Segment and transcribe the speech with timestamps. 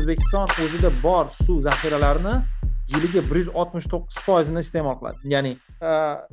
[0.00, 2.34] o'zbekiston o'zida bor suv zaxiralarini
[2.94, 5.18] yiliga bir yuz oltmish to'qqiz foizini iste'mol qiladi.
[5.34, 5.52] Ya'ni
[5.88, 5.90] e,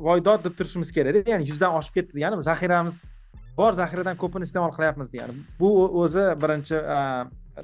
[0.08, 2.11] voydod deb turishimiz kerakda ya'ni yuzdan oshib ketdi.
[2.17, 3.01] Degani zaxiramiz
[3.59, 5.69] bor zaxiradan ko'pini iste'mol qilyapmiz degani bu
[6.03, 6.99] o'zi birinchi e,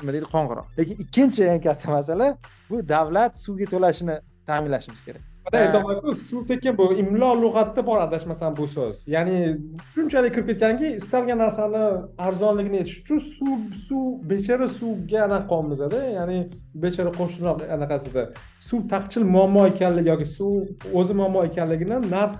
[0.01, 0.67] nima deydi qo'ng'iroq.
[0.79, 2.27] Lekin ikkinchi eng katta masala
[2.70, 5.32] bu davlat suvga to'lashini ta'minlashimiz kerak.
[5.52, 9.07] Aytyapmanku suv tekin bu imlo lug'atda bor adashmasam bu so'z.
[9.07, 9.57] Ya'ni
[9.93, 11.84] shunchalik kirib ketganki istalgan narsani
[12.18, 16.39] arzonligini aytish uchun suv suv bechara suvga anaqa qilyapmizda ya'ni
[16.84, 18.24] bechara qo'shniroq anaqasida
[18.70, 20.54] suv taqchil muammo ekanligi yoki suv
[21.00, 22.34] o'zi muammo ekanligini narx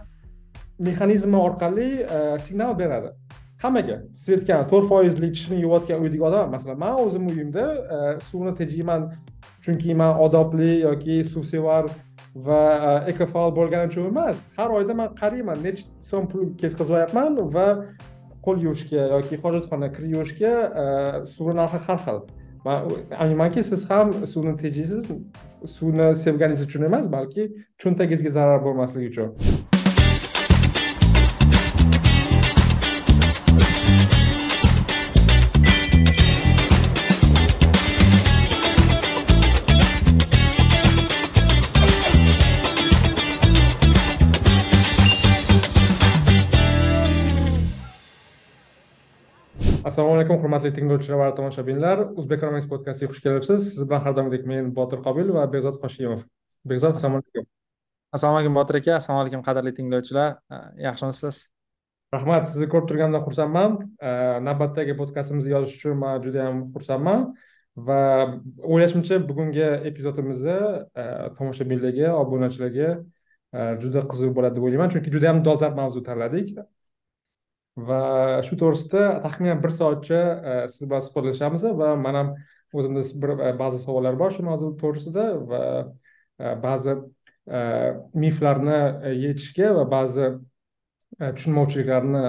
[0.80, 3.10] mexanizmi orqali e, signal beradi.
[3.64, 7.98] Hammaga siz aytgan to'rt foizli tishini yuvayotgan uydagi odam masalan man o'zim uyimda e,
[8.30, 9.02] suvni tejayman
[9.66, 11.86] chunki man odobli yoki suvsevar
[12.48, 17.68] va ekofal ekofaol bo'lganim uchun emas har oyda man qarayman nechi so'm pul ketkazyapman va
[18.46, 20.54] qo'l yuvishga yoki hojatxona kir yuvishga
[20.84, 20.86] e,
[21.36, 22.20] suvni narxi har xil.
[22.66, 22.90] Man
[23.24, 25.12] aminmanki siz ham suvni tejaysiz
[25.78, 27.48] suvni sevganingiz uchun emas balki
[27.84, 29.73] cho'ntagingizga zarar bo'lmasligi uchun.
[49.94, 52.00] Assalomu alaykum hurmatli tinglovchilar va tomoshabinlar.
[52.18, 53.68] O'zbek economics podkastiga xush kelibsiz.
[53.76, 56.24] Siz bilan har doimgidek men botir qobilov va behzod hoshimov
[56.72, 57.46] behzod assalomu alaykum.
[58.18, 58.96] Assalomu alaykum botir aka.
[58.98, 60.34] Assalomu alaykum qadrli tinglovchilar.
[60.88, 61.44] Yaxshimisiz?
[62.16, 62.50] Rahmat.
[62.50, 63.78] Sizni ko'rib turganimdan xursandman.
[64.50, 67.30] Navbatdagi podkastimizni yozish uchun man juda yam xursandman
[67.88, 68.02] va
[68.74, 70.58] o'ylashimcha bugungi epizodimizni
[71.38, 72.94] tomoshabinlarga obunachilarga
[73.84, 74.90] juda qiziq bo'ladi deb o'ylayman.
[74.96, 76.56] Chunki juda yam dolzarb mavzu tanladik
[77.78, 80.22] va shu to'g'risida taxminan bir soatcha
[80.52, 82.30] e, siz bilan suhbatlashamiz va man ham
[82.74, 85.62] o'zimda bir e, ba'zi savollar bor shu mavzu to'g'risida va
[86.40, 86.96] e, ba'zi
[88.24, 88.80] miflarni
[89.26, 90.28] yechishga va ba'zi
[91.20, 92.22] tushunmovchiliklarni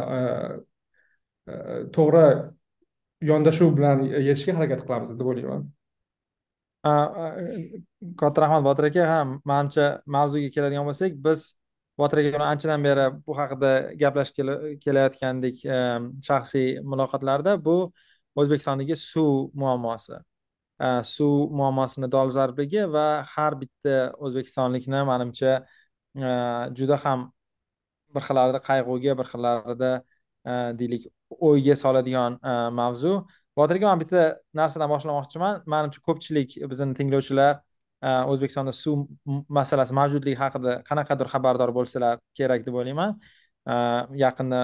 [1.97, 2.25] to'g'ri
[3.31, 5.69] yondashuv bilan yechishga harakat qilamiz deb o'ylayman.
[8.21, 9.21] Katta rahmat botir aka ha
[9.53, 9.87] manimcha
[10.17, 11.47] mavzuga keladigan bo'lsak biz
[11.99, 13.71] botir aka bilan anchadan beri bu haqida
[14.03, 14.37] gaplashib
[14.85, 15.79] kelayotgandik e,
[16.29, 17.77] shaxsiy muloqotlarda bu
[18.43, 20.19] o'zbekistondagi suv muammosi.
[20.87, 23.97] E, suv muammosini dolzarbligi va har bitta
[24.27, 25.53] o'zbekistonlikni manimcha
[26.27, 26.31] e,
[26.81, 27.29] juda ham
[28.15, 29.93] bir xillarida qayg'uga bir xillarida
[30.81, 31.07] deylik
[31.49, 32.33] o'yga soladigan
[32.81, 33.13] mavzu.
[33.59, 34.23] Botir aka man bitta
[34.61, 37.55] narsadan boshlamoqchiman manimcha ko'pchilik bizni tinglovchilar
[38.03, 39.07] Э, o'zbekistonda suv
[39.49, 43.15] masalasi mavjudligi haqida qanaqadir xabardor bo'lsalar kerak deb o'ylayman.
[43.75, 43.77] Э,
[44.25, 44.61] yaqinda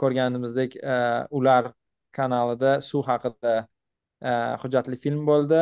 [0.00, 0.96] ko'rganimizdek э,
[1.38, 1.70] ular
[2.18, 3.54] kanalida suv haqida
[4.62, 5.60] hujjatli film bo'ldi.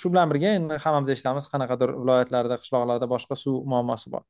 [0.00, 4.22] Shu bilan birga endi hammamiz eshitamiz qanaqadir viloyatlarda qishloqlarda boshqa suv muammosi bor.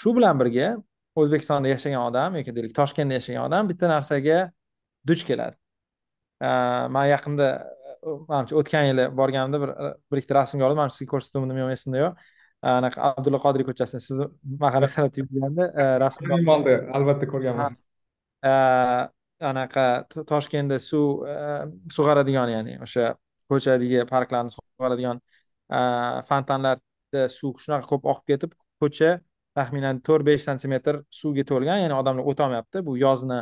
[0.00, 0.70] Shu bilan birga
[1.22, 4.38] o'zbekistonda yashagan odam yoki deylik toshkentda yashagan odam bitta narsaga
[5.10, 5.56] duch keladi.
[6.96, 7.48] Man yaqinda
[8.30, 9.70] manimcha o'tgan yili borganimda bir
[10.10, 12.14] bir ikkita rasmga olib manimcha sizga ko'rsatgandim yo'q esimda yo'q.
[12.66, 14.26] Anaqa abdulla qodiriy ko'chasida sizni
[14.62, 15.64] mahalla san'at yurganda
[16.02, 16.32] rasm
[16.98, 17.76] albatta ko'rganman
[19.50, 19.84] anaqa
[20.32, 21.26] toshkentda suv
[21.96, 23.14] sug'aradigan ya'ni o'sha
[23.52, 25.20] ko'chadagi parklarni sug'aradigan
[26.30, 29.10] fontanlarda suv shunaqa ko'p oqib ketib ko'cha
[29.58, 33.38] taxminan to'rt besh santimetr suvga to'lgan ya'ni odamlar o'tolmayapti bu yozni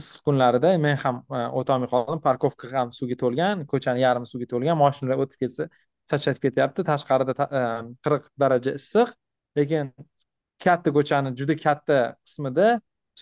[0.00, 4.78] issiq kunlarida men ham e, o'tolmay qoldim parkovka ham suvga to'lgan ko'chani yarmi suvga to'lgan
[4.82, 5.68] moshinalar o'tib ketsa
[6.10, 6.86] charchatib ketyapti.
[6.90, 7.62] Tashqarida e,
[8.04, 9.14] qirq daraja issiq
[9.58, 9.92] lekin
[10.64, 12.68] katta ko'chani juda katta qismida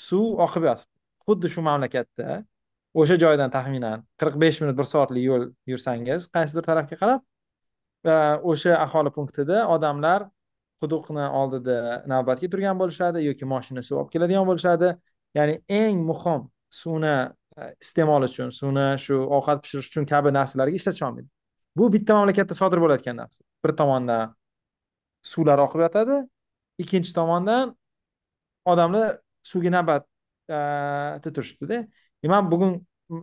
[0.07, 0.91] suv oqib yotibdi.
[1.27, 2.39] Xuddi shu mamlakatda
[3.01, 7.21] o'sha joydan taxminan qirq besh minut bir soatlik yo'l yursangiz qaysidir tarafga qarab
[8.13, 8.15] e,
[8.53, 10.29] o'sha aholi punktida odamlar
[10.83, 11.77] quduqni oldida
[12.13, 14.89] navbatga turgan bo'lishadi yoki moshina suv olib keladigan bo'lishadi.
[15.39, 16.43] Ya'ni eng muhim
[16.81, 17.15] suvni
[17.59, 21.29] e, iste'mol uchun suvni shu ovqat pishirish uchun kabi narsalarga ishlatisholmaydi
[21.77, 23.45] bu bitta mamlakatda sodir bo'layotgan narsa.
[23.65, 24.35] Bir tomondan
[25.23, 26.17] suvlar oqib yotadi
[26.83, 27.77] ikkinchi tomondan
[28.65, 29.19] odamlar
[29.51, 31.87] suvga navbatda e, turishibdida.
[32.35, 32.75] Man bugun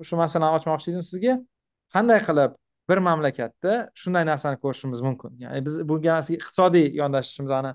[0.07, 1.37] shu masalani ochmoqchi edim sizga.
[1.93, 2.57] Qanday qilib
[2.89, 5.37] bir mamlakatda shunday narsani ko'rishimiz mumkin?
[5.43, 7.73] Ya'ni biz bunga iqtisodiy yondashishimizni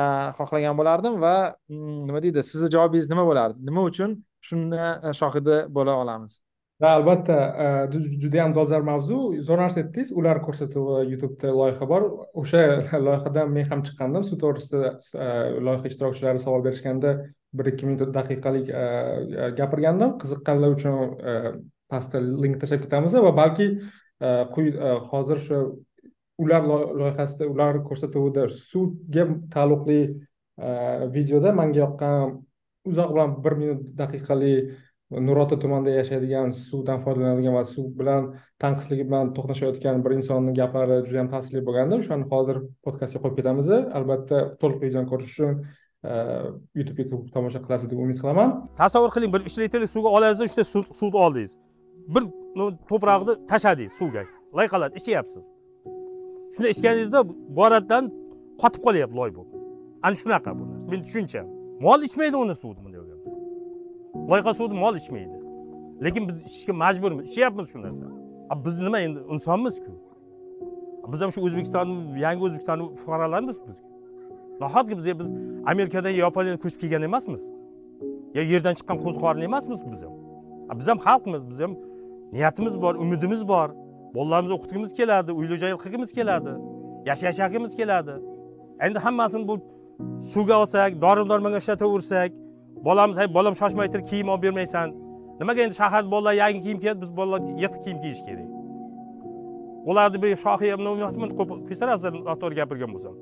[0.00, 0.02] e,
[0.38, 1.34] xohlagan bo'lardim va
[1.68, 3.58] mm, nima deydi sizni javobingiz nima bo'lardi?
[3.68, 6.40] Nima uchun shuni e, shohida shohidi bo'la olamiz.
[6.82, 9.18] Ha albatta e, judayam dolzarb mavzu.
[9.48, 12.08] Zo'r narsa aytdingiz ular ko'rsatuvi e, youtubeda loyiha bor.
[12.42, 12.62] O'sha
[13.06, 14.26] loyihadan men ham chiqqandim.
[14.28, 14.92] Shu to'g'risida
[15.68, 17.16] loyiha ishtirokchilari savol berishganda
[17.56, 18.68] bir ikki minut daqiqalik
[19.60, 20.16] gapirgandim.
[20.22, 21.62] Qiziqqanlar uchun
[21.92, 23.16] pastda link tashlab ketamiz.
[23.28, 23.70] Va balki
[25.12, 25.60] hozir shu
[26.44, 29.24] ular loyihasida ular ko'rsatuvida suvga
[29.54, 30.00] taalluqli
[31.16, 32.36] videoda manga yoqqan
[32.90, 34.52] uzoq bilan bir minut daqiqali
[35.10, 38.30] nurota tumanida yashaydigan suvdan foydalanadigan va suv bilan
[38.62, 43.68] tanqisligi bilan to'qnashayotgan bir insonni gaplari juda yam ta'sirli bo'lganda o'shani hozir podkastga qo'yib ketamiz.
[43.98, 45.52] Albatta to'liq videoni ko'rish uchun
[46.10, 46.12] e,
[46.78, 48.54] youtubega kirib tomosha qilasiz deb umid qilaman.
[48.82, 50.64] Tasavvur qiling bir uch litrlik suvga oladingiz uchta
[51.00, 51.52] suvni oldingiz.
[52.14, 52.22] Bir
[52.90, 54.26] to'prog'ni tashladingiz suvga.
[54.58, 55.44] Loyqaladi ichyapsiz.
[56.54, 57.20] Shuni ichganingizda
[57.58, 58.10] boradidan
[58.62, 59.54] qotib qolyapti loy bo'lib
[60.06, 60.90] ana shunaqa bu narsa.
[60.90, 61.55] Meni tushuncham.
[61.80, 63.30] Mol ichmaydi uni suvni bunday bo'lganda
[64.30, 65.36] loyqa suvni mol ichmaydi.
[66.04, 67.28] Lekin biz ichishga majburmiz.
[67.30, 68.06] Ichyapmiz shu narsa.
[68.64, 69.92] Biz nima endi insonmizku.
[71.12, 73.78] Biz ham shu o'zbekistonni yangi o'zbekistonni fuqarolarimiz biz?
[74.60, 75.28] Nahotki biz biz
[75.72, 77.42] amerikadan yaponiyadan ko'chib kelgan emasmiz?
[78.36, 80.14] Yo yerdan chiqqan qo'ziqorin emasmiz biz ham?
[80.78, 81.72] Biz ham xalqmiz biz ham
[82.32, 83.68] niyatimiz bor umidimiz bor.
[84.14, 86.52] Bolalarimizni o'qitgimiz keladi uyli joy qilgimiz keladi
[87.06, 88.14] yashashagimiz keladi.
[88.80, 89.54] Endi hammasini bu
[90.32, 92.30] suvga olsak dori dormonga ishlataversak
[92.84, 94.88] bolamiz hay bolam shoshmay tur kiyim olib bermaysan.
[95.40, 98.48] Nimaga endi shaharda bolalar yangi kiyim kiyadi biz bolalar yirtiq kiyim kiyish kerak?
[99.90, 101.26] Ularni bu shohi emasmi
[101.68, 103.14] kechirasiz noto'g'ri gapirgan bo'lsam.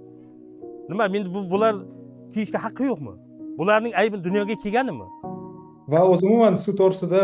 [0.90, 1.74] Nima endi bu bular
[2.34, 3.14] kiyishga haqqi yo'qmi?
[3.58, 5.06] Bularning aybi dunyoga kelganimi?
[5.92, 7.22] Va o'zi umuman suv to'g'risida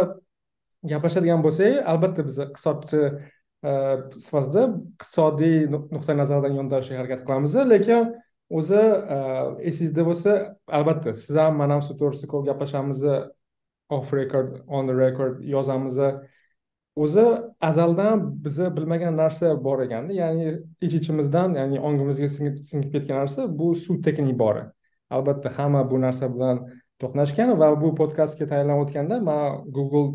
[0.92, 3.00] gaplashadigan bo'lsak albatta biz iqtisodchi
[3.68, 3.70] e,
[4.26, 4.62] sifatida
[4.96, 5.56] iqtisodiy
[5.94, 7.54] nuqtai nazardan yondashishga harakat qilamiz.
[7.72, 8.02] Lekin
[8.58, 8.80] o'zi
[9.16, 9.18] e,
[9.70, 10.32] esingizda bo'lsa
[10.78, 13.04] albatta siz ham man ham shu to'g'risida ko'p gaplashamiz
[13.90, 15.98] off record on the record yozamiz.
[16.96, 17.24] O'zi
[17.60, 20.46] azaldan biza bilmagan narsa bor ekanda ya'ni
[20.80, 22.28] ich ichimizdan ya'ni ongimizga
[22.70, 24.64] singib ketgan narsa bu suv tekin ibora.
[25.10, 26.64] Albatta hamma bu narsa bilan
[27.02, 30.06] to'qnashgan va bu podkastga tayyorlanayotganda man google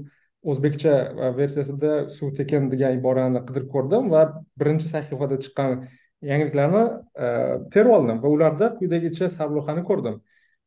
[0.52, 0.94] o'zbekcha
[1.24, 4.22] e, versiyasida suv tekin degan iborani qidirib ko'rdim va
[4.60, 5.80] birinchi sahifada chiqqan
[6.22, 6.84] yangiliklarni
[7.26, 7.28] e,
[7.74, 10.20] terib oldim va ularda quyidagicha sarlavhani ko'rdim.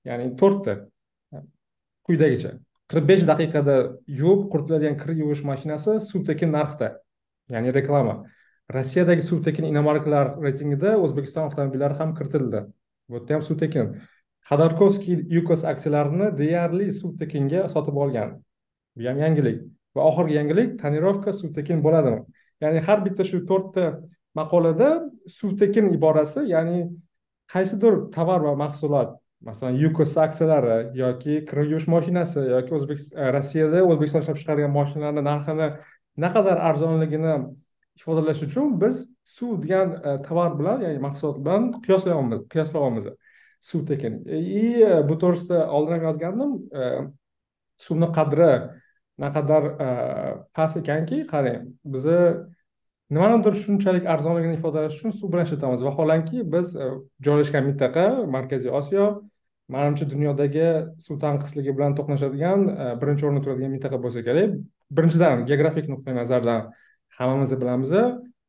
[0.04, 0.74] Ya'ni to'rtta.
[2.08, 2.56] Quyidagicha.
[2.90, 3.76] Qirq besh daqiqada
[4.20, 6.92] yuvib quritiladigan kir yuvish mashinasi suv tekin narxda.
[7.54, 8.14] Ya'ni reklama.
[8.74, 12.62] Rossiyadagi suv tekin inomarkalar reytingida o'zbekiston avtomobillari ham kiritildi.
[13.08, 13.94] Bu yerda ham suv tekin
[14.50, 18.36] xodorkovskiy yukos aksiyalarini deyarli suv tekinga sotib olgan.
[18.96, 19.62] Bu ham yangilik.
[19.96, 22.20] Va oxirgi yangilik tonirovka suv tekin bo'ladimi?
[22.60, 23.84] Ya'ni har bitta shu to'rtta
[24.34, 24.90] maqolada
[25.26, 26.88] suv tekin iborasi ya'ni
[27.52, 33.84] qaysidir tovar va mahsulot masalan yukos aksiyalari yoki kir yuvish mashinasi yoki o'zbek e, rossiyada
[33.90, 35.68] o'zbekiston ishlab chiqargan mashinalarni narxini
[36.24, 37.34] naqadar arzonligini
[38.00, 43.08] ifodalash uchun biz suv degan e, tovar bilan ya'ni mahsulot bilan qiyoslayapmiz qiyoslayapmiz
[43.70, 46.52] suv tekin и e, bu to'g'risida oldinroq yozgandim
[47.86, 48.52] suvni qadri
[49.24, 49.64] naqadar
[50.56, 52.20] past ekanki qarang bizni
[53.10, 56.88] nimanidir shunchalik arzonligini ifodalash uchun suv bilan ishlatamiz vaholanki biz e,
[57.26, 58.04] joylashgan mintaqa
[58.36, 59.06] markaziy osiyo
[59.74, 60.66] manimcha dunyodagi
[61.06, 64.58] suv tanqisligi bilan to'qnashadigan e, birinchi o'rinda turadigan mintaqa bo'lsa kerak.
[64.96, 66.68] Birinchidan geografik nuqtai nazardan
[67.18, 67.94] hammamiz bilamiz.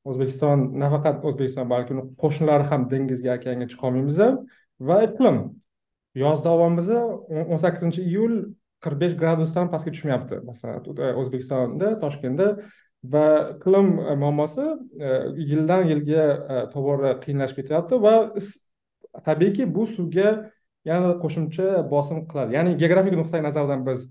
[0.09, 4.19] O'zbekiston nafaqat o'zbekiston balki uni qo'shnilari ham dengizga okeanga chiqolmaymiz
[4.89, 5.41] va iqlim.
[6.23, 7.00] Yoz davomida
[7.51, 8.35] o'n sakkizinchi iyul
[8.83, 10.39] qirq besh gradusdan pastga tushmayapti.
[10.50, 12.47] Masalan o'zbekistonda toshkentda
[13.04, 14.62] va iqlim e, muammosi
[15.00, 16.24] e, yildan yilga
[16.54, 18.14] e, tobora qiyinlashib ketyapti va
[19.26, 20.52] tabiiyki bu suvga
[20.85, 22.56] yana qo'shimcha bosim qiladi.
[22.57, 24.09] Ya'ni geografik nuqtai nazardan biz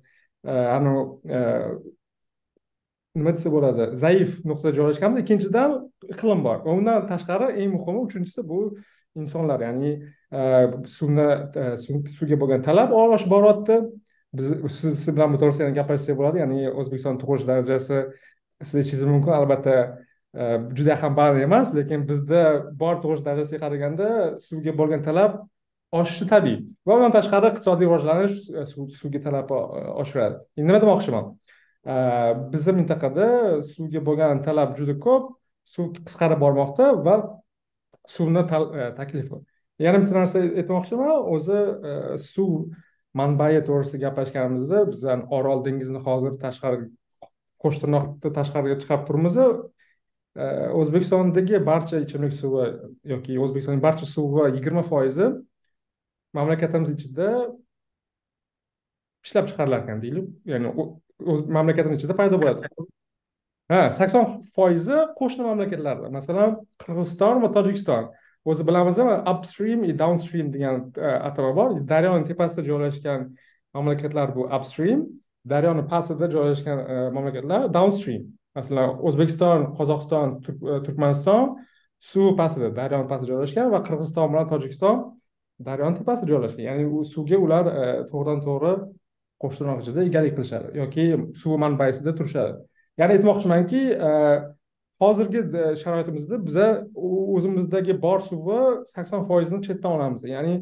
[3.19, 5.71] nima desa bo'ladi zaif nuqtada joylashganmiz ikkinchidan
[6.15, 6.57] iqlim bor.
[6.65, 8.61] Va undan tashqari eng muhimi uchinchisi bu
[9.21, 9.61] insonlar.
[9.67, 9.93] Ya'ni
[10.97, 11.29] suvni
[12.17, 13.81] suvga bo'lgan talab oshib boryapti
[14.39, 14.47] biz
[14.81, 16.37] siz bilan bu to'g'risida gaplashsak bo'ladi.
[16.45, 17.99] Ya'ni o'zbekiston tug'ilish darajasi
[18.63, 19.75] siz aytishingiz mumkin albatta
[20.35, 20.43] e,
[20.79, 22.43] juda ham baland emas lekin bizda
[22.83, 24.09] bor tug'ish darajasiga qaraganda
[24.47, 25.41] suvga bo'lgan talab
[26.01, 26.59] oshishi tabiiy.
[26.87, 28.67] Va undan tashqari iqtisodiy rivojlanish e,
[29.01, 30.41] suvga talabni e, oshiradi.
[30.59, 31.35] Endi nima demoqchiman?
[32.53, 33.27] Bizni mintaqada
[33.73, 35.31] suvga bo'lgan talab juda ko'p
[35.75, 37.15] suv qisqarib bormoqda va
[38.15, 38.43] suvni
[38.99, 39.39] taklifi
[39.85, 41.59] yana bitta narsa aytmoqchiman o'zi
[42.25, 42.53] suv
[43.21, 46.89] manbai to'g'risida gaplashganimizda bizani orol dengizini hozir tashqari
[47.63, 49.47] qo'sh tirnoqni tashqariga chiqarib turmiz e,
[50.81, 52.67] o'zbekistondagi barcha ichimlik suvi
[53.15, 55.31] yoki o'zbekistonning barcha suvi yigirma foizi
[56.39, 57.31] mamlakatimiz ichida
[59.25, 60.27] ishlab chiqarilar ekan deylik.
[60.53, 60.69] Ya'ni
[61.57, 62.71] mamlakatimiz ichida paydo bo'ladi.
[63.73, 64.25] Ha sakson
[64.57, 66.11] foizi qo'shni mamlakatlarda.
[66.19, 68.11] Masalan qirg'iziston va tojikiston.
[68.49, 68.99] O'zi bilamiz
[69.33, 73.27] upstream и downstream degan e, atama bor daryoni tepasida joylashgan
[73.75, 75.03] mamlakatlar bu upstream.
[75.51, 78.23] Daryoni pastida joylashgan e, mamlakatlar downstream.
[78.57, 81.57] Masalan o'zbekiston qozog'iston e, turkmaniston
[82.11, 85.03] suv pastida daryoni pastida joylashgan va qirg'iziston bilan tojikiston
[85.69, 86.65] daryoni tepasida joylashgan.
[86.71, 88.75] Ya'ni u suvga ular e, to'g'ridan to'g'ri
[89.43, 91.09] qo'shtirnoq egalik qilishadi yoki
[91.43, 92.59] suv manbaisida turishadi.
[92.99, 93.83] Ya'ni aytmoqchimanki
[95.03, 95.43] hozirgi
[95.83, 96.69] sharoitimizda biza
[97.37, 98.63] o'zimizdagi bor suvni
[98.95, 100.25] sakson foizini chetdan olamiz.
[100.27, 100.55] Ya'ni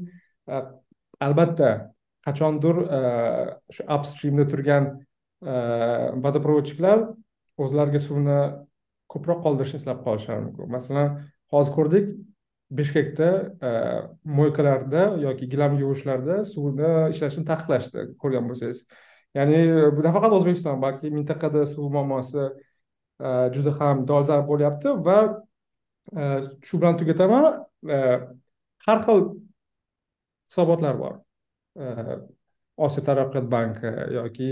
[1.27, 1.71] albatta
[2.27, 3.01] qachondir e,
[3.75, 4.89] shu upstreamda turgan
[5.53, 5.55] e,
[6.25, 7.05] vodoprovodchiklar
[7.63, 8.39] o'zlariga suvni
[9.13, 10.71] ko'proq qoldirishni eslab qolishlari mumkin.
[10.77, 11.13] Masalan
[11.55, 12.09] hozir ko'rdik
[12.79, 13.31] bishkekda
[13.69, 13.73] e,
[14.39, 18.85] moykalarda yoki gilam yuvishlarda suvni ishlashni taqiqlashdi ko'rgan bo'lsangiz.
[19.39, 19.59] Ya'ni
[19.97, 22.47] bu nafaqat o'zbekiston balki mintaqada suv muammosi
[23.55, 25.19] juda ham dolzarb bo'lyapti va
[26.67, 27.47] shu bilan tugataman
[28.87, 29.23] har xil
[30.49, 31.15] hisobotlar bor.
[31.77, 34.51] Osiyo taraqqiyot banki yoki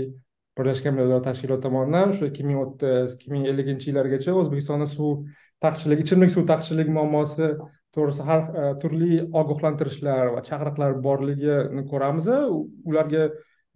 [0.57, 5.25] birlashgan millatlar tashkiloti tomonidan o'sha ikki ming o'ttiz e, ikki ming elliginchi yillargacha o'zbekistonda suv
[5.65, 7.49] taqchilligi ichimlik suv taqchilligi muammosi
[7.97, 13.27] to'g'risida har e, turli ogohlantirishlar va chaqiriqlar borligini ko'ramiz ularga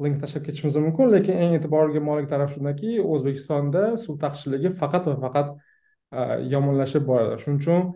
[0.06, 5.18] link tashlab ketishimiz mumkin lekin eng e'tiborga molik taraf shundaki o'zbekistonda suv taqchilligi faqat va
[5.26, 6.22] faqat e,
[6.56, 7.42] yomonlashib boradi.
[7.44, 7.92] Shuning uchun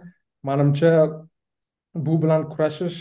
[0.50, 0.93] manimcha
[2.07, 3.00] bu bilan kurashish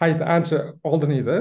[0.00, 1.38] payti ancha oldin edi.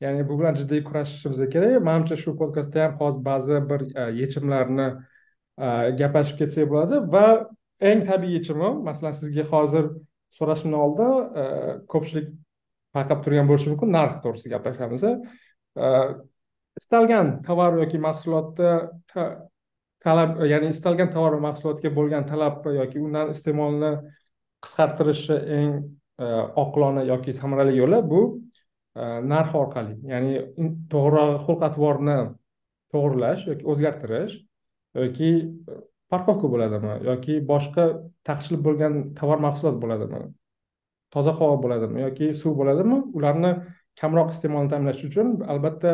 [0.00, 1.82] Ya'ni bu bilan jiddiy kurashishimiz kerak.
[1.88, 4.88] Manimcha shu podkastda ham hozir ba'zi bir e, yechimlarni
[5.58, 5.66] e,
[6.00, 7.00] gaplashib ketsak bo'ladi.
[7.14, 7.26] Va
[7.90, 9.90] eng tabiiy yechimi masalan sizga hozir
[10.38, 11.44] so'rashimdan oldin e,
[11.92, 12.30] ko'pchilik
[12.94, 15.02] payqab turgan bo'lishi mumkin narx to'g'risida gaplashamiz.
[16.80, 18.70] Istalgan tovar yoki mahsulotda
[20.04, 23.92] talab ya'ni istalgan tovar va mahsulotga bo'lgan talab yoki undan iste'molni
[24.64, 25.72] qisqartirishni eng
[26.18, 26.26] Э,
[26.58, 28.20] oqilona yoki samarali yo'li bu
[28.98, 30.32] e, narx orqali ya'ni
[30.92, 32.16] to'g'rirog'i xulq atvorni
[32.94, 34.32] to'g'irlash yoki o'zgartirish
[34.98, 35.28] yoki
[35.70, 35.76] e,
[36.10, 37.84] parkovka bo'ladimi yoki boshqa
[38.28, 40.22] taqchilib bo'lgan tovar mahsulot bo'ladimi
[41.14, 43.52] toza havo bo'ladimi yoki suv bo'ladimi ularni
[44.02, 45.92] kamroq iste'molni ta'minlash uchun albatta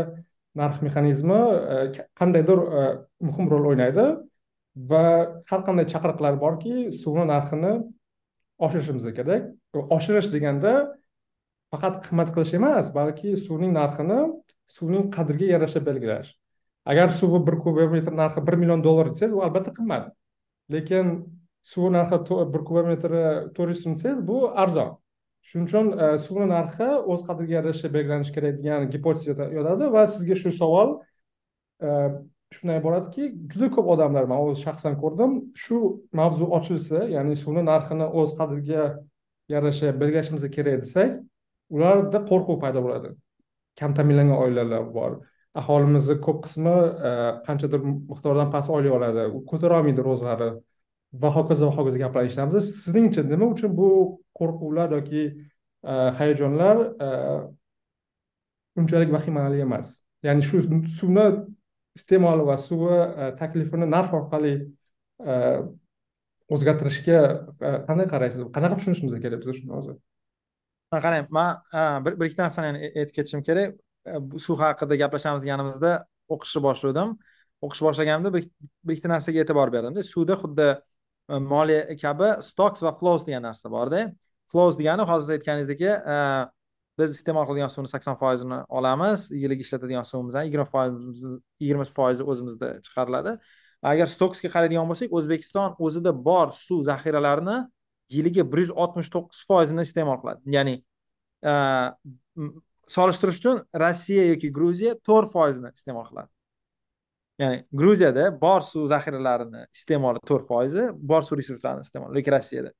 [0.63, 1.41] narx mexanizmi
[1.75, 1.77] e,
[2.23, 2.65] qandaydir
[3.29, 4.07] muhim rol o'ynaydi
[4.95, 5.05] va
[5.53, 7.75] har qanday chaqiriqlar borki suvni narxini
[8.67, 9.51] oshirishimiz kerak.
[9.97, 10.73] Oshirish deganda
[11.73, 14.21] faqat qimmat qilish emas balki suvning narxini
[14.77, 16.35] suvning qadriga yarasha belgilash.
[16.87, 20.13] Agar suvi bir kubometr narxi bir million dollar desangiz u albatta qimmat.
[20.73, 21.15] Lekin
[21.73, 23.25] suv narxi bir kubometri
[23.57, 24.93] to'rt yuz so'm desangiz bu arzon.
[25.49, 30.37] Shuning uchun e, suvni narxi o'z qadriga yarasha belgilanishi kerak degan gipoteza yotadi va sizga
[30.43, 30.95] shu savol
[31.89, 31.89] e,
[32.57, 35.33] shundan iboratki juda ko'p odamlar man o'zi shaxsan ko'rdim
[35.65, 35.77] shu
[36.21, 38.83] mavzu ochilsa ya'ni suvni narxini o'z qadriga
[39.55, 41.11] yarasha belgilashimiz kerak desak
[41.75, 43.15] ularda qo'rquv paydo bo'ladi.
[43.79, 45.17] Kam ta'minlangan oilalar bor.
[45.61, 46.75] Aholimizni ko'p qismi
[47.09, 47.11] e,
[47.47, 49.27] qanchadir miqdordan past oylik oladi.
[49.51, 50.51] Ko'tara olmaydi ro'zg'ari
[51.23, 52.71] va hokazo va hokazo gaplarni eshitamiz.
[52.83, 53.91] Sizningcha nima uchun bu
[54.39, 55.23] qo'rquvlar yoki
[55.91, 57.09] e, hayajonlar e,
[58.81, 59.89] unchalik vahimali emas?
[60.27, 60.63] Ya'ni shu
[60.99, 61.27] suvni
[61.99, 65.37] iste'moli va suvi e, taklifini narx orqali e,
[66.55, 68.49] o'zgartirishga e, qanday qaraysiz?
[68.57, 70.01] Qanaqa tushunishimiz kerak biz shuni hozir?
[70.95, 73.79] Qarang man bir bir ikkita narsani aytib ketishim kerak.
[74.47, 75.95] Suv haqida gaplashamiz deganimizda
[76.35, 77.15] o'qishni boshladim.
[77.65, 78.45] O'qish boshlaganimda bir
[78.95, 80.69] ikkita narsaga e'tibor berdimda suvda xuddi
[81.53, 84.05] moliya kabi stocks va flows degan narsa borda.
[84.53, 85.83] Flows degani hozir siz aytganingizdek
[86.99, 91.25] biz iste'mol qiladigan suvni sakson foizini olamiz yiliga ishlatadigan suvimizdan yigirma foiz
[91.61, 93.37] yigirma foizi o'zimizda chiqariladi.
[93.93, 97.57] Agar stoksga qaraydigan bo'lsak o'zbekiston o'zida bor suv zaxiralarini
[98.17, 100.41] yiliga bir yuz oltmish to'qqiz foizini iste'mol qiladi.
[100.57, 100.75] Ya'ni
[101.51, 101.53] e,
[102.97, 106.31] solishtirish uchun rossiya yoki gruziya to'rt foizini iste'mol qiladi.
[107.43, 112.73] Ya'ni gruziyada bor suv zaxiralarini iste'moli to'rt foizi bor suv resurslarini iste'moli lekin rossiyada.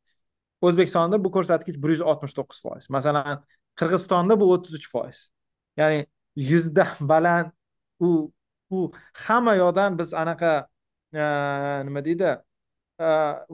[0.65, 2.91] O'zbekistonda bu ko'rsatkich bir yuz oltmish to'qqiz foiz.
[2.97, 3.43] Masalan
[3.81, 5.19] qirg'izistonda bu o'ttiz uch foiz.
[5.81, 6.07] Ya'ni
[6.51, 7.53] yuzdan baland
[8.01, 8.33] u
[8.71, 8.91] u
[9.27, 10.53] hamma yoqdan biz anaqa
[11.13, 11.23] e,
[11.87, 12.31] nima deydi
[13.07, 13.09] e,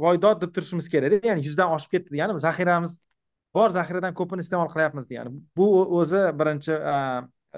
[0.05, 1.21] voydod deb turishimiz kerakda.
[1.31, 2.99] Ya'ni yuzdan oshib ketdi degani zaxiramiz
[3.55, 5.35] bor zaxiradan ko'pini iste'mol qilyapmiz degani.
[5.57, 5.67] Bu
[6.01, 6.97] o'zi birinchi e,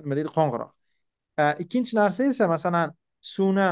[0.05, 0.73] nima deydi qo'ng'iroq.
[1.65, 2.93] Ikkinchi narsa esa masalan
[3.35, 3.69] suvni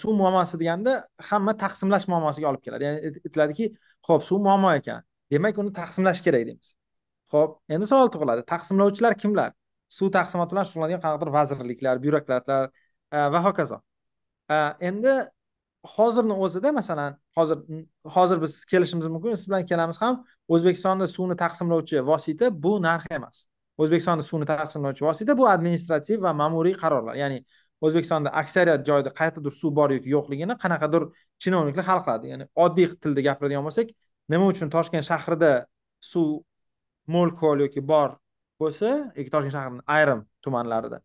[0.00, 0.92] suv muammosi deganda
[1.30, 2.84] hamma taqsimlash muammosiga olib keladi.
[2.88, 3.72] Ya'ni aytiladiki
[4.08, 5.02] ho'p suv muammo ekan.
[5.32, 6.74] Demak uni taqsimlash kerak deymiz.
[7.34, 8.46] Ho'p endi savol tug'iladi.
[8.52, 9.52] Taqsimlovchilar kimlar?
[9.98, 13.80] Suv taqsimoti bilan shug'ullanadigan qanaqadir vazirliklar byurokratlar e, va hokazo.
[14.54, 14.56] E,
[14.90, 15.14] endi
[15.96, 17.58] hozirni o'zida masalan hozir
[18.16, 23.46] hozir biz kelishimiz mumkin siz bilan ikkalamiz ham o'zbekistonda suvni taqsimlovchi vosita bu narx emas.
[23.78, 27.14] O'zbekistonda suvni taqsimlovchi vosita bu administrativ va ma'muriy qarorlar.
[27.22, 27.38] Ya'ni
[27.80, 31.08] o'zbekistonda aksariyat joyda qayerdadir suv bor yoki yo'qligini qanaqadir
[31.42, 32.32] chinovniklar hal qiladi.
[32.32, 33.94] Ya'ni oddiy tilda gapiradigan bo'lsak
[34.32, 35.52] nima uchun toshkent shahrida
[36.12, 36.26] suv
[37.14, 38.16] mo'l ko'l yoki bor
[38.62, 41.00] bo'lsa yoki toshkent shahrini ayrim tumanlarida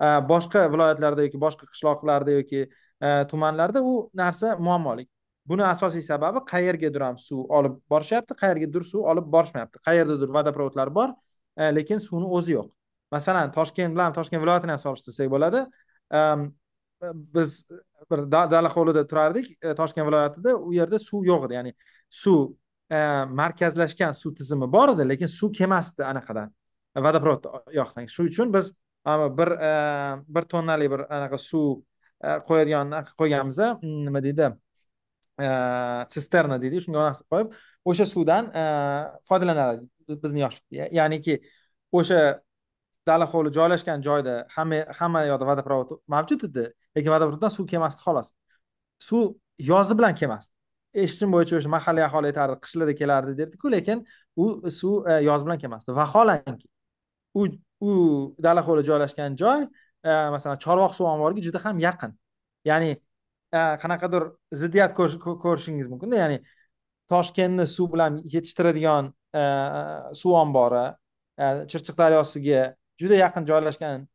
[0.00, 2.62] e, boshqa viloyatlarda yoki boshqa qishloqlarda yoki
[3.00, 5.08] e, tumanlarda u narsa muammolik.
[5.46, 9.82] Buni asosiy sababi qayergadir ham suv olib borishyapti qayergadir suv olib borishmayapti.
[9.88, 11.12] Qayerdadir vodoprovodlar bor
[11.56, 12.70] e, lekin suvni o'zi yo'q.
[13.14, 15.66] Masalan toshkent bilan toshkent viloyatini ham solishtirsak bo'ladi
[17.36, 17.52] biz
[18.10, 19.46] bir dala hovlida turardik
[19.78, 21.58] toshkent viloyatida u yerda suv yo'q edi.
[21.58, 21.72] Ya'ni
[22.22, 22.40] suv
[22.90, 26.52] markazlashgan suv tizimi bor edi lekin suv kelmasdi anaqadan
[26.96, 28.08] vodoprovod yoqsang.
[28.08, 28.72] Shuning uchun biz
[29.38, 29.50] bir
[30.28, 31.82] bir tonnalik bir anaqa suv
[32.48, 34.50] qo'yadigan qo'yganmiz hmm, nima deydi?
[36.14, 36.80] Sisterna deydi.
[36.86, 38.50] Shunga narsa qo'yib o'sha suvdan
[39.28, 39.86] foydalanadi
[40.22, 40.66] bizni yoshlik.
[40.98, 41.40] Ya'niki
[41.92, 42.20] o'sha
[43.06, 48.30] dala hovli joylashgan joyda hamma hamma yoqda vodoprovod mavjud edi lekin vodoprovoddan suv kelmasdi xolos.
[49.08, 49.34] Suv
[49.72, 50.55] yozi bilan kelmasdi
[51.02, 54.04] eshitishim bo'yicha o'sha mahalliy aholi aytardi qishlarda kelardi derdiku lekin
[54.44, 54.46] u
[54.78, 55.94] suv e, yoz bilan kelmasdi.
[56.00, 56.68] Vaholanki
[57.40, 57.46] u
[57.88, 57.90] u
[58.46, 62.16] dala hovli joylashgan joy e, masalan chorvoq suv omboriga juda ham yaqin.
[62.70, 62.90] Ya'ni
[63.58, 64.28] e, qanaqadir
[64.62, 64.96] ziddiyat
[65.44, 66.22] ko'rishingiz mumkinda.
[66.22, 66.40] Ya'ni
[67.12, 69.12] toshkentni suv bilan yetishtiradigan
[70.20, 70.84] suv ombori
[71.70, 72.62] chirchiq daryosiga
[73.00, 74.06] juda yaqin joylashgan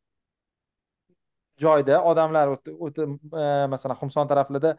[1.63, 2.55] joyda odamlar
[2.87, 3.07] o'ta
[3.73, 4.71] masalan xumson taraflarida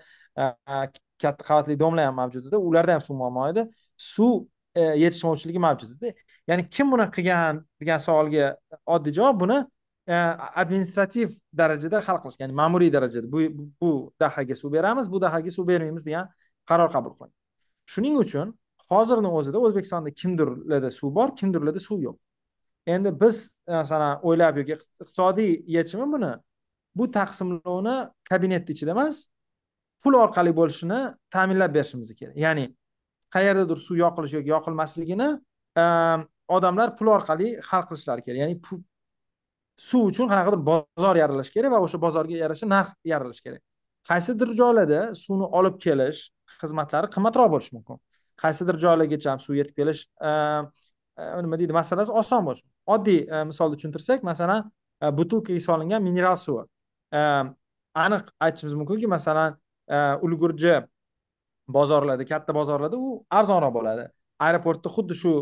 [1.24, 2.56] katta qavatli domlar ham mavjud edi.
[2.56, 3.66] Ularda ham suv muammo edi.
[3.96, 6.14] Suv e, yetishmovchiligi mavjud edi.
[6.48, 8.56] Ya'ni kim buni qilgan degan savolga
[8.96, 9.58] oddiy javob buni
[10.06, 10.14] e,
[10.62, 13.32] administrativ darajada hal qilish ya'ni ma'muriy darajada.
[13.34, 13.46] Bu
[13.80, 16.28] bu dahaga suv beramiz bu dahaga suv bermaymiz degan
[16.70, 17.38] qaror qabul qilingan
[17.92, 18.54] shuning uchun
[18.90, 22.16] hozirni o'zida o'zbekistonda kimdirlarda suv bor kimdirlarda suv yo'q.
[22.86, 23.36] Endi biz
[23.68, 26.32] e, masalan o'ylab yoki iqtisodiy yechimi buni
[26.94, 27.96] bu taqsimlovni
[28.30, 29.16] kabinetni ichida emas
[30.02, 31.00] pul orqali bo'lishini
[31.34, 32.36] ta'minlab berishimiz kerak.
[32.44, 32.66] Ya'ni
[33.34, 35.28] qayerdadir suv yoqilishi yoki yoqilmasligini
[35.82, 36.24] ehm,
[36.56, 38.38] odamlar pul orqali hal qilishlari kerak.
[38.42, 38.56] Ya'ni
[39.88, 43.62] suv uchun qanaqadir bozor yaralish kerak va o'sha bozorga yarasha narx yaralish kerak.
[44.10, 46.20] Qaysidir joylarda suvni olib kelish
[46.60, 47.98] xizmatlari qimmatroq bo'lishi mumkin.
[48.42, 50.70] Qaysidir joylargacha ham suv yetib kelish ehm,
[51.18, 54.70] e, nima deydi masalasi oson bo'lishi oddiy e, misolda tushuntirsak masalan
[55.02, 56.64] e, butilkaga solingan mineral suvi.
[57.20, 57.54] Ehm,
[58.04, 60.80] aniq aytishimiz mumkinki masalan Э, ulgurji
[61.68, 64.04] bozorlarda katta bozorlarda u arzonroq bo'ladi.
[64.46, 65.32] Aeroportda xuddi shu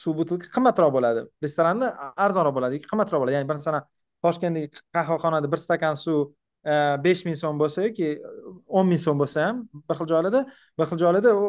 [0.00, 1.22] suv butilka qimmatroq bo'ladi.
[1.44, 1.90] Restoranda
[2.24, 3.36] arzonroq bo'ladi yoki qimmatroq bo'ladi.
[3.36, 3.86] Ya'ni masalan
[4.24, 6.20] toshkentdagi qahvaxonada bir stakan suv
[6.66, 6.74] e,
[7.06, 8.44] besh ming so'm bo'lsa yoki e,
[8.78, 10.42] o'n ming so'm bo'lsa ham bir xil joylarda
[10.78, 11.46] bir xil joylarda u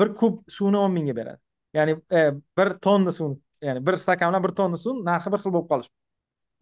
[0.00, 1.40] bir kub suvni o'n mingga beradi.
[1.78, 2.24] Ya'ni e,
[2.58, 3.36] bir tonna suv
[3.68, 5.92] ya'ni bir stakan bilan bir tonna suv narxi bir xil bo'lib qolishi.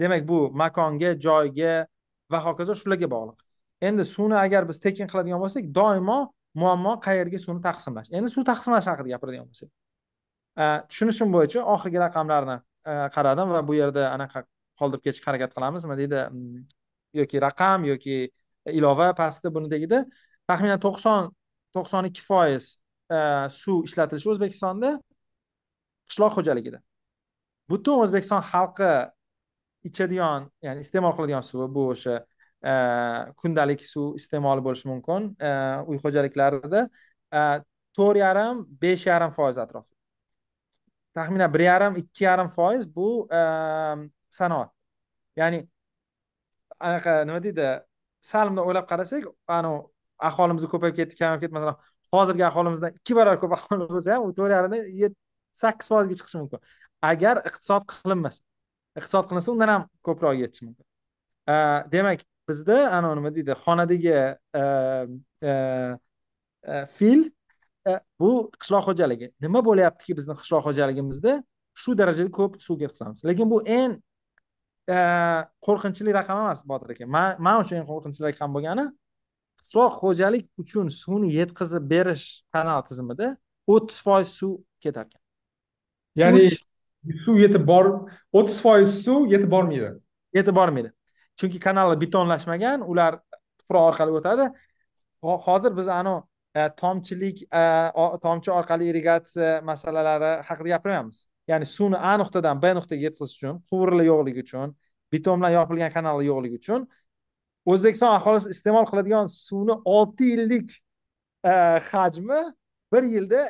[0.00, 1.72] Demak bu makonga joyga
[2.32, 3.41] va hokazo shularga bog'liq.
[3.88, 6.18] Endi suvni agar biz tekin qiladigan bo'lsak doimo
[6.62, 8.10] muammo qayerga suvni taqsimlash?
[8.18, 9.70] Endi suv taqsimlash haqida gapiradigan bo'lsak.
[10.90, 12.58] Tushunishim bo'yicha oxirgi raqamlarni
[13.16, 14.44] qaradim va bu yerda anaqa
[14.80, 16.60] qoldirib ketishga harakat qilamiz nima deydi mm,
[17.20, 18.18] yoki raqam yoki
[18.78, 20.04] ilova pastda buni tagida
[20.50, 21.30] taxminan to'qson
[21.76, 22.64] to'qson ikki foiz
[23.62, 24.92] suv ishlatilishi o'zbekistonda
[26.10, 26.78] qishloq xo'jaligida.
[27.70, 28.92] Butun o'zbekiston xalqi
[29.88, 32.16] ichadigan ya'ni iste'mol qiladigan suvi bu o'sha
[32.62, 36.84] Э, kundalik suv iste'moli bo'lishi mumkin э, uy xo'jaliklarida.
[37.34, 37.40] E,
[37.96, 39.96] to'rt yarim besh yarim foiz atrofida
[41.16, 43.40] taxminan bir yarim ikki yarim foiz bu e,
[44.30, 44.70] sanoat.
[45.36, 45.68] Ya'ni
[46.80, 47.66] anaqa nima deydi?
[48.30, 49.82] Sal bunday o'ylab qarasak anavi
[50.28, 51.54] aholimiz ko'payib ketdi kamayib ketdi.
[51.58, 51.78] Masalan
[52.14, 55.16] hozirgi aholimizdan ikki barobar ko'p aholi bo'lsa ham u to'rt yarimdan
[55.62, 56.60] sakkiz foizga chiqishi mumkin.
[57.10, 58.42] Agar iqtisod qilinmasa
[59.00, 60.86] iqtisod qilinsa undan ham ko'proq yetishi mumkin.
[61.52, 61.54] E,
[61.94, 64.16] demak bizda anavi nima deydi xonadagi
[66.96, 67.20] fil
[68.20, 69.26] bu qishloq xo'jaligi.
[69.44, 71.32] Nima bo'lyaptiki bizni qishloq xo'jaligimizda?
[71.80, 73.92] Shu darajada ko'p suv ketkazamiz lekin bu eng
[75.66, 77.06] qo'rqinchli raqam emas botir aka.
[77.46, 78.86] Man uchun eng qo'rqinchli raqam bo'lgani
[79.62, 83.28] qishloq xo'jalik uchun suvni yetkazib berish kanal tizimida
[83.74, 84.52] o'ttiz foiz suv
[84.84, 85.22] ketar ekan
[86.20, 86.48] ya'ni
[87.24, 87.86] suv yetib bor
[88.38, 89.94] o'ttiz foiz suv yetib bormaydi.
[90.38, 90.90] Yetib bormaydi
[91.42, 93.18] chunki kanallar betonlashmagan ular
[93.60, 94.50] tuproq orqali o'tadi.
[95.46, 96.22] Hozir biz anavi
[96.54, 97.62] e, tomchilik e,
[98.22, 104.04] tomchi orqali irrigatsiya masalalari haqida gapirmayapmiz ya'ni suvni a nuqtadan b nuqtaga yetkazish uchun quvurlar
[104.10, 104.74] yo'qligi uchun
[105.12, 106.86] beton bilan yopilgan kanallar yo'qligi uchun
[107.72, 110.76] o'zbekiston aholisi iste'mol qiladigan suvni olti yillik
[111.52, 111.54] e,
[111.90, 112.42] hajmi
[112.92, 113.42] bir yilda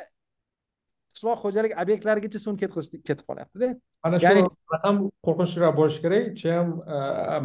[1.13, 3.73] qishloq xo'jalik obyektlarigacha suv ketib qolyaptida.
[4.07, 4.45] Ana shu
[4.75, 6.31] raqam qo'rqinchliroq bo'lishi kerak.
[6.41, 6.73] Chem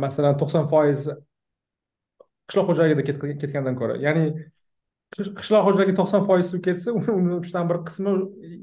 [0.05, 1.09] masalan to'qson foiz
[2.49, 3.03] qishloq xo'jaligida
[3.43, 3.99] ketgandan ko'ra.
[4.07, 4.25] Ya'ni
[5.17, 8.15] qishloq xo'jaligi to'qson foiz suv ketsa uni uchdan bir qismi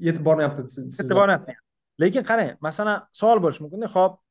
[0.08, 1.58] yetib bormayapti yetib bormayapti.
[2.04, 3.90] Lekin qarang masalan savol bo'lishi mumkinda.
[3.96, 4.22] Ho'p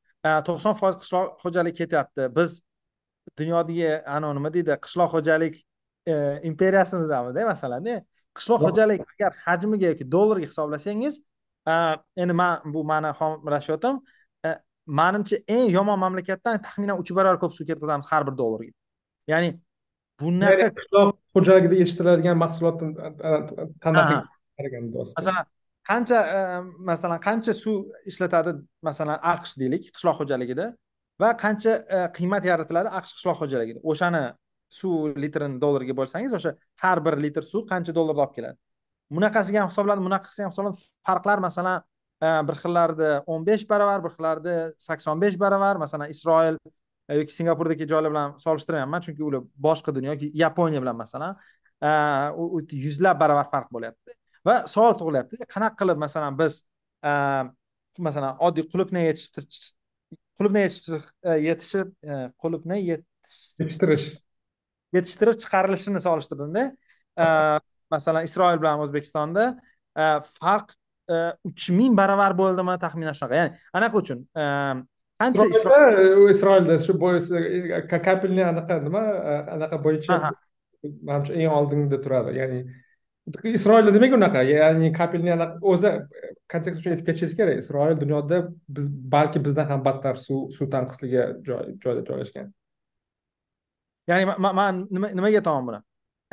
[0.49, 2.29] to'qson foiz qishloq xo'jaligi ketyapti.
[2.37, 2.59] Biz
[3.39, 5.55] dunyodagi anavi nima deydi qishloq xo'jalik
[6.11, 6.13] e,
[6.49, 7.95] imperiyasimizdanmida masalanda
[8.37, 11.15] qishloq xo'jalik agar hajmiga yoki dollarga hisoblasangiz
[12.21, 13.09] endi man bu mani
[13.55, 13.95] rashotim
[14.99, 18.71] manimcha eng yomon mamlakatdan taxminan uch barobar ko'p suv ketkazamiz har bir dollarga.
[19.31, 19.49] Ya'ni
[20.21, 22.87] bunaqa qishloq xo'jaligida yetishtiriladigan mahsulotni
[23.83, 25.43] qaraganda masalan
[25.89, 26.19] qancha
[26.89, 27.77] masalan qancha suv
[28.11, 28.51] ishlatadi
[28.87, 30.65] masalan aqsh deylik qishloq xo'jaligida
[31.21, 31.71] va qancha
[32.17, 33.79] qiymat yaratiladi aqsh qishloq xo'jaligida.
[33.91, 34.23] O'shani
[34.69, 38.57] suv litrini dollarga bo'lsangiz o'sha har bir litr suv qancha dollarda olib keladi?
[39.15, 40.81] Bunaqasiga ham hisoblanadi bunaqasiga ham hisoblanadi.
[41.07, 41.83] Farqlar masalan
[42.23, 44.55] e, bir xillarida o'n besh baravar bir xillarida
[44.87, 45.77] sakson besh baravar.
[45.77, 46.57] Masalan isroil
[47.09, 51.37] e, yoki singapurdagi joylar bilan solishtirmayapman chunki ular boshqa dunyo yoki yaponiya bilan masalan
[51.81, 51.89] e,
[52.85, 54.17] yuzlab baravar farq bo'lyapti.
[54.45, 56.61] Va savol tug'ilyapti qanaqa qilib masalan biz
[58.07, 59.71] masalan oddiy qulupni yetishtirish
[60.39, 60.65] qulupni
[61.47, 61.93] yetishib
[62.43, 64.24] qulupni yetishtirish.
[64.95, 66.65] Yetishtirib chiqarilishini solishtirdimda
[67.93, 69.45] masalan isroil bilan o'zbekistonda
[70.39, 70.73] farq
[71.49, 73.35] uch ming baravar bo'ldimi taxminan shunaqa.
[73.41, 74.23] Ya'ni anaqa uchun
[75.21, 75.45] qancha
[76.33, 77.29] isroilda shu bois
[77.91, 79.03] kapelni anaqa nima
[79.57, 80.19] anaqa bo'yicha
[81.09, 82.35] manimcha eng oldinda turadi.
[82.41, 82.59] Ya'ni
[83.59, 84.43] isroilda nimaga unaqa.
[84.49, 85.37] Ya'ni kapelni
[85.73, 85.93] o'zi
[86.51, 88.43] kontekst uchun aytib ketishingiz kerak isroil dunyoda
[88.77, 92.51] biz balki bizdan ham battar suv suv tanqisligi joyda joylashgan
[94.09, 94.25] ya'ni
[94.61, 95.79] man nimaga aytyapman buni?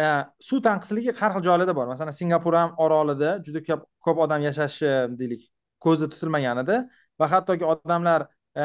[0.00, 0.06] E,
[0.48, 1.86] suv tanqisligi har xil joylarda bor.
[1.92, 5.46] Masalan singapur ham orolida juda ko'p ko'p odam yashashi deylik
[5.84, 6.78] ko'zda tutilmaganida
[7.20, 8.26] va hattoki odamlar
[8.62, 8.64] e,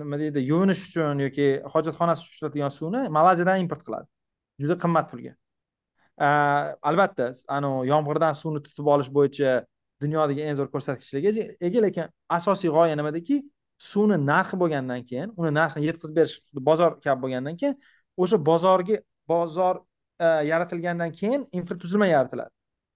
[0.00, 4.08] nima deydi yuvinish uchun yoki hojatxonasi uchun ishlatadigan suvni malayziyadan import qiladi.
[4.62, 5.34] Juda qimmat pulga.
[6.26, 6.28] E,
[6.92, 9.58] albatta anavi yomg'irdan suvni tutib olish bo'yicha
[10.02, 13.38] dunyodagi eng zo'r ko'rsatkichlarga ega lekin asosiy g'oya nimadaki
[13.90, 16.36] suvni narxi bo'lgandan keyin uni narxini yetkazib berish
[16.68, 17.76] bozor kabi bo'lgandan keyin
[18.22, 19.80] o'sha bozorga bozor
[20.20, 22.52] e, yaratilgandan keyin infratuzilma yaratiladi.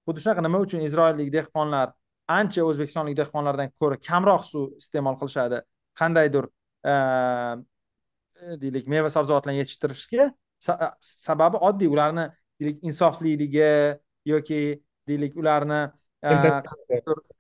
[0.07, 1.93] Xuddi shunaqa nima uchun isroillik dehqonlar
[2.39, 5.63] ancha o'zbekistonlik dehqonlardan ko'ra kamroq suv iste'mol qilishadi?
[6.01, 6.49] Qandaydir
[6.93, 6.95] e,
[8.63, 10.31] deylik meva sabzavotlarni yetishtirishga
[11.01, 12.29] sababi oddiy ularni
[12.61, 13.73] deylik insofliligi
[14.33, 14.63] yoki
[15.09, 15.83] deylik ularni
[16.23, 16.33] e,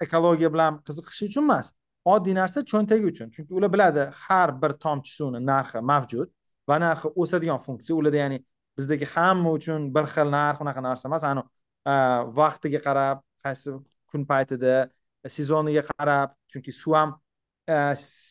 [0.06, 1.72] ekologiya bilan qiziqishi uchun emas.
[2.14, 3.28] Oddiy narsa cho'ntagi uchun.
[3.34, 6.30] Chunki ular biladi har bir tomchi suvni narxi mavjud
[6.68, 8.38] va narxi o'sadigan funksiya ularda ya'ni
[8.76, 11.24] bizdagi hamma uchun bir xil narx unaqa narsa emas.
[11.30, 11.42] Ani
[12.40, 13.68] vaqtiga qarab qaysi
[14.10, 14.74] kun paytida
[15.36, 17.10] sezoniga qarab chunki suv ham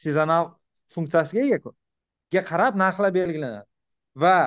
[0.04, 0.46] sezonal
[0.94, 1.72] funksiyasiga egaku
[2.34, 3.68] ga qarab narxlar belgilanadi.
[4.24, 4.38] Va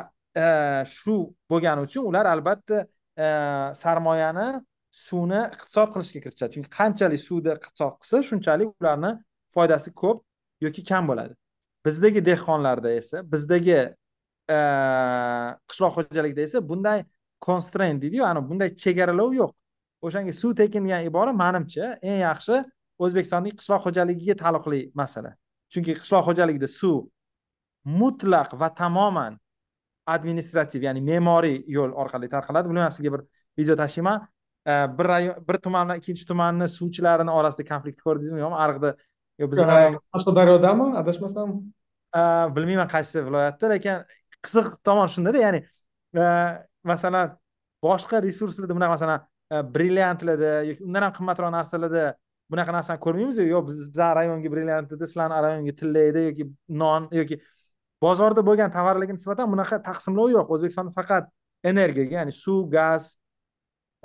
[0.97, 1.17] shu
[1.51, 2.79] bo'lgani uchun ular albatta
[3.83, 4.49] sarmoyani
[5.07, 6.53] suvni iqtisod qilishga kiritishadi.
[6.55, 9.13] Chunki qanchalik suvni iqtisod qilsa shunchalik ularni
[9.55, 10.19] foydasi ko'p
[10.67, 11.35] yoki kam bo'ladi.
[11.87, 13.81] Bizdagi dehqonlarda esa bizdagi
[15.71, 17.05] qishloq xo'jaligida esa bunday
[17.47, 19.53] constraint deydiyu ani bunday chegaralov yo'q.
[20.05, 22.57] O'shanga suv tekin degan ibora manimcha eng yaxshi
[23.05, 25.31] o'zbekistonning qishloq xo'jaligiga taalluqli masala.
[25.73, 27.07] Chunki qishloq xo'jaligida suv
[28.01, 29.39] mutlaq va tamoman
[30.17, 32.69] administrativ ya'ni me'moriy yo'l orqali tarqaladi.
[32.69, 33.23] Buni sizga bir
[33.59, 34.19] video tashlayman
[34.99, 38.59] bir rayon bir tumandan ikkinchi tumanni suvchilarini orasida konflikt ko'rdingizmi yo'qmi?
[38.65, 38.91] Ariqda
[39.53, 39.65] bizni
[40.15, 41.49] qashqadaryodami adashmasam
[42.15, 42.21] Э,
[42.57, 44.03] bilmayman qaysi viloyatda lekin
[44.47, 45.61] qiziq tomon shundada ya'ni
[46.15, 46.27] e,
[46.91, 47.33] masalan
[47.83, 52.05] boshqa resurslarda bunaqa masalan e, brilliantlarda yoki undan ham qimmatroq narsalarda
[52.53, 56.49] bunaqa narsani ko'rmaymiz yo'q biz bizani rayonga brilliant dedi sizlarni rayonga tillaydi yoki
[56.83, 57.41] non yoki
[58.07, 60.47] bozorda bo'lgan tovarlarga nisbatan bunaqa taqsimlov yo'q.
[60.55, 61.31] O'zbekistonda faqat
[61.73, 63.03] energiyaga ya'ni suv gaz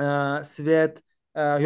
[0.01, 0.05] e,
[0.55, 1.03] svet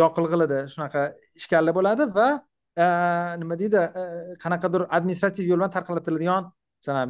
[0.01, 1.01] yoqilg'ilarda shunaqa
[1.39, 2.29] ishkallar bo'ladi va
[2.75, 3.77] Э, nima deydi?
[3.77, 6.47] Э, qanaqadir administrativ yo'l bilan tarqalatiladigan
[6.81, 7.09] masalan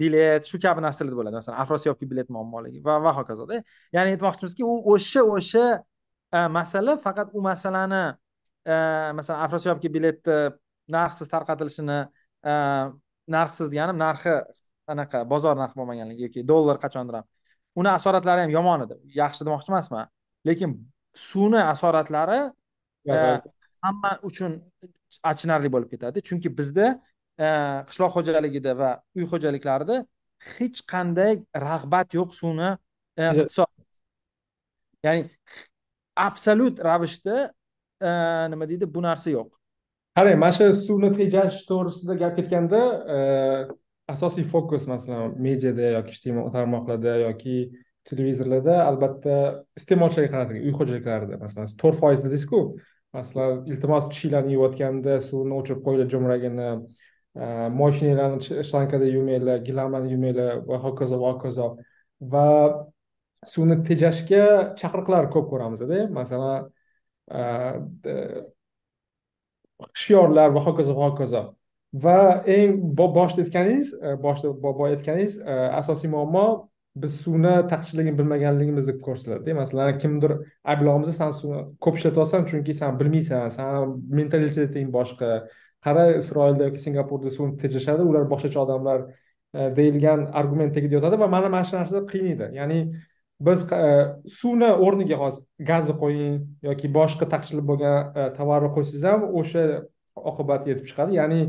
[0.00, 1.36] bilet shu kabi narsalar bo'ladi.
[1.40, 3.62] Masalan afrosiyobga bilet muammoligi va va hokazoda.
[3.96, 5.64] Ya'ni aytmoqchimizki u o'sha o'sha
[6.36, 8.02] e, masala faqat u masalani
[8.72, 8.74] e,
[9.18, 10.38] masalan afrosiyobga biletni
[10.96, 11.98] narxsiz tarqatilishini
[12.50, 12.52] e,
[13.36, 14.34] narxsiz deganim narxi
[14.94, 17.26] anaqa bozor narxi bo'lmaganligi yoki dollar qachondir ham
[17.80, 19.00] uni asoratlari ham yomon edi.
[19.22, 20.06] Yaxshi demoqchi emasman
[20.48, 20.78] lekin
[21.28, 22.40] suvni asoratlari
[23.82, 24.58] hamma uchun
[25.30, 26.22] achinarli bo'lib ketadi.
[26.28, 26.86] Chunki bizda
[27.38, 27.46] e,
[27.88, 30.00] qishloq xo'jaligida va uy xo'jaliklarida
[30.54, 32.70] hech qanday rag'bat yo'q suvni
[33.16, 33.70] e, iqtisod.
[35.06, 35.28] Ya'ni
[36.28, 37.36] absolyut ravishda
[38.00, 38.10] e,
[38.54, 39.50] nima deydi bu narsa yo'q.
[40.18, 42.80] Qarang mana shu suvni tejash to'g'risida gap ketganda
[44.08, 47.56] asosiy fokus masalan mediada yoki ijtimoiy tarmoqlarda yoki
[48.08, 49.34] televizorlarda albatta
[49.78, 52.60] iste'molchilarga qaratilgan uy xo'jaliklarida masalan to'rt foiz dedingizku
[53.16, 57.46] masalan iltimos tishinglarni yuvayotganda suvni o'chirib qo'yinglar jo'mragini e,
[57.80, 61.68] moshinalarni shlankada yuvmanglar gilamlarni yuvmanglar va hokazo va hokazo
[62.34, 62.46] va
[63.52, 64.44] suvni tejashga
[64.80, 66.68] chaqiriqlar ko'p ko'ramizda masalan
[67.38, 67.42] e,
[69.86, 71.44] hushyorlar va hokazo va hokazo
[72.04, 72.18] va
[72.56, 75.40] eng boshida aytganingiz e, boshida boya aytganingiz
[75.80, 76.46] asosiy muammo
[77.02, 80.34] biz suvni taqchilligini bilmaganligimiz deb ko'rsatiladi masalan kimdir
[80.72, 85.30] ayblaymiz san suvni ko'p ishlatyapsan chunki san bilmaysan san mentaliteting boshqa.
[85.86, 89.04] Qara isroilda yoki singapurda suvni tejashadi ular boshqacha odamlar
[89.54, 92.50] e, deyilgan argument tagida yotadi va mana mana shu narsa qiynaydi.
[92.58, 92.78] Ya'ni
[93.48, 93.82] biz e,
[94.40, 96.36] suvni o'rniga hozir gazni qo'ying
[96.68, 99.64] yoki boshqa taqchilib bo'lgan e, tovarni qo'ysangiz ham o'sha
[100.32, 101.20] oqibat yetib chiqadi.
[101.20, 101.40] Ya'ni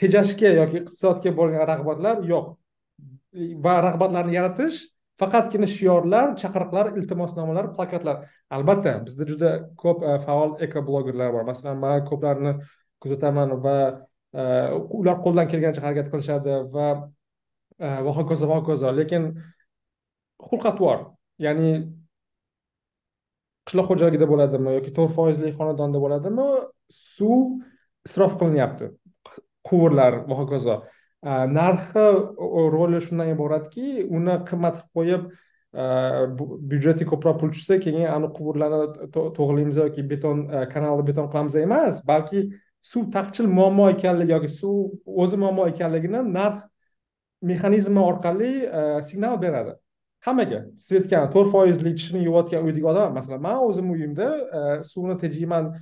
[0.00, 2.52] tejashga yoki iqtisodga bo'lgan rag'batlar yo'q.
[3.64, 4.82] Va rag'batlarni yaratish
[5.20, 8.26] faqatgina shiorlar chaqiriqlar iltimosnomalar plakatlar.
[8.56, 9.50] Albatta bizda juda
[9.82, 11.46] ko'p e, faol eko blogerlar bor.
[11.48, 12.54] Masalan man ko'plarini
[13.02, 14.42] kuzataman va e,
[15.00, 16.88] ular qo'ldan kelgancha harakat qilishadi va
[17.78, 18.92] e, va hokazo va hokazo.
[19.00, 19.28] Lekin
[20.48, 21.04] xulq atvor
[21.46, 21.72] ya'ni
[23.68, 26.48] qishloq xo'jaligida bo'ladimi yoki to'rt foizli xonadonda bo'ladimi
[26.96, 27.62] suv
[28.08, 28.90] isrof qilinyapti.
[29.68, 30.82] Quvurlar va hokazo.
[31.22, 32.06] Narxi
[32.74, 35.22] roli shundan iboratki uni qimmat qilib qo'yib
[36.70, 40.42] byudjetga ko'proq pul tushsa keyin ani quvurlarni to'g'irlaymiz yoki beton
[40.74, 42.42] kanalni beton qilamiz emas balki
[42.92, 46.58] suv taqchil muammo ekanligi yoki suv o'zi muammo ekanligini narx
[47.52, 48.50] mexanizmi orqali
[49.10, 49.72] signal beradi
[50.26, 54.28] hammaga siz aytgan to'rt foizli tishini yuvayotgan uydagi odam masalan man o'zimni uyimda
[54.90, 55.72] suvni tejayman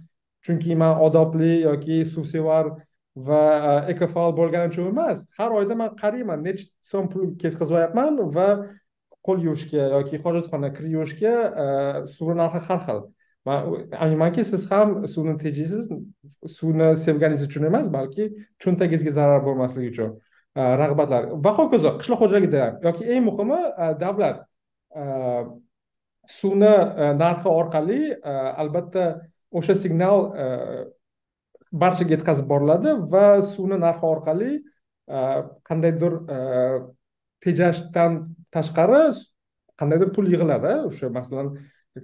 [0.46, 2.70] chunki man odobli yoki suvsevar
[3.16, 3.42] va
[3.86, 5.24] e, ekofaol bo'lganim uchun emas.
[5.38, 8.48] Har oyda man qarayman necha so'm pul ketkazyapman va
[9.26, 11.34] qo'l yuvishga yoki hojatxona kir yuvishga
[12.06, 13.00] suv suvni narxi har xil.
[13.46, 13.58] Man
[14.04, 15.88] aminmanki siz ham suvni tejaysiz
[16.58, 18.28] suvni sevganingiz uchun emas balki
[18.62, 20.14] cho'ntagingizga zarar bo'lmasligi uchun.
[20.56, 21.32] E, rag'batlar.
[21.44, 23.60] Va hokazo qishloq xo'jaligida ham yoki eng muhimi
[24.04, 24.46] davlat.
[26.30, 26.72] Suvni
[27.18, 28.00] narxi orqali
[28.62, 29.04] albatta
[29.58, 30.30] o'sha signal
[31.72, 35.18] barchaga yetkazib boriladi va suvni narxi orqali e,
[35.68, 36.38] qandaydir e,
[37.44, 38.18] tejashdan
[38.54, 39.02] tashqari
[39.80, 40.74] qandaydir pul yig'iladi.
[40.90, 41.54] O'sha masalan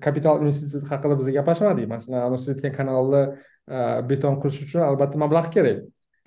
[0.03, 3.79] kapital investitsiya haqida biz gaplashmadik masalan siz aytgan kanalni e,
[4.11, 5.85] beton qilish uchun albatta mablag' kerak.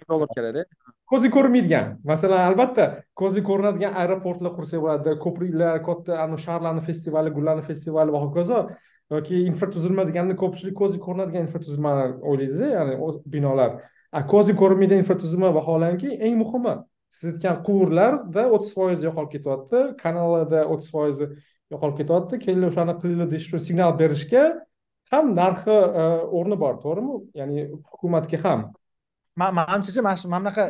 [0.09, 0.63] Dollar kerakda
[1.09, 1.87] ko'zga ko'rinmaydigan.
[2.11, 2.85] Masalan albatta
[3.21, 5.15] ko'zga ko'rinadigan aeroportlar qursak bo'ladi.
[5.25, 8.59] Ko'priklar katta shaharlarni festivali gullarni festivali va hokazo
[9.13, 12.95] yoki infratuzilma deganda ko'pchilik ko'zga ko'rinadigan infratuzilmani o'ylaydida ya'ni
[13.35, 13.79] binolar.
[14.33, 16.75] Ko'zga ko'rinmaydigan infratuzilma vaholanki eng muhimi
[17.17, 21.29] siz aytgan quvurlarda o'ttiz foizi yo'qolib ketyapti kanallarda o'ttiz foizi
[21.73, 24.43] yo'qolib ketyapti kelinglar o'shani qilinglar deyish uchun signal berishga
[25.11, 26.05] ham narxi e,
[26.37, 27.17] o'rni bor to'g'rimi?
[27.39, 28.67] Ya'ni hukumatga ham.
[29.41, 30.63] Manimchachi mana shu mana bunaqa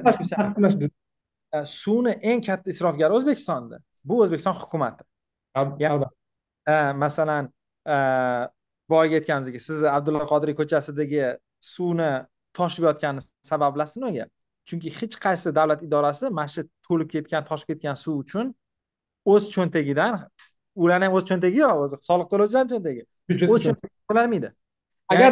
[1.56, 5.04] e, suvni eng katta isrofgari o'zbekistonda bu o'zbekiston hukumati.
[5.60, 6.10] Albatta.
[7.04, 7.50] masalan
[8.90, 11.24] boyagi aytganimizdek sizni abdulla qodiriy ko'chasidagi
[11.74, 12.12] suvni
[12.58, 14.26] toshib yotgani sabab bilasizmi nimaga
[14.70, 18.54] chunki hech qaysi davlat idorasi mana shu to'lib ketgan toshib ketgan suv uchun
[19.34, 20.14] o'z cho'ntagidan
[20.84, 23.04] ularni ham o'z cho'ntagi yo'q o'zi soliq to'lovchilarni cho'ntagi.
[23.54, 23.94] O'z cho'ntagi.
[24.10, 24.50] to'lanmaydi.
[25.14, 25.32] Agar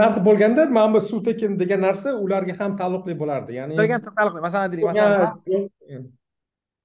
[0.00, 4.04] narxi bo'lganda mana bu suv tekin degan narsa ularga ham taalluqli bo'lardi ya'ni ularga ham
[4.18, 4.40] taalluqli.
[4.46, 5.68] Masalan deylik masalan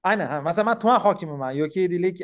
[0.09, 2.21] aynan masalan man tuman hokimiman yoki deylik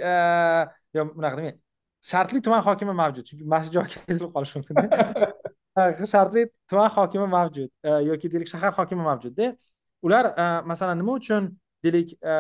[0.95, 1.57] yo bunaqa demang
[2.03, 3.25] shartli tuman hokimi mavjud.
[3.29, 8.73] Chunki mana shu joyga ezilib qolishi mumkin shartli tuman hokimi mavjud e, yoki deylik shahar
[8.79, 9.55] hokimi mavjudda.
[10.05, 11.49] Ular e, masalan nima uchun
[11.83, 12.35] deylik e,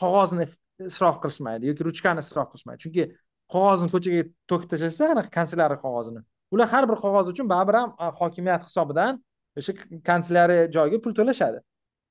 [0.00, 0.46] qog'ozni
[0.90, 2.82] isrof qilishmaydi yoki ruchkani isrof qilishmaydi?
[2.84, 3.08] Chunki
[3.54, 6.24] qog'ozni ko'chaga to'kib tashlashsa anaqa kanselyariya qog'ozini.
[6.54, 9.22] Ular har bir qog'oz uchun baribir ham hokimiyat hisobidan
[9.58, 9.72] o'sha
[10.10, 11.62] kanselyariya joyiga pul to'lashadi.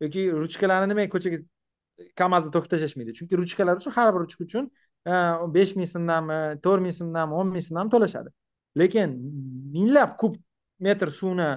[0.03, 1.39] Yoki ruchkalarni nimaga ko'chaga
[2.21, 3.15] kamazda to'kib tashlashmaydi.
[3.19, 4.71] Chunki ruchkalar uchun har bir ruchka uchun
[5.06, 8.30] besh ming so'mdanmi e, to'rt ming so'mdanmi o'n ming so'mdanmi to'lashadi.
[8.78, 9.13] Lekin
[9.74, 10.36] minglab kub
[10.80, 11.50] metr suvni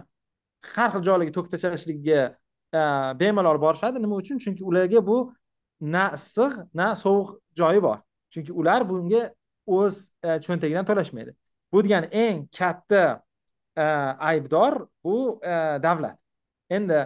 [0.75, 2.21] har xil joylarga to'kib tashlashligiga
[2.73, 2.81] e,
[3.21, 4.03] bemalol borishadi.
[4.03, 4.39] Nima uchun?
[4.39, 5.33] Chunki ularga bu
[5.81, 7.99] na issiq na sovuq joyi bor.
[8.35, 9.31] Chunki ular bunga
[9.67, 11.35] o'z e, cho'ntagidan to'lashmaydi.
[11.73, 13.23] Bu degani eng katta
[13.79, 15.39] aybdor bu
[15.83, 16.17] davlat.
[16.71, 17.05] Endi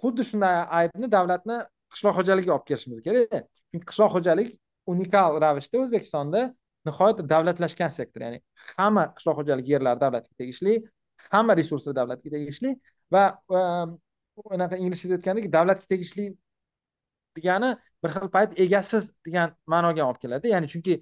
[0.00, 1.58] xuddi shunday aybni davlatni
[1.92, 4.54] qishloq xo'jaligiga olib kelishimiz kerak chunki qishloq xo'jalik
[4.92, 6.42] unikal ravishda o'zbekistonda
[6.86, 8.22] nihoyatda davlatlashgan sektor.
[8.26, 8.40] Ya'ni
[8.76, 10.76] hamma qishloq xo'jaligi yerlari davlatga tegishli
[11.32, 12.74] hamma resurslar davlatga tegishli
[13.14, 13.24] va
[13.60, 13.96] ehm,
[14.56, 16.26] anaqa inglizchada aytgandek davlatga tegishli
[17.38, 17.72] degani
[18.02, 20.54] bir xil payt egasiz degan ma'noga olib keladi.
[20.54, 21.00] Ya'ni chunki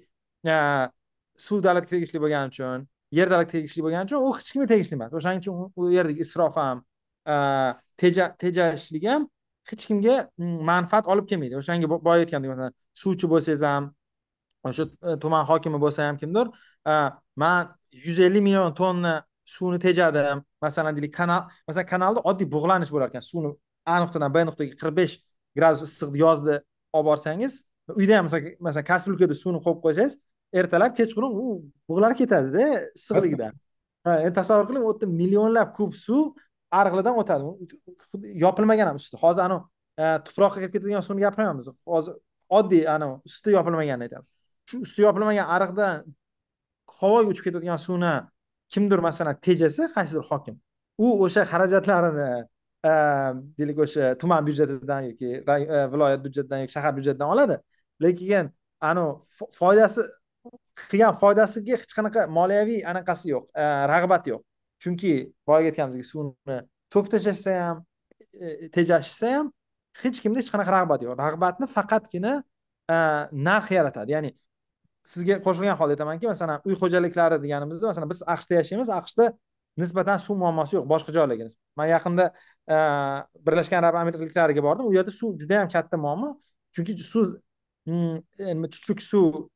[1.47, 5.13] suv davlatga tegishli bo'lgani uchun yer davlatga tegishli bo'lgani uchun u hech kimga tegishli emas.
[5.19, 6.83] O'shaning uchun u yerdagi isrof ham
[8.01, 9.29] tejashlik ham
[9.69, 11.57] hech kimga mm, manfaat olib kelmaydi.
[11.61, 13.91] O'shanga boya aytgandek masalan suvchi bo'lsangiz ham
[14.69, 16.51] o'sha e, tuman hokimi bo'lsa ham kimdir
[17.43, 17.75] man
[18.05, 19.13] yuz ellik million tonna
[19.55, 20.43] suvni tejadim.
[20.61, 23.23] Masalan deylik kanal masalan kanalda oddiy bug'lanish bo'lar ekan.
[23.31, 23.53] Suvni
[23.85, 25.13] a nuqtadan b nuqtaga qirq besh
[25.57, 26.55] gradus issiqni yozda
[26.93, 27.53] olib borsangiz
[27.99, 28.27] uyda ham
[28.67, 30.17] masalan kastrulkada suvni qo'yib qo'ysangiz
[30.59, 31.45] ertalab kechqurun u
[31.89, 32.65] bug'lanib ketadida
[32.99, 33.53] issiqligidan
[34.15, 36.25] endi tasavvur qiling u yerda millionlab kub suv
[36.79, 37.43] ariqlardan o'tadi.
[38.45, 39.17] Yopilmagan ham usti.
[39.23, 39.63] Hozir anavi
[39.97, 42.15] e, tuproqqa kirib ketadigan suvni gapirmayapmiz hozir
[42.59, 44.27] oddiy anavi usti yopilmaganini aytamiz
[44.69, 46.03] shu usti yopilmagan ariqdan
[46.99, 48.13] havoga uchib ketadigan suvni
[48.73, 50.59] kimdir masalan tejasa qaysidir hokim
[51.05, 52.29] u o'sha xarajatlarini
[52.89, 52.91] e,
[53.57, 57.57] deylik o'sha tuman byudjetidan yoki e, viloyat byudjetidan yoki shahar byudjetidan oladi.
[58.03, 58.51] Lekin
[58.89, 60.01] anavi foydasi
[60.89, 63.45] qilgan foydasiga hech qanaqa moliyaviy anaqasi yo'q
[63.93, 64.41] rag'bat yo'q.
[64.83, 65.13] Chunki
[65.47, 66.57] boyagi aytganimizdek suvni
[66.93, 67.77] to'kib tashlashsa ham
[68.33, 69.51] e, e tejashsa ham
[70.01, 71.15] hech kimda hech qanaqa rag'bat yo'q.
[71.25, 72.33] Rag'batni faqatgina
[72.89, 72.97] e,
[73.47, 74.15] narx yaratadi.
[74.15, 74.31] Ya'ni
[75.13, 79.25] sizga qo'shilgan holda aytamanki masalan uy xo'jaliklari deganimizda masalan biz aqshda yashaymiz aqshda
[79.81, 81.47] nisbatan suv muammosi yo'q boshqa joylarga
[81.79, 82.25] man yaqinda
[82.73, 82.75] e,
[83.47, 84.85] birlashgan arab amirliklariga bordim.
[84.89, 86.29] U yerda suv juda yam katta muammo.
[86.75, 87.35] Chunki suv
[87.87, 89.47] mm, e, chuchuk suv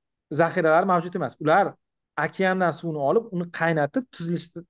[0.42, 1.38] zaxiralari mavjud emas.
[1.44, 1.74] Ular
[2.26, 4.04] okeandan suvni olib uni qaynatib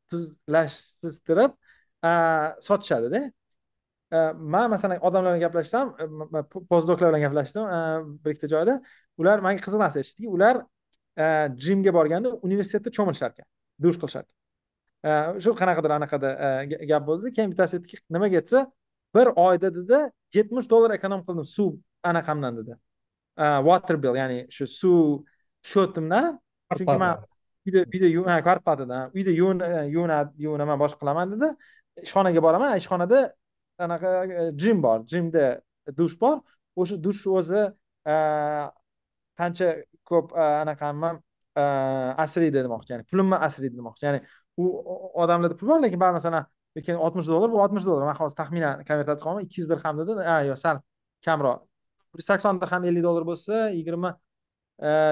[0.10, 1.52] tuzlashtirib
[2.68, 3.22] sotishadida.
[4.56, 5.86] Man masalan odamlar bilan gaplashsam
[6.72, 7.64] postdoklar bilan gaplashdim
[8.24, 8.74] bir ikkita joyda.
[9.22, 10.56] Ular manga qiziq narsa aytishdiki ular
[11.66, 13.48] jimga borganda universitetda cho'milishar ekan
[13.84, 14.38] dush qilishar ekan
[15.44, 16.30] shu qanaqadir anaqada
[16.92, 18.60] gap bo'ldi keyin bittasi aytdiki nimaga desa
[19.16, 19.98] bir oyda dedi
[20.38, 21.72] yetmish dollar ekonom qildim suv
[22.12, 22.74] anaqamdan dedi.
[23.68, 25.08] Water bill ya'ni shu suv
[25.72, 26.26] shotimdan.
[26.78, 27.14] Chunki man
[27.66, 31.48] uyda uyda kvarplatadan uyda yuvinaman e, boshqa qilaman dedi
[32.06, 32.76] ishxonaga boraman.
[32.82, 33.20] Ishxonada
[33.86, 35.06] anaqa e, jim bor.
[35.12, 35.46] Jimda
[35.98, 36.38] dush bor.
[36.76, 37.64] O'sha dush o'zi
[38.14, 38.16] e,
[39.40, 39.70] qancha
[40.10, 41.22] ko'p anaqaman
[42.24, 42.94] asraydi demoqchi.
[42.94, 44.06] Ya'ni pulimni asraydi demoqchi.
[44.08, 44.22] Ya'ni
[44.62, 44.66] u
[45.24, 46.46] odamlarda pul bor lekin baribir masalan
[46.78, 48.06] lekin oltmish dollar bu oltmish dollar.
[48.12, 50.12] Man hozir taxminan konvertatsiya qilaman ikki yuz dirham dedi
[50.50, 50.82] yo'q sal
[51.26, 51.60] kamroq.
[52.16, 54.12] Bir sakson dirham ellik dollar bo'lsa yigirma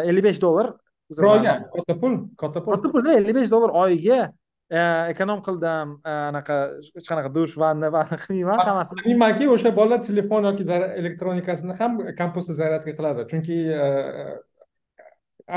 [0.10, 0.71] ellik besh dollar
[1.10, 2.76] bir oyga katta pul katta pul.
[2.76, 4.20] Katta pulda ellik besh dollar oyiga.
[4.67, 4.80] E,
[5.13, 6.58] ekonom qildim e, anaqa
[6.96, 10.65] hech qanaqa dush vanna va qilmayman hammasini aminmanki o'sha bolalar telefon yoki
[11.02, 13.28] elektronikasini ham kompostda zaryadka qiladi.
[13.32, 13.86] Chunki e,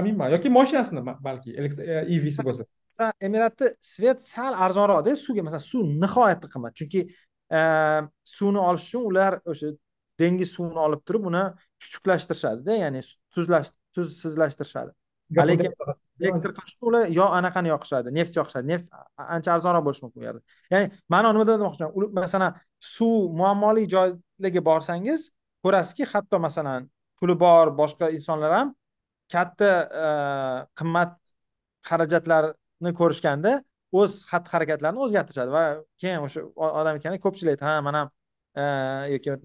[0.03, 2.69] aminman yoki moshinasini balki evisi bo'lsa.
[3.27, 6.79] Emiratda svet sal arzonroqda suvga masalan suv nihoyatda qimmat.
[6.79, 7.07] Chunki
[8.37, 9.75] suvni olish uchun ular o'sha
[10.21, 11.43] dengiz suvini olib turib uni
[11.83, 13.03] chuchuklashtirishadida ya'ni
[13.35, 14.93] tuzlash tuzsizlashtirishadi
[15.38, 15.73] lekin
[16.88, 20.40] ular yo anaqani yoqishadi neft yoqishadi neft ancha arzonroq bo'lishi mumkin u yerda.
[20.73, 22.59] Ya'ni ma'no nimada demoqchiman masalan
[22.95, 25.31] suv muammoli joylarga borsangiz
[25.64, 26.88] ko'rasizki hatto masalan
[27.21, 28.75] puli bor boshqa insonlar ham
[29.33, 29.71] katta
[30.05, 30.07] e,
[30.79, 31.16] qimmat
[31.90, 33.53] xarajatlarni ko'rishganda
[34.01, 35.64] o'z xatti harakatlarini o'zgartirishadi va
[36.03, 36.45] keyin o'sha
[36.81, 38.09] odam ekanda ko'pchilik aytadi ha man ham
[38.61, 38.64] e,
[39.14, 39.37] yoki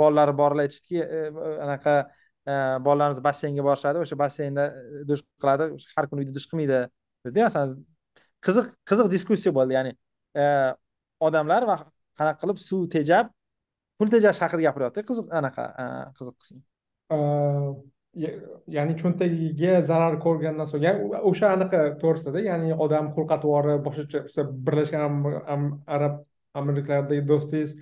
[0.00, 1.22] bolalari borlar aytishdiki e,
[1.66, 1.96] anaqa
[2.46, 6.80] bolalarimiz basseynga borishadi o'sha basseynda e, dush qiladi har kuni uyda dush qilmaydi.
[7.26, 7.76] Dedi masalan
[8.46, 9.92] qiziq qiziq diskussiya bo'ldi ya'ni
[10.42, 10.44] e,
[11.28, 11.78] odamlar va
[12.18, 13.30] qanaqa qilib suv tejab
[13.98, 15.86] pul tejash haqida gapiryapti qiziq anaqa e,
[16.18, 16.60] qiziq qismi
[18.76, 25.22] ya'ni cho'ntagiga zarar ko'rgandan so'ng o'sha anaqa to'g'risida ya'ni odam xulq atvori boshqacha birlashgan
[25.96, 26.20] arab
[26.60, 27.76] amirliklaridagi do'stingiz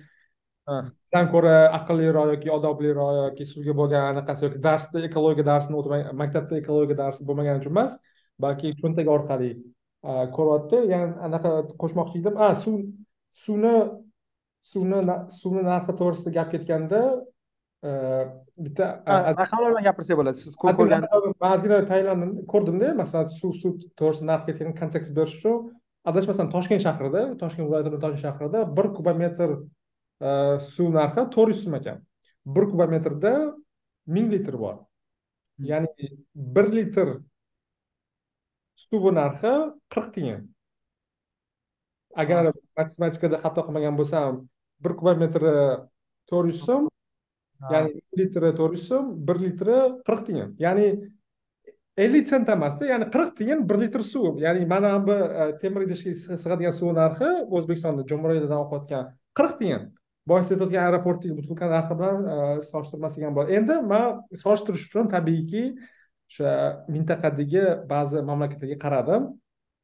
[1.13, 6.59] dan ko'ra aqlliroq yoki odobliroq yoki suvga bo'lgan anaqasi yoki darsda ekologiya darsini o'tmay maktabda
[6.61, 7.97] ekologiya darsi bo'lmagani uchun emas
[8.45, 9.51] balki cho'ntag orqali
[10.35, 10.77] ko'ryapti.
[10.93, 11.49] Ya'ni anaqa
[11.81, 12.37] qo'shmoqchi edim.
[12.45, 12.79] A suv
[13.43, 13.75] suvni
[14.71, 15.01] suvni
[15.41, 17.01] suvni narxi to'g'risida gap ketganda
[18.65, 18.85] bitta
[19.41, 20.37] raqamlar bilan gapirsak bo'ladi.
[20.43, 21.05] Siz ko'p ko'rgan
[21.43, 25.69] man ozgina tayinlandim ko'rdimda masalan suv suv to'g'risida narx ketgan kontekst berish uchun
[26.09, 29.49] adashmasam toshkent shahrida toshkent viloyatini toshkent shahrida bir kubometr
[30.73, 31.99] suv narxi to'rt yuz so'm ekan.
[32.45, 33.33] Bir kubometrda
[34.05, 34.75] ming litr bor.
[35.61, 35.65] Hmm.
[35.69, 35.87] ya'ni
[36.35, 37.07] bir litr
[38.75, 39.53] suvi narxi
[39.93, 40.41] qirq tiyin
[42.21, 44.41] agar matematikada xato qilmagan bo'lsam
[44.83, 45.53] bir kubometri
[46.29, 46.83] to'rt yuz so'm
[47.73, 50.87] ya'ni litri to'rt yuz so'm bir litri qirq tiyin ya'ni
[52.03, 54.39] ellik sent emasda ya'ni qirq tiyin bir litr suv.
[54.45, 55.15] Ya'ni mana bu
[55.61, 59.03] temir idishga sig'adigan suv narxi o'zbekistonda jo'mragidan oqayotgan
[59.37, 59.83] qirq tiyin
[60.29, 64.05] bosh aytayotgan aeroportdagi butilka narxi bilan e, ham bo'ladi endi man
[64.43, 65.63] solishtirish uchun tabiiyki
[66.29, 66.51] o'sha
[66.95, 67.63] mintaqadagi
[67.93, 69.23] ba'zi mamlakatlarga qaradim.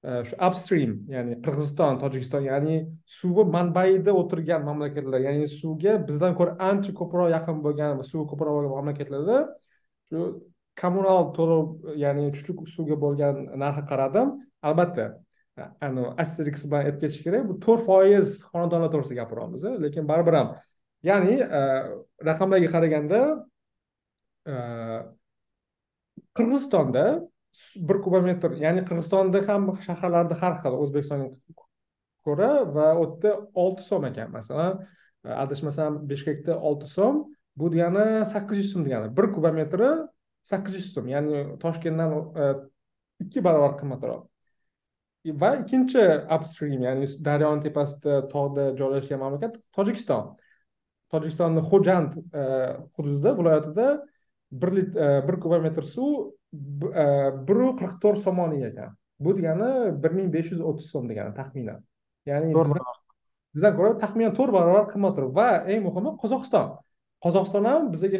[0.07, 2.75] E, shu upstream ya'ni qirg'iziston tojikiston ya'ni
[3.19, 8.73] suvi manbaida o'tirgan mamlakatlar ya'ni suvga bizdan ko'ra ancha ko'proq yaqin bo'lgan suvi ko'proq bo'lgan
[8.77, 9.37] mamlakatlarda
[10.09, 10.19] shu
[10.81, 11.63] kommunal to'lov
[12.03, 14.27] ya'ni chuchuk suvga bo'lgan narxi qaradim.
[14.69, 15.05] Albatta
[15.57, 17.45] anavi asterix bilan aytib ketish kerak.
[17.49, 20.55] Bu to'rt foiz xonadonlar to'g'risida gapiryapmiz lekin baribir ham
[21.09, 21.61] ya'ni e,
[22.29, 23.21] raqamlarga qaraganda
[24.51, 24.55] e,
[26.37, 27.05] qirg'izistonda
[27.89, 31.29] bir kubometr ya'ni qirg'izistonda ham shaharlarda har xil o'zbekistonga
[32.25, 33.33] ko'ra va u yerda
[33.63, 34.31] olti so'm ekan.
[34.37, 34.85] Masalan
[35.25, 37.25] e, adashmasam bishkekda olti so'm
[37.59, 39.13] bu degani sakkiz yuz so'm degani.
[39.17, 39.91] Bir kubometri
[40.51, 42.09] sakkiz yuz so'm ya'ni toshkentdan
[43.23, 44.25] ikki barobar qimmatroq.
[45.41, 46.03] Va ikkinchi
[46.35, 50.35] upstream ya'ni daryoni tepasida tog'da joylashgan mamlakat tojikiston.
[51.11, 52.43] Tojikistonni xo'jand e,
[52.95, 53.87] hududida viloyatida
[54.51, 56.31] bir e, bir kubometr suv
[57.03, 57.05] e,
[57.47, 59.69] biru qirq to'rt so'moniy ekan bu degani
[60.03, 61.79] bir ming besh yuz o'ttiz so'm degani taxminan.
[62.29, 62.53] Ya'ni
[63.55, 65.31] bizdan ko'ra taxminan to'rt barobar qimmatroq.
[65.39, 66.75] Va eng muhimi qozog'iston.
[67.25, 68.19] Qozog'iston ham bizaga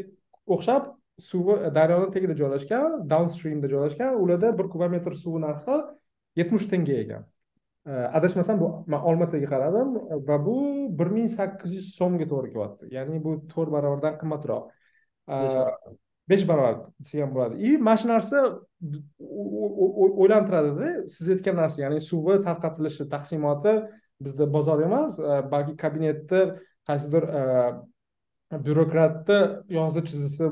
[0.56, 0.84] o'xshab
[1.30, 4.18] suvi daryoni tagida joylashgan downstreamda joylashgan.
[4.24, 5.78] Ularda bir kubometr suvi narxi
[6.40, 7.24] yetmish tanga ekan
[7.88, 9.90] adashmasam bu man olmaotaga qaradim
[10.28, 10.58] va bu
[11.00, 12.84] bir ming sakkiz yuz so'mga to'g'ri kelyapti.
[12.96, 14.64] Ya'ni bu to'rt barobardan qimmatroq.
[16.30, 16.76] Besh barobar.
[17.00, 17.56] desa ham bo'ladi.
[17.68, 18.38] И mana shu narsa
[20.22, 23.74] o'ylantiradida siz aytgan narsa ya'ni suvi tarqatilishi taqsimoti
[24.26, 25.12] bizda bozor emas
[25.54, 26.40] balki kabinetda
[26.90, 27.24] qaysidir
[28.66, 29.40] byurokratni
[29.78, 30.46] yozi chizisi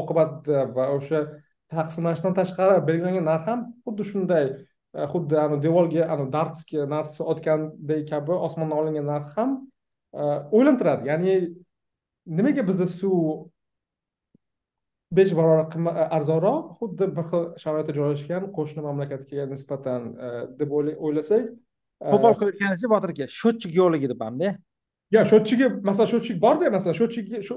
[0.00, 1.20] oqibatida va o'sha
[1.76, 4.44] taqsimlashdan tashqari belgilangan narx ham xuddi shunday.
[4.50, 4.69] E,
[5.12, 9.50] xuddi ani devorga ani dartski narxi otgandek kabi osmondan olingan narx ham
[10.56, 11.34] o'ylantiradi ya'ni
[12.38, 13.46] nimaga bizda suv
[15.18, 20.10] besh barobar arzonroq xuddi bir xil sharoitda joylashgan qo'shni mamlakatga nisbatan
[20.60, 21.46] deb o'ylasak
[22.12, 24.50] qo'pol qilib aytganingizcha botir aka счетчик yo'qligi deb hamda
[25.14, 27.54] yo счетчиgi masalan счетчик borda masalan счетчиги shu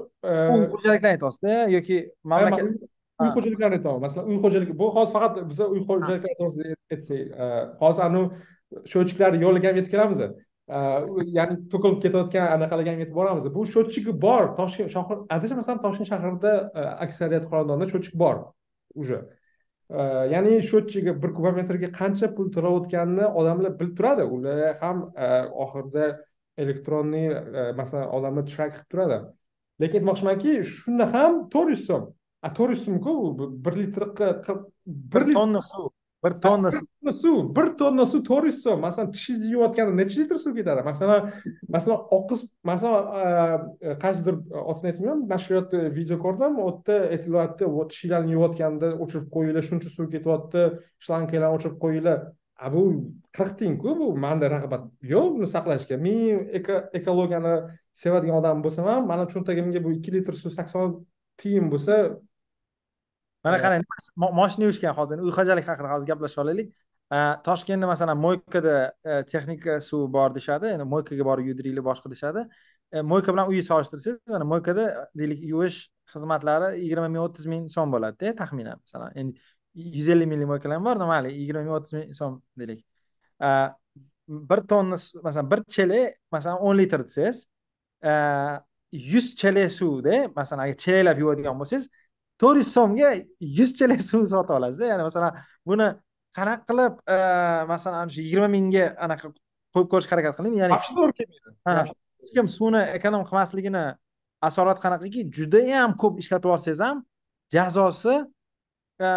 [0.54, 1.96] uy xo'jaliklarni aytyapsizda yoki
[2.32, 2.66] mamlakat
[3.22, 7.20] uy xo'jaliklarini aytyapman masalan uy xo'jaligi bu hozir faqat biza uy xo'jaliklari to'g'risida aytsak
[7.82, 8.26] hozir anavi
[8.90, 10.18] счетчикlarni yo'liga ham yetib kelamiz
[11.38, 13.44] ya'ni to'kilib ketayotgan anaqalarga ham yetib boramiz.
[13.56, 14.44] Bu счетчиgi bor.
[14.58, 16.52] Toshkent shahar adashmasam toshkent shahrida
[17.04, 18.36] aksariyat xonadonda счетчик bor
[18.94, 19.18] уже.
[20.34, 24.24] Ya'ni счетчиgi bir kubometrga qancha pul to'layotganini odamlar bilib turadi.
[24.34, 25.04] Ular ham
[25.64, 26.06] oxirida
[26.62, 27.28] elektronniy
[27.80, 29.18] masalan odamlar track qilib turadi.
[29.82, 32.04] Lekin aytmoqchimanki shunda ham to'rt yuz so'm
[32.46, 33.12] a to'rt yuz so'mku
[33.64, 34.28] bir litrga
[34.86, 35.86] bir tonna suv
[36.24, 36.70] bir tonna
[37.22, 41.32] suv bir tonna suv to'rt yuz so'm masalan tishingizni yuvayotganda necha litr suv ketadi masalan
[41.74, 42.40] masalan oqiz
[42.70, 43.04] masalan
[44.04, 44.34] qaysidir
[44.70, 50.64] otini aytmayman nashriyotda video ko'rdim u yerda aytilyapti tishinglarni yuvayotganda o'chirib qo'yinglar shuncha suv ketyapti
[51.06, 52.18] shlankalarni o'chirib qo'yinglar
[52.64, 52.82] a bu
[53.36, 54.84] qirq tiyinku bu manda rag'bat
[55.14, 56.18] yo'q buni saqlashga men
[57.00, 57.54] ekologiyani
[58.02, 60.88] sevadigan odam bo'lsam ham mani cho'ntagimga bu ikki litr suv sakson
[61.40, 61.94] tiyin bo'lsa
[63.44, 63.82] mana qarang
[64.40, 65.16] moshina yuvishgan hozir.
[65.26, 66.68] Uy xo'jaligi haqida hozir gaplashib olaylik.
[67.46, 68.76] Toshkentda masalan moykada
[69.32, 72.42] texnika suv bor deyishadi endi moykaga borib yuvdiringlar boshqa deyishadi
[73.10, 74.84] moyka bilan uyni solishtirsangiz mana moykada
[75.20, 75.78] deylik yuvish
[76.14, 78.78] xizmatlari yigirma ming o'ttiz ming so'm bo'ladida taxminan.
[78.84, 79.32] Masalan endi
[79.98, 82.80] yuz ellik minglik moykalar ham bor mayli yigirma ming o'ttiz ming so'm deylik.
[84.50, 87.38] Bir tonna masalan bir chelak masalan o'n litr desangiz
[89.12, 91.84] yuz chelak suvda masalan agar chelaklab yuvadigan bo'lsangiz
[92.40, 93.10] to'rt yuz so'mga
[93.58, 95.38] yuz chelak suv sotib olasizda ya'ni masalan
[95.70, 95.88] buni
[96.38, 97.18] qanaqa qilib e,
[97.72, 99.30] masalan ana shu yigirma mingga anaqa
[99.74, 100.54] qo'yib ko'rishga harakat qiling.
[100.62, 100.74] Ya'ni
[101.78, 103.84] hech kim suvni ekonom qilmasligini
[104.48, 107.02] asorati qanaqaki judayam ko'p ishlatib yuborsangiz ham
[107.54, 108.14] jazosi
[109.06, 109.08] e,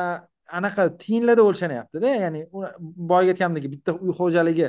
[0.59, 2.41] anaqa tiyinlarda o'lchanyaptida ya'ni
[3.11, 4.67] boyagi aytgandek bitta uy xo'jaligi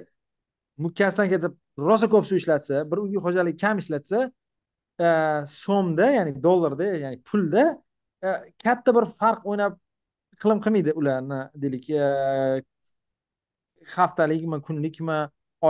[0.84, 1.53] mukkasidan ketib
[1.88, 4.24] rosa ko'p suv ishlatsa bir uy xo'jaligi kam ishlatsa
[5.07, 5.09] e,
[5.64, 7.64] so'mda ya'ni dollarda ya'ni pulda
[8.24, 8.28] E,
[8.64, 9.78] katta bir farq o'ynab
[10.36, 11.90] iqlim qilmaydi ularni deylik.
[11.90, 12.62] E,
[13.96, 15.18] haftalikmi kunlikmi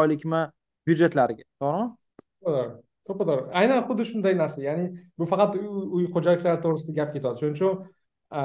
[0.00, 0.42] oylikmi
[0.88, 2.68] byudjetlariga to'g'rimi?
[3.08, 4.86] To'ppa aynan xuddi shunday narsa ya'ni
[5.18, 5.56] bu faqat
[5.96, 7.40] uy xo'jaliklari to'g'risida gap ketyapti.
[7.40, 7.74] Shuning uchun
[8.38, 8.42] e,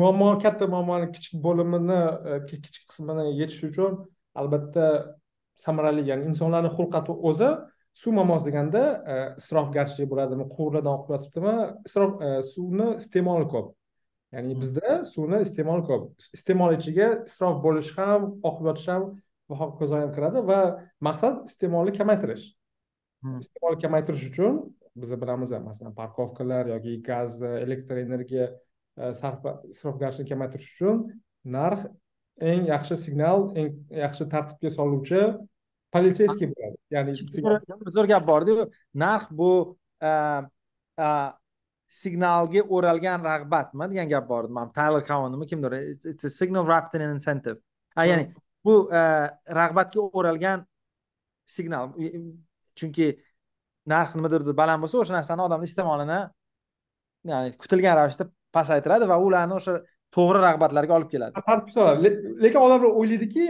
[0.00, 2.00] muammo katta muammoni kichik bo'limini
[2.50, 4.00] kichik qismini yechish uchun
[4.42, 4.88] albatta
[5.64, 7.50] samarali ya'ni insonlarni xulqati o'zi
[8.00, 8.82] suv muammosi deganda
[9.12, 11.54] e, isrofgarchilik bo'ladimi quvurlardan oqib yotibdimi
[11.88, 13.68] isrof e, suvni iste'moli ko'p
[14.32, 14.62] ya'ni hmm.
[14.62, 19.06] bizda suvni iste'mol ko'p iste'mol ichiga isrof bo'lish ham oqib yotish ham
[19.52, 20.60] va hokazo ham kiradi va
[21.08, 22.50] maqsad iste'molni kamaytirish
[23.22, 23.38] Hmm.
[23.38, 24.56] iste'molni kamaytirish uchun
[25.02, 28.48] biz bilamiz masalan parkovkalar yoki gaz elektr energiya
[28.98, 31.04] e, sarf- isrofgarchilikni kamaytirish uchun
[31.56, 31.84] narx
[32.50, 35.20] eng yaxshi signal eng yaxshi tartibga soluvchi
[35.94, 37.14] politseyskiy bo'ladi ya'ni
[37.96, 38.66] zo'r gap bordiyu
[39.04, 39.50] narx bu
[41.92, 47.02] signalga o'ralgan rag'batmi degan gap bor mana Tyler Cowenmi kimdir it's, a signal wrapped in
[47.06, 47.58] an incentive.
[47.96, 48.32] A, ya'ni
[48.64, 48.88] bu
[49.60, 50.64] rag'batga o'ralgan
[51.44, 51.92] signal
[52.78, 53.08] chunki
[53.86, 56.20] narx nimadir baland bo'lsa o'sha narsani odamni iste'molini
[57.32, 59.74] ya'ni kutilgan ravishda pasaytiradi va ularni o'sha
[60.16, 61.32] to'g'ri rag'batlarga olib keladi.
[61.76, 63.44] Soladi Le- lekin odamlar o'ylaydiki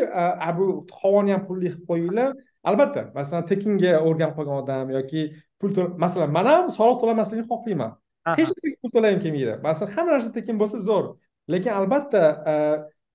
[0.59, 0.67] bu
[1.01, 2.31] havoni ham pulli qilib qo'yinglar.
[2.71, 5.23] Albatta masalan tekinga o'rganib qolgan odam yoki
[5.61, 7.97] pul to'la masalan man ham soliq to'lamaslikni xohlayman.
[8.39, 9.55] Hech narsaga pul to'lagim kelmaydi.
[9.67, 11.07] Masalan hamma narsa tekin bo'lsa zo'r.
[11.53, 12.23] Lekin albatta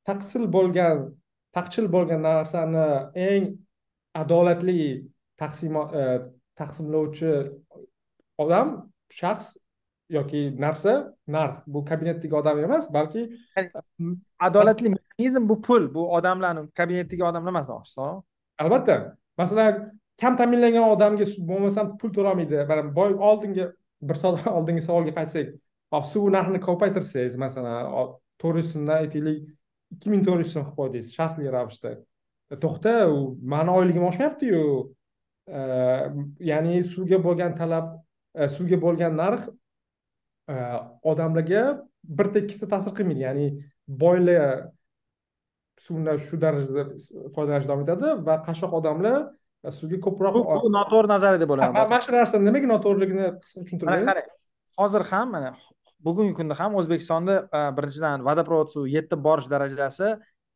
[0.09, 1.07] taqsil bo'lgan
[1.57, 2.87] taqchil bo'lgan narsani
[3.29, 3.45] eng
[4.21, 6.03] adolatli e,
[6.59, 7.33] taqsimlovchi
[8.43, 8.67] odam
[9.19, 9.47] shaxs
[10.09, 11.63] yoki narsa narx.
[11.67, 13.29] Bu kabinetdagi odam emas balki
[14.39, 15.93] adolatli mexanizm bu pul.
[15.93, 18.21] Bu odamlarni kabinetdagi odamlar emas demoqchisiz to'g'rimi?
[18.63, 18.97] Albatta.
[19.37, 19.91] Masalan
[20.21, 23.67] kam ta'minlangan odamga bo'lmasam pul to'lamaydi mana boy oldingi
[24.01, 25.53] bir soat oldingi savolga qaytsak
[26.13, 29.43] suv narxini ko'paytirsangiz masalan to'rt yuz so'mdan aytaylik
[29.95, 31.91] ikki ming to'rt yuz so'm qilib qo'ydingiz shartli ravishda.
[32.51, 33.19] E, to'xta u
[33.53, 34.63] mani oyligim oshmayaptiyu.
[35.47, 35.59] E,
[36.51, 37.93] ya'ni suvga bo'lgan talab
[38.35, 39.47] e, suvga bo'lgan narx
[41.11, 41.63] odamlarga
[42.19, 43.23] bir tekisda ta'sir qilmaydi.
[43.27, 43.47] Ya'ni
[44.03, 44.67] boylar
[45.85, 46.83] suvdan shu darajada
[47.35, 49.17] foydalanishda davom etadi va qashshoq odamlar
[49.79, 54.31] suvga ko'proq bu, noto'g'ri nazariya deb o'ylayman mana shu narsani nimaga noto'g'riligini qisqa tushuntirib qarang
[54.81, 55.51] hozir ham mana
[56.07, 60.09] bugungi kunda ham o'zbekistonda a, birinchidan vodoprovod suvi yetib borish darajasi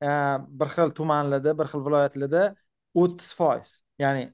[0.10, 0.12] a,
[0.60, 2.44] bir xil tumanlarda bir xil viloyatlarda
[3.02, 3.70] o'ttiz foiz.
[4.04, 4.26] Ya'ni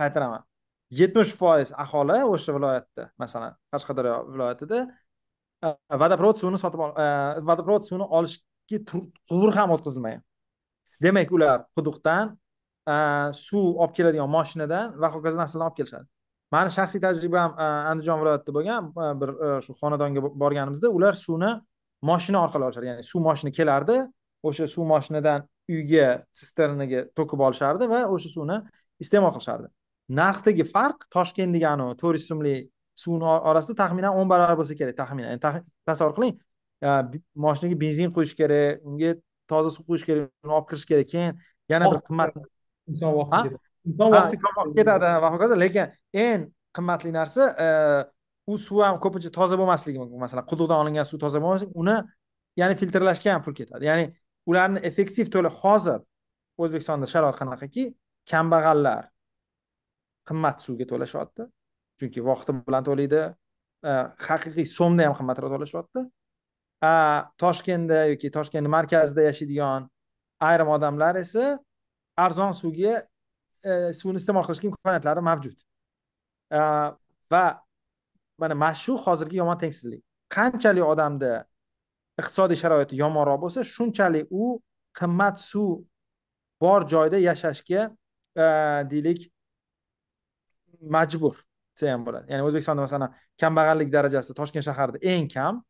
[0.00, 0.42] qaytaraman
[0.90, 4.80] yetmish foiz aholi o'sha viloyatda masalan qashqadaryo viloyatida
[5.64, 5.68] e,
[6.02, 7.06] vodoprovod suvini sotib e,
[7.48, 10.22] vodoprovod suvini olishga quvur ham o'tkazilmagan.
[11.02, 12.34] Demak ular quduqdan
[12.92, 12.94] e,
[13.46, 16.06] suv olib keladigan moshinadan va hokazo narsadan olib kelishadi.
[16.54, 18.88] Mani shaxsiy tajribam andijon viloyatida bo'lgan
[19.20, 19.30] bir
[19.64, 21.52] shu xonadonga borganimizda ular suvni
[22.10, 22.90] moshina orqali olishadi.
[22.90, 23.98] Ya'ni suv moshina kelardi
[24.48, 26.08] o'sha suv moshinadan uyga
[26.40, 28.56] sisternaga to'kib olishardi va o'sha suvni
[29.04, 29.70] iste'mol qilishardi.
[30.18, 32.70] Narxdagi farq toshkentdagi anavi to'rt yuz so'mlik
[33.02, 35.40] suvni or- orasida taxminan o'n barobar bo'lsa kerak taxminan.
[35.88, 36.38] Tasavvur qiling
[37.46, 39.14] moshinaga benzin quyish kerak unga
[39.50, 41.34] toza suv quyish kerak uni olib kirish kerak keyin
[41.72, 42.32] yana bir qimmat
[42.90, 43.48] inson vaqti
[43.88, 44.40] inson vaqti
[44.78, 45.92] ketadi va hokazo lekin
[46.24, 47.68] eng qimmatli narsa e,
[48.50, 50.18] u suv ham ko'pincha toza bo'lmasligi mumkin.
[50.24, 51.96] Masalan quduqdan olingan suv toza bo'lmasligi uni
[52.60, 53.84] ya'ni filtrlashga ham pul ketadi.
[53.90, 54.06] Ya'ni
[54.50, 56.00] ularni effektiv to'la hozir
[56.62, 57.90] o'zbekistonda sharoit qanaqaki?
[58.30, 59.08] Kambag'allar
[60.28, 61.46] qimmat suvga to'lashyapti.
[61.98, 63.22] Chunki vaqti bilan to'laydi.
[63.88, 63.92] Э,
[64.28, 66.04] haqiqiy so'mda ham qimmatroq to'lashyapti.
[67.42, 69.88] Toshkentda yoki toshkentni markazida yashaydigan
[70.48, 71.58] ayrim odamlar esa
[72.16, 72.94] arzon suvga
[73.64, 75.56] e, suvni iste'mol qilishga imkoniyatlari mavjud.
[76.50, 76.60] Э,
[77.32, 77.44] va
[78.40, 80.02] mana mana shu hozirgi yomon tengsizlik.
[80.36, 81.32] Qanchalik odamda
[82.20, 84.56] iqtisodiy sharoiti yomonroq bo'lsa shunchalik u
[85.00, 85.84] qimmat suv
[86.62, 87.82] bor joyda yashashga
[88.44, 88.46] e,
[88.92, 89.28] deylik
[90.80, 91.36] majbur.
[91.74, 92.30] Desa ham bo'ladi.
[92.32, 95.62] Ya'ni o'zbekistonda masalan kambag'allik darajasi toshkent shahrida eng kam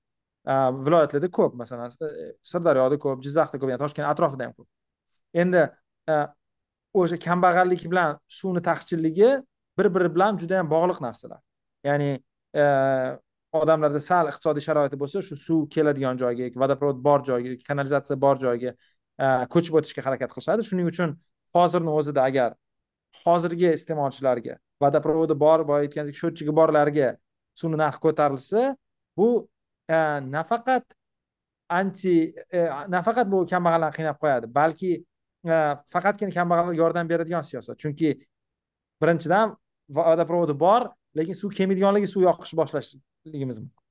[0.86, 1.54] viloyatlarda ko'p.
[1.62, 4.68] Masalan e, sirdaryoda ko'p jizzaxda ko'p ya'ni toshkent atrofida ham ko'p.
[5.42, 5.64] Endi
[7.00, 9.30] o'sha kambag'allik bilan suvni taqchilligi
[9.78, 11.40] bir biri bilan juda yam bog'liq narsalar.
[11.84, 12.10] Ya'ni
[12.54, 12.64] e,
[13.52, 18.74] odamlarda sal iqtisodiy sharoiti bo'lsa shu suv keladigan joyga vodoprovod bor joyga kanalizatsiya bor joyga
[19.54, 20.66] ko'chib o'tishga harakat qilishadi.
[20.68, 21.16] Shuning uchun
[21.56, 22.54] hozirni o'zida agar
[23.24, 27.08] hozirgi iste'molchilarga vodoprovodi bor boya aytgandek счетчиgi borlarga
[27.60, 28.62] suvni narxi ko'tarilsa
[29.18, 29.28] bu
[29.88, 29.98] e,
[30.36, 30.86] nafaqat
[31.78, 32.14] anti
[32.52, 32.60] e,
[32.96, 34.92] nafaqat bu kambag'allarni qiynab qo'yadi balki
[35.52, 35.56] e,
[35.94, 37.76] faqatgina kambag'allarga yordam beradigan siyosat.
[37.82, 38.14] Chunki
[39.02, 39.56] birinchidan
[39.98, 40.88] vodoprovodi bor
[41.18, 43.84] lekin suv kelmaydiganligi suv yoqishni boshlashligimiz mumkin.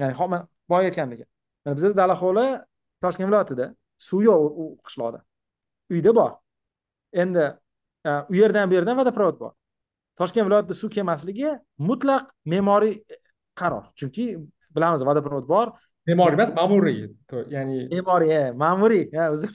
[0.00, 1.26] Ya'ni ho- boya aytgandek
[1.66, 2.46] bizda dalaxo'li
[3.02, 3.66] toshkent viloyatida
[4.08, 5.20] suv yo'q u- qishloqda.
[5.90, 6.32] Uyda bor.
[7.22, 7.44] Endi
[8.30, 9.54] u yerdan bu yerdan vodoprovod bor.
[10.16, 11.50] Toshkent viloyatida suv kelmasligi
[11.90, 13.00] mutlaq me'moriy
[13.60, 13.90] qaror.
[13.98, 14.30] Chunki
[14.76, 15.74] bilamiz vodoprovod bor.
[16.06, 17.00] Me'moriy emas ma'muriy.
[17.50, 19.50] Ya'ni me'moriy e, ma'muriy ha uzr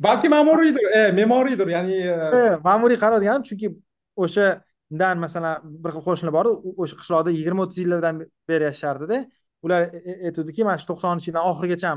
[0.00, 3.74] balki ma'muriydir e me'moriydir ya'ni e, E, ma'muriy qaror deganim chunki
[4.16, 6.50] o'shadan masalan bir xil qo'shnilar bor
[6.82, 9.20] o'sha qishloqda yigirma o'ttiz yillardan beri yashardida
[9.62, 11.90] ular e- e- aytuvdiki mana shu to'qsoninchi yildan oxirigacha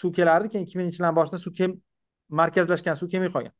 [0.00, 1.52] suv kelardi keyin ikki minginchi yildan boshida suv
[2.40, 3.52] markazlashgan suv kelmay qolgan.
[3.52, 3.59] E,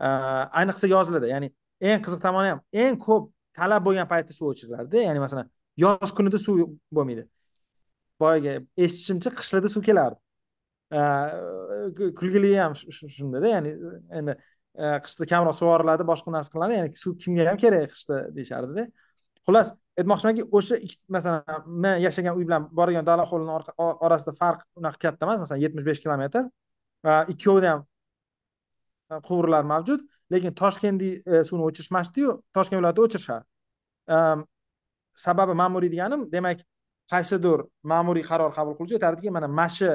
[0.00, 5.20] ayniqsa yozlarda ya'ni eng qiziq tomoni ham eng ko'p talab bo'lgan paytda suv o'chiriladida ya'ni
[5.24, 5.50] masalan
[5.84, 6.64] yoz kunida suv
[6.96, 7.26] bo'lmaydi.
[8.20, 10.18] Boyagi eshitishimcha qishlarda suv kelardi.
[12.20, 13.74] Kulgili ham shundada ya'ni
[14.20, 14.36] endi
[14.74, 18.86] e, qishda kamroq sug'oriladi boshqa narsa qilinadi ya'ni suv kimga ham kerak qishda deyishardida
[19.46, 20.80] xullas aytmoqchimanki o'sha
[21.16, 23.52] masalan men yashagan uy bilan borgan dala hovlini
[24.06, 26.44] orasida farq unaqa katta emas masalan yetmish besh kilometr.
[27.32, 27.86] Ikkovida ham
[29.10, 30.00] E, quvurlar mavjud.
[30.32, 33.44] Lekin toshkentni e, suvni o'chirishmasdiyu toshkent viloyatida o'chirishadi.
[34.14, 34.18] E,
[35.26, 36.62] sababi ma'muriy deganim demak
[37.12, 39.90] qaysidir ma'muriy qaror qabul qiluvchi aytardiki mana mana shu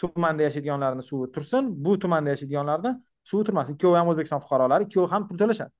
[0.00, 1.72] tumanda yashaydiganlarni suvi tursin.
[1.84, 2.92] Bu tumanda yashaydiganlarni
[3.30, 3.74] suvi turmasin.
[3.78, 5.72] Ikkovi ham o'zbekiston fuqarolari ikkovi ham pul to'lashadi.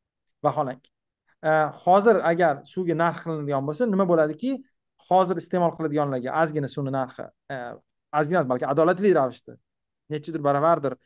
[0.44, 0.90] Vaholanki.
[1.84, 4.50] Hozir agar suvga narx qilinadigan bo'lsa nima bo'ladiki?
[5.08, 7.24] Hozir iste'mol qiladiganlarga ozgina suvni narxi
[7.54, 7.56] e,
[8.20, 9.54] ozgina balki adolatli ravishda
[10.14, 10.96] nechidir baravardir.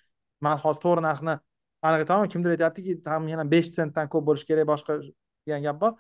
[0.45, 1.37] Man hozir to'g'ri narxni
[1.85, 4.99] anaqa aytolmayman kimdir aytyaptiki taxminan besh sentdan ko'p bo'lishi kerak boshqa
[5.47, 5.93] degan gap bor.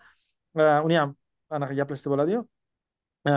[0.86, 1.14] Uni ham
[1.50, 2.44] anaqa gaplashsa bo'ladiyu.
[3.28, 3.32] E,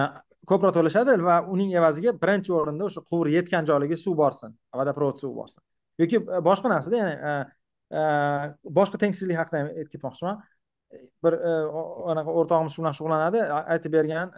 [0.50, 5.34] ko'proq to'lashadi va uning evaziga birinchi o'rinda o'sha quvur yetgan joylarga suv borsin vodoprovod suvi
[5.42, 5.64] borsin.
[6.04, 7.16] Yoki e, boshqa narsada ya'ni
[8.00, 8.04] e,
[8.80, 10.42] boshqa tengsizlik haqida ham aytib ketmoqchiman.
[11.24, 11.36] Bir
[12.14, 13.40] anaqa o'rtog'imiz shu bilan shug'ullanadi
[13.76, 14.30] aytib bergan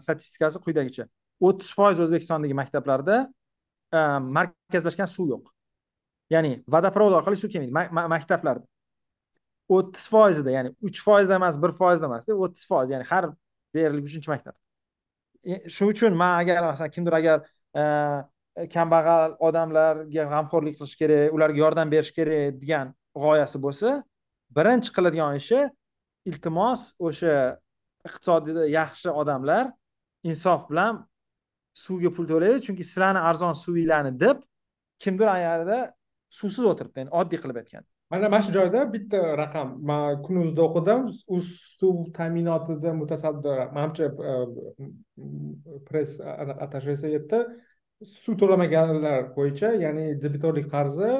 [0.00, 1.04] statistikasi quyidagicha
[1.48, 3.18] o'ttiz foiz o'zbekistondagi maktablarda
[4.38, 5.50] markazlashgan suv yo'q.
[6.30, 7.94] Ya'ni vodoprovod orqali suv kelmaydi.
[8.14, 8.66] Maktablarda
[9.70, 13.30] o'ttiz foizida ya'ni uch foizda emas bir foizda emas o'ttiz foiz ya'ni har
[13.74, 14.54] deyarli uchinchi maktab.
[15.44, 17.38] E, shu shuning uchun man agar masalan kimdir agar
[17.80, 17.82] e,
[18.74, 23.92] kambag'al odamlarga g'amxo'rlik qilish kerak ularga yordam berish kerak degan g'oyasi bo'lsa
[24.56, 25.60] birinchi qiladigan ishi
[26.30, 27.36] iltimos o'sha
[28.08, 29.64] iqtisodiyda yaxshi odamlar
[30.30, 31.06] insof bilan
[31.84, 32.58] suvga pul to'laydi.
[32.66, 34.42] Chunki sizlarni arzon suvinglarni deb
[35.04, 35.78] kimdir ayarida
[36.38, 39.68] suvsiz o'tiribdi ya'ni oddiy qilib aytganda mana mana shu joyda bitta raqam.
[39.88, 41.02] Man kunuzda o'qidim
[41.36, 41.50] uz
[41.80, 44.34] suv ta'minotida mutasaddi manimcha e,
[45.88, 46.16] press
[46.66, 47.42] atashesi aytdi
[48.14, 51.10] suv to'lamaganlar bo'yicha ya'ni debitorlik qarzi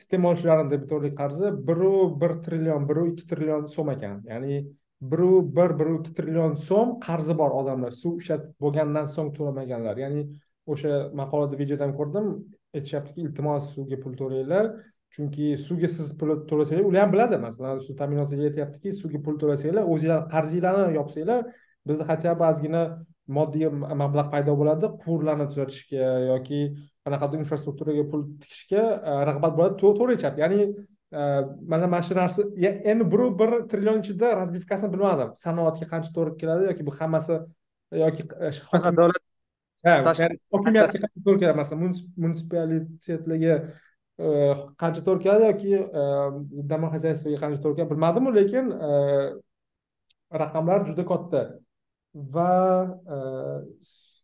[0.00, 1.92] iste'molchilarni debitorlik qarzi biru
[2.22, 4.16] bir trillion biru ikki trillion so'm ekan.
[4.32, 4.58] Ya'ni
[5.12, 9.96] biru bir biru ikki trillion so'm qarzi bor odamlar suv ishlatib bo'lgandan so'ng to'lamaganlar.
[10.04, 10.22] Ya'ni
[10.72, 12.28] o'sha maqolada videoda ham ko'rdim
[12.78, 14.70] aytishyaptiki iltimos suvga pul to'langlar
[15.14, 19.84] chunki suvga siz pul to'lasanglar ular ham biladi masalan suv ta'minotiga aytyaptiki suvga pul to'lasanglar
[19.92, 21.40] o'zinglar qarzinglarni yopsanglar
[21.86, 22.82] bizda хотя бы ozgina
[23.36, 23.68] moddiy
[24.02, 26.60] mablag' paydo bo'ladi quvurlarni tuzatishga yoki
[27.04, 29.76] qanaqadir infrastrukturaga pul tikishga e, rag'bat bo'ladi.
[29.82, 31.22] To'g'ri aytyapti ya'ni e,
[31.72, 32.46] mana mana shu narsa
[32.92, 35.34] endi bir bir trillion ichida разбивкасini bilmadim.
[35.44, 37.38] Sanoatga qancha to'g'ri keladi yoki bu hammasi
[38.04, 38.50] yoki e,
[39.00, 39.23] davlat
[39.84, 41.56] davlat hokimiyatga qancha to'g'ri keladi?
[41.62, 43.56] Masalan munitsipalitetlarga
[44.82, 45.72] qancha to'g'ri keladi yoki
[46.72, 48.72] домохозяйствоga qancha to'g'ri keladi bilmadimu lekin
[50.44, 51.42] raqamlar juda katta.
[52.34, 52.50] Va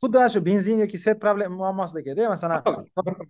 [0.00, 1.22] xuddi ana shu benzin yoki svet
[1.60, 2.62] muammosidagida masalan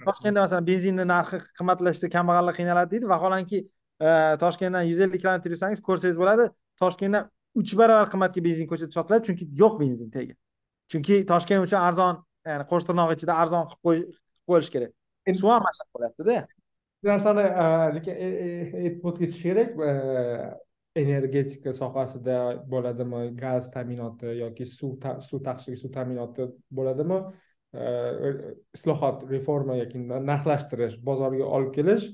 [0.07, 3.09] toshkentda masalan benzinni narxi qimmatlashsa kambag'allar qiynaladi deydi.
[3.15, 3.59] Vaholanki
[4.01, 4.09] e,
[4.43, 6.45] toshkentdan yuz ellik kilometr yursangiz ko'rsangiz bo'ladi
[6.83, 7.29] toshkentdan
[7.61, 10.35] uch barobar qimmatga benzin ko'chada sotiladi chunki yo'q benzin tegi
[10.91, 14.17] chunki toshkent uchun arzon ya'ni qo'sh tirnoq ichida arzon qilib
[14.49, 14.97] qo'yish kerak.
[15.41, 16.41] Suv ham mana bo'lyaptida
[17.01, 17.67] shu narsani e,
[17.97, 18.31] lekin e,
[18.85, 19.71] aytib o'tib ketish kerak
[21.01, 22.39] energetika sohasida
[22.73, 27.21] bo'ladimi gaz ta'minoti yoki suv suv taqchillik suv ta'minoti bo'ladimi?
[28.77, 32.09] Islohot reforma yoki narxlashtirish bozorga olib kelish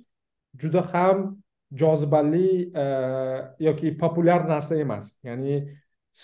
[0.63, 1.25] juda ham
[1.83, 2.51] jozibali
[3.69, 5.15] yoki populyar narsa emas.
[5.25, 5.63] Ya'ni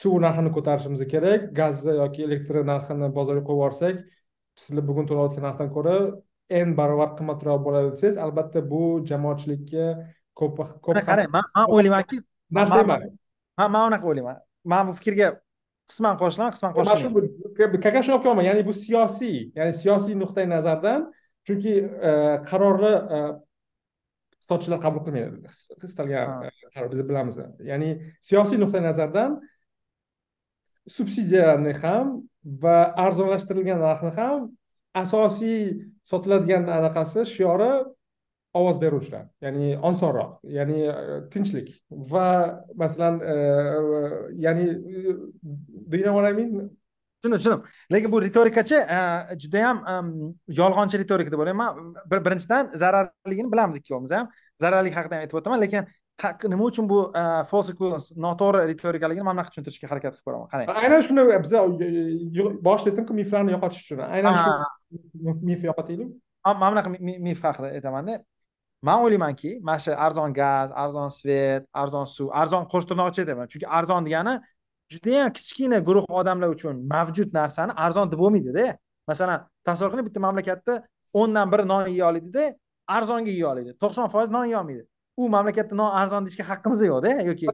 [0.01, 1.49] suv narxini ko'tarishimiz kerak.
[1.61, 4.03] Gazni yoki elektr narxini bozorga qo'yib yuborsak
[4.63, 5.97] sizlar bugun to'layotgan narxdan ko'ra
[6.67, 9.87] n barobar qimmatroq bo'ladi desangiz albatta bu jamoatchilikka
[10.41, 11.45] ko'p ko'p qarang man
[11.77, 12.17] o'ylaymanki
[12.59, 13.07] narsa emas.
[13.59, 14.37] man man unaqa o'ylayman.
[14.73, 15.29] Man bu fikrga
[15.91, 21.01] qisman qo'shilaman qisman qo'shilmayman как раз shunaqa qilyapman ya'ni bu siyosiy ya'ni siyosiy nuqtai nazardan
[21.47, 21.73] chunki
[22.09, 22.13] e,
[22.51, 23.19] qarorni e,
[24.35, 25.37] iqtisodchilar qabul qilmaydi.
[25.89, 26.29] Istalgan
[26.75, 27.37] qaror biz bilamiz.
[27.71, 27.91] Ya'ni
[28.29, 29.41] siyosiy nuqtai nazardan
[30.89, 32.77] subsidiyani ham va
[33.07, 34.51] arzonlashtirilgan narxni ham
[34.95, 37.73] asosiy sotiladigan anaqasi shiori
[38.55, 40.95] ovoz beruvchilar ya'ni osonroq ya'ni e,
[41.33, 42.27] tinchlik va
[42.75, 44.01] masalan e, e,
[44.45, 44.67] ya'ni
[45.91, 46.71] do you know what I mean?
[47.23, 47.63] Tushundim tushundim.
[47.93, 48.79] Lekin bu ritorikachi
[49.43, 49.77] judayam
[50.61, 51.93] yolg'onchi ritorika deb o'ylayman.
[52.11, 54.31] Birinchidan zararligini bilamiz ikkovimiz ham.
[54.61, 55.87] Zararlik haqida ham aytib o'taman lekin
[56.49, 56.99] nima uchun bu
[57.51, 60.49] false equivalence noto'g'ri ritorikaligini mana bunaqa tushuntirishga harakat qilib ko'raman.
[60.53, 60.67] Qarang.
[60.83, 61.59] Aynan shuni biza
[62.69, 64.05] boshida aytdimku miflarni yo'qotish uchun.
[64.17, 64.51] Aynan shu
[65.49, 66.09] mifni yo'qotaylik
[66.45, 66.91] mana bunaqa
[67.27, 68.15] mif haqida aytamanda.
[68.83, 73.67] Man o'ylaymanki mana shu arzon gaz arzon svet arzon suv arzon qo'sh tirnoqcha aytyapman chunki
[73.79, 74.35] arzon degani
[74.93, 78.67] judayam kichkina guruh odamlar uchun mavjud narsani arzon deb bo'lmaydida.
[79.11, 80.75] Masalan tasavvur qiling bitta mamlakatda
[81.21, 82.45] o'ndan biri non yeya oladida
[82.97, 83.71] arzonga yeya oladi.
[83.83, 84.85] To'qson foiz non yeyolmaydi
[85.17, 87.47] u mamlakatda non arzon deyishga haqqimiz yo'qda yoki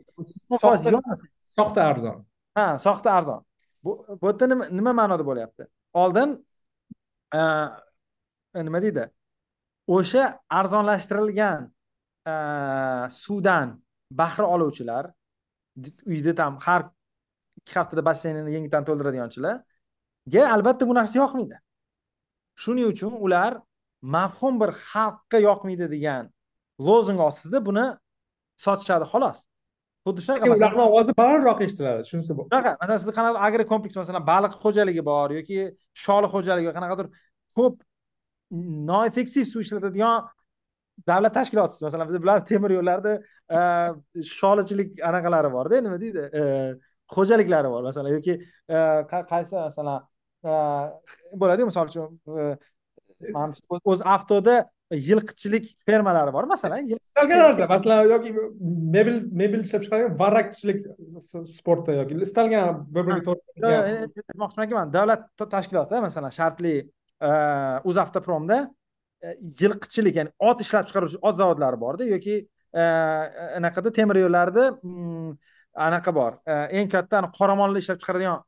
[1.58, 2.24] soxta arzon.
[2.56, 3.40] ha soxta arzon.
[3.84, 3.90] Bu
[4.22, 5.64] yerda nima nima ma'noda bo'lyapti?
[6.02, 6.30] Oldin
[8.68, 9.04] nima deydi?
[9.96, 10.24] O'sha
[10.60, 11.60] arzonlashtirilgan
[13.24, 13.68] suvdan
[14.10, 15.04] bahra oluvchilar
[16.12, 16.82] uyda tam har
[17.58, 21.56] ikki haftada basseynini yengildan to'ldiradiganchilarga albatta bu narsa yoqmaydi.
[22.62, 23.52] Shuning uchun ular
[24.16, 26.24] mavhum bir xalqqa yoqmaydi degan
[26.78, 27.86] lozung ostida buni
[28.64, 29.44] sotishadi xolos.
[30.06, 34.24] Xuddi shunaqa ularni ovozi balandroq eshitiladi shunisi bor shunaqa masalan sizda qanaqadir agro kompleks masalan
[34.32, 35.58] baliq xo'jaligi bor yoki
[36.04, 37.06] sholi xo'jaligi qanaqadir
[37.58, 37.74] ko'p
[38.90, 40.28] noeffektiv suv ishlatadigan
[41.10, 43.12] davlat tashkiloti masalan biz bilamiz temir yo'llarda
[43.58, 43.60] e,
[44.38, 46.42] sholichilik anaqalari borda nima deydi e,
[47.16, 48.34] xo'jaliklari bor masalan yoki
[48.76, 48.78] e,
[49.32, 50.00] qaysi masalan
[51.42, 52.08] bo'ladiyu misol uchun
[53.92, 54.56] o'z avtoda
[54.90, 56.44] yilqichilik fermalari bor.
[56.48, 58.30] Masalan istalgan narsa masalan yoki
[58.96, 60.78] mebel mebel ishlab chiqaradigan varrakchilik
[61.58, 63.72] sportda yoki istalgan bir biriga to'g'ri
[64.30, 66.74] aytmoqchimanki man davlat tashkiloti masalan shartli
[67.90, 68.58] o'zavtopromda
[69.60, 72.34] yilqichilik ya'ni ot ishlab chiqaruvchi ot zavodlari borda yoki
[73.58, 74.64] anaqada temir yo'llarda
[75.88, 76.32] anaqa bor.
[76.78, 78.40] Eng katta qoramolni ishlab chiqaradigan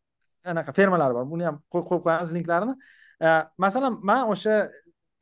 [0.52, 1.24] anaqa fermalar bor.
[1.32, 2.74] Buni ham qo'yib qo'yamiz linklarini
[3.64, 4.54] masalan man o'sha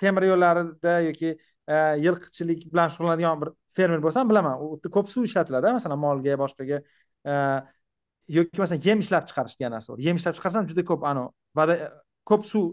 [0.03, 4.61] temir yo'llarida yoki e, yilqichilik bilan shug'ullanadigan bir fermer bo'lsam bilaman.
[4.63, 6.81] U yerda ko'p suv ishlatiladi masalan molga boshqaga
[7.33, 7.35] e,
[8.39, 11.79] yoki masalan yem ishlab chiqarish degan narsa bor yem ishlab chiqarsam juda ko'p anavi
[12.31, 12.67] ko'p suv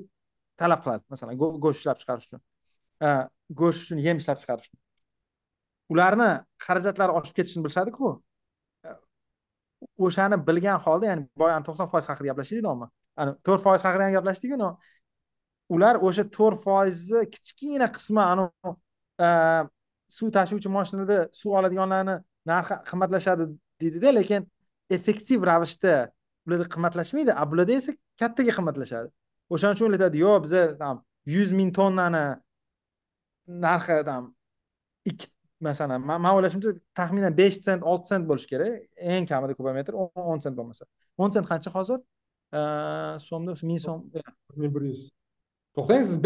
[0.61, 2.41] talab qiladi masalan go'sht ishlab chiqarish uchun.
[3.05, 3.09] E,
[3.61, 4.81] go'sht uchun yem ishlab chiqarish uchun.
[5.93, 6.29] Ularni
[6.67, 8.15] xarajatlari oshib ketishini bilishadiku.
[10.07, 14.57] O'shani bilgan holda ya'ni boya to'qson foiz haqida gaplashdik deyapman to'rt foiz haqida ham gaplashdiku
[15.69, 18.73] ular o'sha to'rt foizni kichkina qismi anavi
[19.25, 19.29] e,
[20.17, 22.17] suv tashuvchi mashinada suv oladiganlarni
[22.51, 23.47] narxi qimmatlashadi
[23.81, 24.47] deydida lekin
[24.97, 25.95] effektiv ravishda
[26.45, 27.91] bularda qimmatlashmaydi a bularda esa
[28.21, 29.09] kattaga qimmatlashadi.
[29.53, 31.01] O'shaning uchun aytadi yo'q biza там
[31.35, 32.25] yuz ming tonnani
[33.65, 34.23] narxi там
[35.09, 35.27] ikki
[35.67, 38.73] masalan man o'ylashimcha taxminan besh sent olti sent bo'lishi kerak
[39.13, 40.85] eng kamida kubometr o'n sent bo'lmasa.
[41.17, 41.99] O'n sent qancha hozir?
[42.57, 42.59] E,
[43.27, 43.99] so'mda ming so'm
[44.61, 45.03] ming bir yuz.
[45.77, 46.17] To'xtang siz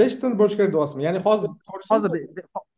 [0.00, 1.02] besh sent bo'lishi kerak deyapsizmi?
[1.08, 1.50] Ya'ni hozir
[1.90, 2.10] hozir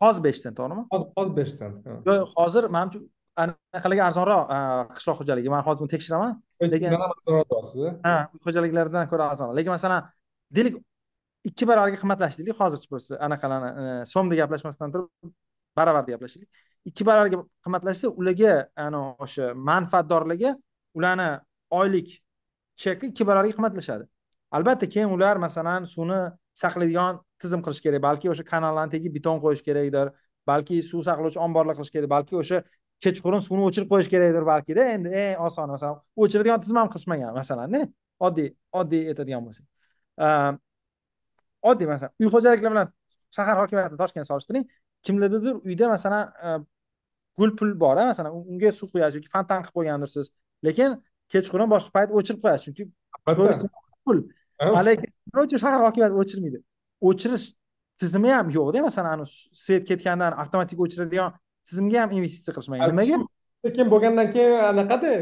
[0.02, 0.82] hozir besh sent to'g'rimi?
[1.16, 1.74] Hozir besh sent
[2.08, 2.98] yo'q hozir manimcha
[3.42, 4.44] anaqalarga arzonroq
[4.96, 5.48] qishloq xo'jaligi.
[5.54, 6.32] Man hozir buni tekshiraman
[6.74, 6.90] lekin
[8.06, 9.54] ha xo'jaliklardan ko'ra arzonroq.
[9.58, 10.00] Lekin masalan
[10.56, 10.74] deylik
[11.48, 15.32] ikki barobarga qimmatlashdi deylik hozirchi просто anaqalarni so'mda gaplashmasdan turib
[15.78, 16.48] baravarda gaplashaylik
[16.90, 18.54] ikki barobarga qimmatlashsa ularga
[19.24, 20.50] o'sha manfaatdorlarga
[20.98, 21.28] ularni
[21.80, 22.08] oylik
[22.82, 24.04] cheki ikki barobarga qimmatlashadi
[24.56, 26.20] albatta keyin ular masalan suvni
[26.62, 28.02] saqlaydigan tizim qilish kerak.
[28.08, 30.06] Balki o'sha kanallarni tagiga beton qo'yish kerakdir.
[30.50, 32.10] Balki suv saqlovchi omborlar qilish kerak.
[32.16, 32.62] Balki o'sha
[33.04, 34.82] kechqurun suvni o'chirib qo'yish kerakdir balkida.
[34.94, 37.80] Endi eng osoni masalan o'chiradigan tizim ham qilishmagan masalanda
[38.26, 38.48] oddiy
[38.80, 39.64] oddiy aytadigan bo'lsak.
[41.70, 42.88] Oddiy masalan uy xo'jaliklar bilan
[43.36, 44.64] shahar hokimiyati toshkentni solishtiring.
[45.06, 46.66] Kimlardadir uyda masalan
[47.38, 50.26] gul pul bor masalan unga suv quyasiz yoki fontan qilib qo'ygandirsiz.
[50.66, 50.98] Lekin
[51.32, 52.64] kechqurun boshqa payt o'chirib qo'yasiz.
[52.66, 52.84] Chunki
[54.06, 54.18] pul
[54.88, 56.58] lekin nima uchun shahar hokimiyati o'chirmaydi?
[57.08, 57.46] O'chirish
[58.00, 59.24] tizimi ham yo'qda masalan
[59.64, 61.30] svet ketgandan avtomatik o'chiradigan
[61.68, 63.18] tizimga ham investitsiya qilishmagan nimaga?
[63.64, 65.12] sekin bo'lgandan keyin anaqada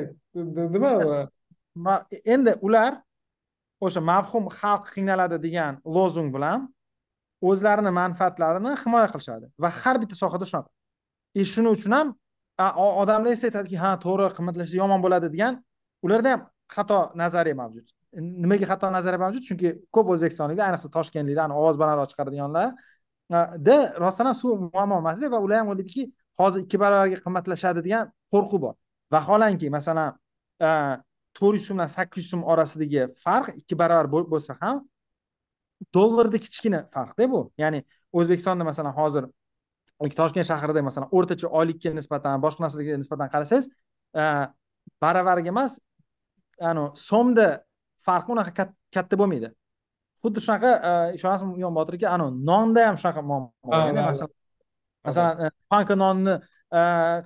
[0.75, 1.95] nima
[2.35, 2.93] endi ular
[3.87, 6.69] o'sha mavhum xalq qiynaladi degan lozung bilan
[7.49, 10.71] o'zlarini manfaatlarini himoya qilishadi va har bitta sohada shunaqa
[11.39, 12.09] и shuning uchun ham
[13.03, 15.55] odamlar esa aytadiki ha to'g'ri qimmatlashsa yomon bo'ladi degan
[16.07, 16.41] ularda ham
[16.75, 17.87] xato nazariya mavjud
[18.17, 24.51] nimaga xato nazariya mavjud chunki ko'p o'zbekistonliklar ayniqsa toshkentliklar ovoz balandroq chiqaradiganlarda rostdan ham suv
[24.75, 26.03] muammo emasda va ular ham o'ylaydiki
[26.41, 28.75] hozir ikki barobarga qimmatlashadi degan qo'rquv bor.
[29.13, 30.17] Vaholanki masalan
[31.39, 34.85] to'rt yuz so'mdan sakkiz yuz so'm orasidagi farq ikki barobar bo'lsa ham
[35.95, 37.41] dollarda kichkina farqda bu.
[37.63, 39.25] Ya'ni o'zbekistonda masalan hozir
[40.21, 43.67] toshkent shahrida masalan o'rtacha oylikka nisbatan boshqa narsalarga nisbatan qarasangiz
[45.03, 45.73] baravariga emas
[47.09, 47.47] so'mda
[48.07, 49.49] farqi unaqa katta bo'lmaydi.
[50.25, 53.49] Xuddi shunaqa e, ishonasizmi yon botir aka anavi nonda ham shunaqa muammo
[54.11, 54.33] masalan
[55.07, 56.35] masalan e, panka nonni
[56.79, 56.81] e,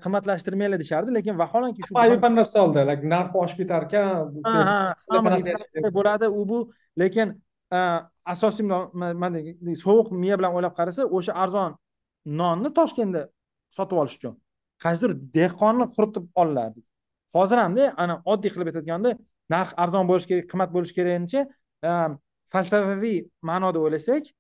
[0.05, 2.78] qimmatlashtirmanglar deyishardi lekin vaholanki shu ayupanna soldi.
[3.14, 4.09] Narxi oshib ketar ekan
[5.99, 6.59] bo'ladi u bu.
[7.03, 7.28] Lekin
[8.35, 8.64] asosiy
[9.85, 11.70] sovuq miya bilan o'ylab qarasa o'sha arzon
[12.41, 13.22] nonni toshkentda
[13.76, 14.35] sotib olish uchun.
[14.85, 16.81] Qaysidir dehqonni quritib olinadi
[17.35, 19.11] hozir hamda ana oddiy qilib aytadiganda
[19.55, 21.46] narx arzon bo'lishi kerak qimmat bo'lishi keraknicha
[22.53, 23.18] falsafaviy
[23.51, 24.30] ma'noda o'ylasak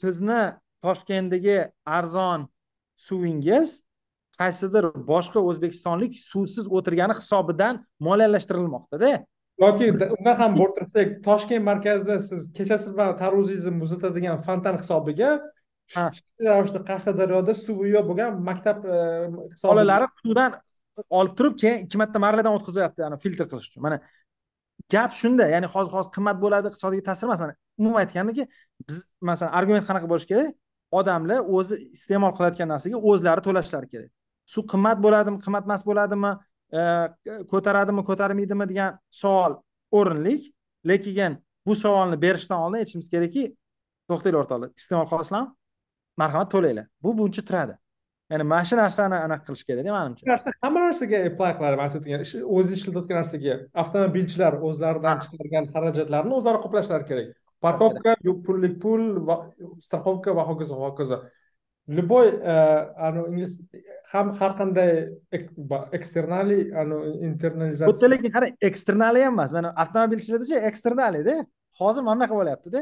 [0.00, 0.42] sizni
[0.84, 1.58] toshkentdagi
[1.98, 2.46] arzon
[3.08, 3.80] suvingiz
[4.40, 9.12] qaysidir boshqa o'zbekistonlik suvsiz o'tirgani hisobidan moliyalashtirilmoqdada.
[9.64, 9.86] Yoki
[10.18, 15.30] undan ham bo'rttirsak toshkent markazida siz kechasi bilan tarvuzingizni muzlatadigan fontan hisobiga
[15.94, 18.98] ravishda qashqadaryoda suvi yo'q bo'lgan maktab e,
[19.62, 20.58] bolalari suvdan
[21.10, 23.82] olib turib keyin ikki marta marladan o'tkazyapti filtr qilish uchun.
[23.86, 24.00] Mana
[24.90, 27.40] gap shunda ya'ni hozir hozir qimmat bo'ladi iqtisodiyga ta'sir emas.
[27.44, 28.48] Mana umuman aytgandaki
[28.88, 30.54] biz masalan argument qanaqa bo'lishi kerak?
[30.98, 34.10] Odamlar o'zi iste'mol qilayotgan narsaga o'zlari to'lashlari kerak.
[34.52, 36.32] Suv qimmat bo'ladimi qimmat emas bo'ladimi
[36.78, 36.80] e,
[37.52, 39.58] ko'taradimi ko'tarmaydimi degan savol
[39.98, 40.36] o'rinli
[40.90, 43.44] lekin bu savolni berishdan oldin aytishimiz kerakki
[44.10, 45.50] to'xtanglar o'rtoqlar iste'mol qilasizlarmi
[46.22, 46.86] marhamat to'langlar.
[47.02, 47.74] Bu buncha turadi.
[48.30, 52.20] Ya'ni mana shu narsani anaqa qilish kerakda manimcha narsa hamma narsaga apply qiladi man aytgan
[52.58, 57.28] o'zi ishlatayotgan narsaga avtomobilchilar o'zlaridan chiqargan xarajatlarni o'zlari qoplashlari kerak
[57.64, 58.16] parkovka
[58.46, 59.02] pullik pul
[59.86, 61.18] страховка va hokazo hokazo.
[61.88, 62.26] Любой
[63.30, 63.52] ingliz
[64.12, 64.90] ham har qanday
[65.98, 66.58] eksternali
[67.28, 69.52] internalizatsiya bitta lekin qarang eksternali ham emas.
[69.56, 71.34] Mana avtomobilchilardachi eksternalida
[71.80, 72.80] hozir mana bunaqa bo'lyaptida.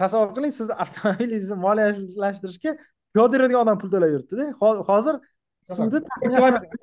[0.00, 2.76] Tasavvur qiling sizni avtomobilingizni moliyalashtirishga
[3.14, 4.44] piyoda yuradigan odam pul to'lab yuribdida
[4.90, 5.20] hozir
[5.76, 6.02] suvni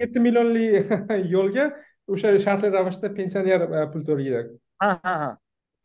[0.04, 0.66] yetti millionli
[1.36, 1.66] yo'lga
[2.14, 5.38] o'sha shartli ravishda pensioner e, pul to'laydi ha ha ha.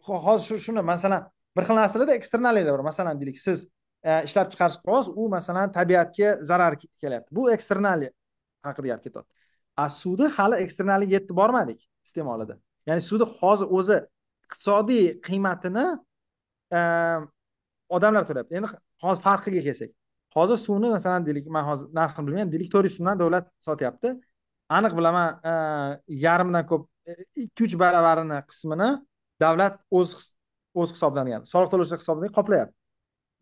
[0.06, 2.84] Hozir shu shuni masalan bir xil narsalarda eksternaliylar bor.
[2.90, 3.66] Masalan deylik siz
[4.02, 7.30] e, ishlab chiqarish qilyapsiz u masalan tabiatga zarar kelyapti.
[7.38, 8.10] Bu eksternaliya
[8.68, 9.32] haqida gap ketyapti.
[9.76, 12.58] A suvni hali eksternaliga yetib bormadik iste'molida.
[12.86, 13.98] Ya'ni suvni hozir o'zi
[14.46, 15.86] iqtisodiy qiymatini
[16.78, 16.80] e,
[17.96, 18.58] odamlar to'layapti.
[18.58, 18.68] Endi
[19.04, 19.90] hozir farqiga kelsak
[20.34, 24.08] hozir suvni masalan deylik man hozir narxini bilmayman deylik to'rt yuz so'mdan davlat sotyapti.
[24.76, 27.12] Aniq bilaman e, yarmidan yarimdan ko'p e,
[27.44, 28.88] ikki uch baravarini qismini
[29.44, 30.10] davlat o'z
[30.80, 32.76] o'z hisobidan ya'ni soliq to'lovchilar hisobidan qoplayapti.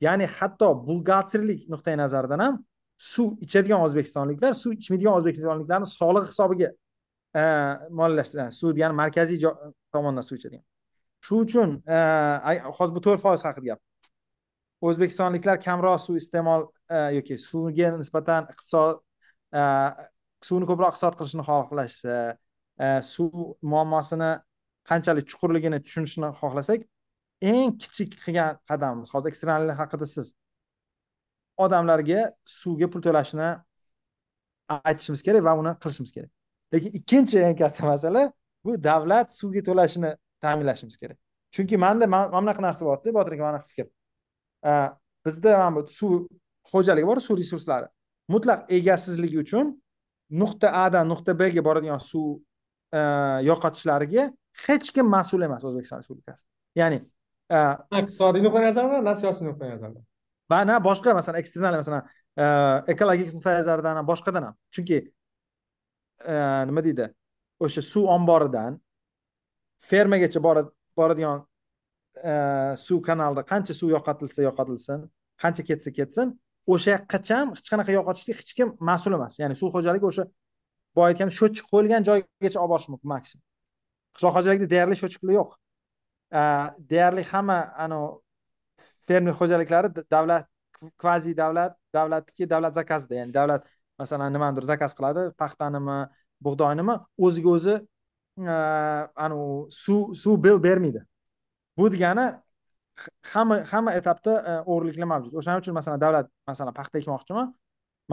[0.06, 2.54] Ya'ni hatto buxgalterlik nuqtai nazaridan ham
[3.12, 6.68] suv ichadigan o'zbekistonliklar suv ichmaydigan o'zbekistonliklarni soliq hisobiga
[7.40, 7.42] e,
[8.00, 9.38] moliyalashtiradi e, suv degani markaziy
[9.94, 10.64] tomondan suv ichadigan.
[11.26, 11.70] Shu uchun
[12.78, 13.80] hozir bu to'rt foiz haqida gap.
[14.88, 19.02] O'zbekistonliklar kamroq suv iste'mol e, yoki suvga nisbatan iqtisod
[19.60, 19.62] e,
[20.48, 22.16] suvni ko'proq iqtisod qilishni xohlashsa
[22.84, 23.34] e, suv
[23.74, 24.32] muammosini
[24.90, 26.86] qanchalik chuqurligini tushunishni xohlasak
[27.52, 30.34] eng kichik qilgan qadamimiz hozir eksternallik haqida siz
[31.64, 32.24] odamlarga
[32.60, 33.50] suvga pul to'lashni
[34.78, 36.30] aytishimiz kerak va uni qilishimiz kerak.
[36.74, 38.22] Lekin ikkinchi eng katta masala
[38.64, 40.12] bu davlat suvga to'lashini
[40.44, 41.18] ta'minlashimiz kerak.
[41.54, 43.86] Chunki manda mana bunaqa narsa bo'lyapti botir aka mana fikr.
[45.24, 46.26] Bizda mana bu suv
[46.72, 47.86] xo'jaligi bor suv resurslari.
[48.34, 49.74] Mutlaq egasizligi uchun
[50.42, 52.38] nuqta adan nuqta bga boradigan suv
[53.48, 54.28] yo'qotishlariga
[54.66, 56.48] hech kim mas'ul emas o'zbekiston respublikasida
[56.80, 56.98] ya'ni
[58.00, 60.02] iqtisodiy nuqtai nazardan na siyosiy nuqtai nazardan
[60.50, 62.04] va na boshqa masalan eksternal masalan
[62.92, 64.54] ekologik nuqtai nazardan ham boshqadan ham.
[64.74, 64.98] Chunki
[66.68, 67.06] nima deydi?
[67.64, 68.78] O'sha suv omboridan
[69.90, 70.40] fermagacha
[70.98, 71.44] boradigan
[72.22, 75.04] E, suv kanalida qancha suv yo'qotilsa yo'qotilsin
[75.42, 76.32] qancha ketsa ketsin
[76.72, 79.38] o'sha yoqqacha hech qanaqa yo'qotishlik hech kim mas'ul emas.
[79.40, 80.24] Ya'ni suv xo'jaligi o'sha
[80.96, 83.42] boya aytgan sho'chchiq qo'yilgan joygacha olib borish mumkin maksimum.
[84.14, 85.50] Qishloq xo'jaligida deyarli sho'chchiqlar yo'q.
[86.40, 86.42] E,
[86.92, 88.00] deyarli hamma anu
[89.08, 90.48] fermer xo'jaliklari davlat
[91.02, 93.14] kvazi davlat davlatniki davlat zakazida.
[93.20, 93.62] Ya'ni davlat
[94.00, 95.98] masalan nimanidir zakaz qiladi paxtanimi
[96.44, 96.96] bug'doynimi
[97.26, 98.56] o'ziga o'zi e,
[99.24, 99.40] anu
[99.82, 101.02] suv suv bil bermaydi.
[101.80, 102.26] Bu degani
[103.32, 105.32] hamma hamma etapda e, o'g'riliklar o'g'irliklar mavjud.
[105.40, 107.44] O'shaning uchun masalan davlat masalan paxta ekmoqchimi?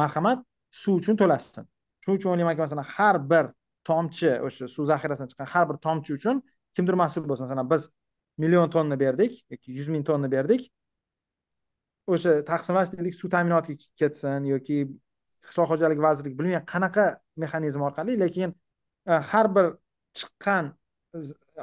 [0.01, 0.39] Marhamat
[0.82, 1.65] suv uchun to'lasin
[2.03, 3.45] shuning uchun o'ylaymanki masalan har bir
[3.89, 6.36] tomchi o'sha suv zaxirasidan chiqqan har bir tomchi uchun
[6.76, 7.43] kimdir mas'ul bo'lsin.
[7.47, 7.89] Masalan biz
[8.43, 10.61] million tonna berdik yoki yuz ming tonna berdik.
[12.13, 14.78] O'sha taqsimlash deylik suv ta'minotiga ketsin yoki
[15.47, 17.05] qishloq xo'jaligi vazirligi bilmayman qanaqa
[17.43, 18.49] mexanizm orqali lekin
[19.11, 19.65] e, har bir
[20.20, 20.65] chiqqan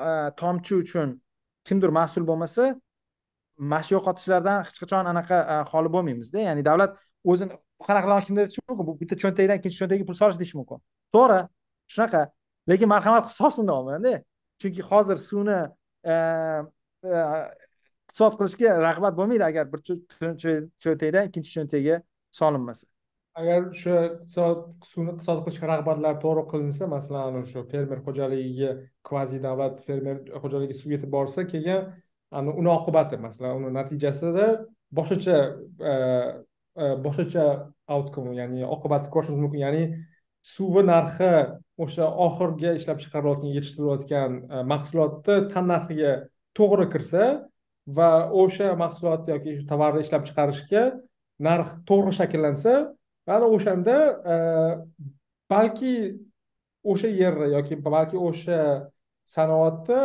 [0.07, 1.09] e, tomchi uchun
[1.68, 2.74] kimdir mas'ul bo'lmasa
[3.58, 6.38] mana shu yo'qotishlardan hech qachon anaqa holi xoli bo'lmaymizda.
[6.48, 6.96] Ya'ni davlat
[7.32, 8.86] o'zini qanaqa qilib kimdir aytishi mumkin.
[8.88, 10.78] Bu bitta cho'ntakdan ikkinchi cho'ntagiga pul solish deyishi mumkin.
[11.16, 11.40] To'g'ri
[11.94, 12.22] shunaqa.
[12.70, 14.14] Lekin marhamat qilib solsin deyapmanda
[14.60, 15.58] chunki hozir suvni
[16.12, 17.20] e, e,
[18.08, 22.02] iqtisod qilishga rag'bat bo'lmaydi agar bir cho'ntakdan ikkinchi cho'ntagiga
[22.40, 22.93] solinmasa.
[23.41, 24.59] Agar o'sha iqtisod
[24.91, 28.70] suvni iqtisod qilishga rag'batlar to'g'ri qilinsa masalan o'sha fermer xo'jaligiga
[29.09, 31.91] kvazi davlat fermer xo'jaligi suv yetib borsa keyin
[32.61, 34.47] uni oqibati masalan uni natijasida
[34.99, 35.39] boshqacha
[35.91, 35.93] e,
[36.82, 37.45] e, boshqacha
[37.95, 39.61] outcome ya'ni oqibatni ko'rishimiz mumkin.
[39.66, 39.85] Ya'ni
[40.55, 41.32] suvi narxi
[41.85, 46.12] o'sha oxirgi ishlab chiqarilayotgan yetishtirilayotgan e, mahsulotni tannarxiga
[46.59, 47.24] to'g'ri kirsa
[47.99, 48.11] va
[48.43, 50.82] o'sha mahsulot yoki tovarni ishlab chiqarishga
[51.47, 52.74] narx to'g'ri shakllansa
[53.26, 53.96] ana o'shanda
[54.32, 54.34] e,
[55.50, 55.94] balki
[56.84, 58.60] o'sha yerni yoki balki o'sha
[59.36, 60.00] sanoatni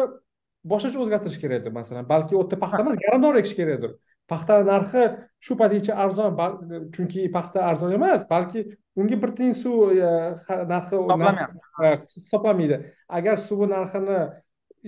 [0.72, 3.95] boshqacha o'zgartirish kerakdir masalan balki u yerda paxta emas garmdor ekish kerakdir
[4.32, 5.05] paxta narxi
[5.45, 6.38] shu paytgacha arzon
[6.95, 8.65] chunki paxta arzon emas balki
[8.99, 10.11] unga bir tiyin suv e,
[10.74, 10.95] narxi
[11.84, 11.95] e,
[12.26, 12.80] hisoblanmaydi.
[13.20, 14.20] Agar suvi narxini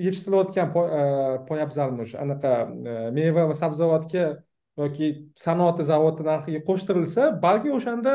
[0.06, 0.72] yetishtirilayotgan
[1.50, 2.52] poyabzalni o'sha anaqa
[3.18, 4.26] meva va sabzavotga
[4.78, 8.14] yoki sanoat zavodi narxiga qo'shtirilsa balki o'shanda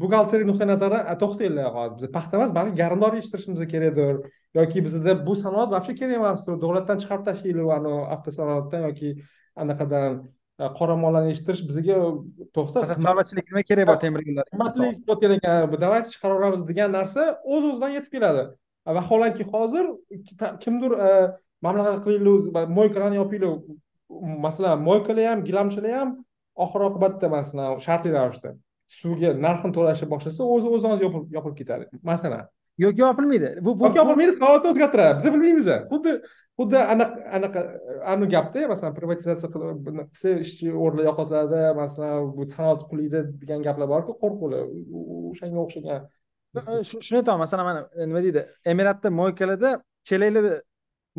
[0.00, 1.96] buxgalteriya nuqtai nazaridan to'xtanglar hozir.
[1.98, 4.16] Biz paxta emas balki garmdor yetishtirishimiz kerakdir
[4.58, 6.52] yoki bizda bu sanoat вообще kerak emasdir.
[6.64, 9.08] Davlatdan chiqarib tashlaylik anavi avtosanoatdan yoki
[9.62, 10.12] anaqadan.
[10.62, 11.96] E, qoramollarni yetishtirish bizga
[12.56, 17.22] to'xta chorvachilik nima kerak bor temir yo'llar qimmatlik bo'layotgan ekan давайте chiqaraveramiz degan narsa
[17.54, 18.44] o'z o'zidan yetib keladi.
[18.98, 19.84] Vaholanki hozir
[20.64, 20.92] kimdir
[21.66, 23.52] mamlakat qilaylik moykalarni yopinglar
[24.44, 26.10] masalan moykalar ham gilamchilar ham
[26.64, 28.50] oxir oqibatda masalan shartli ravishda
[28.98, 30.98] suvga narxini to'lashni boshlasa o'zi o'zidan
[31.36, 31.84] yopilib ketadi.
[32.12, 32.44] Masalan.
[32.84, 33.48] Yo'q yopilmaydi.
[33.66, 36.12] Bu yopilmaydi qavatni o'zgartiradi biz bilmaymiz xuddi
[36.58, 37.60] xuddi anaqa anaqa
[38.12, 44.12] anavi gapda masalan privatizatsiya qilsa ishchi o'rnlar yo'qotiladi masalan bu sanoat qullaydi degan gaplar borku
[44.22, 44.62] qo'rquvlar
[45.32, 46.00] o'shanga o'xshagan.
[47.06, 47.80] Shuni aytaman masalan mana
[48.10, 48.40] nima deydi?
[48.72, 49.70] Emiratda moykalarda
[50.08, 50.54] chelaklarda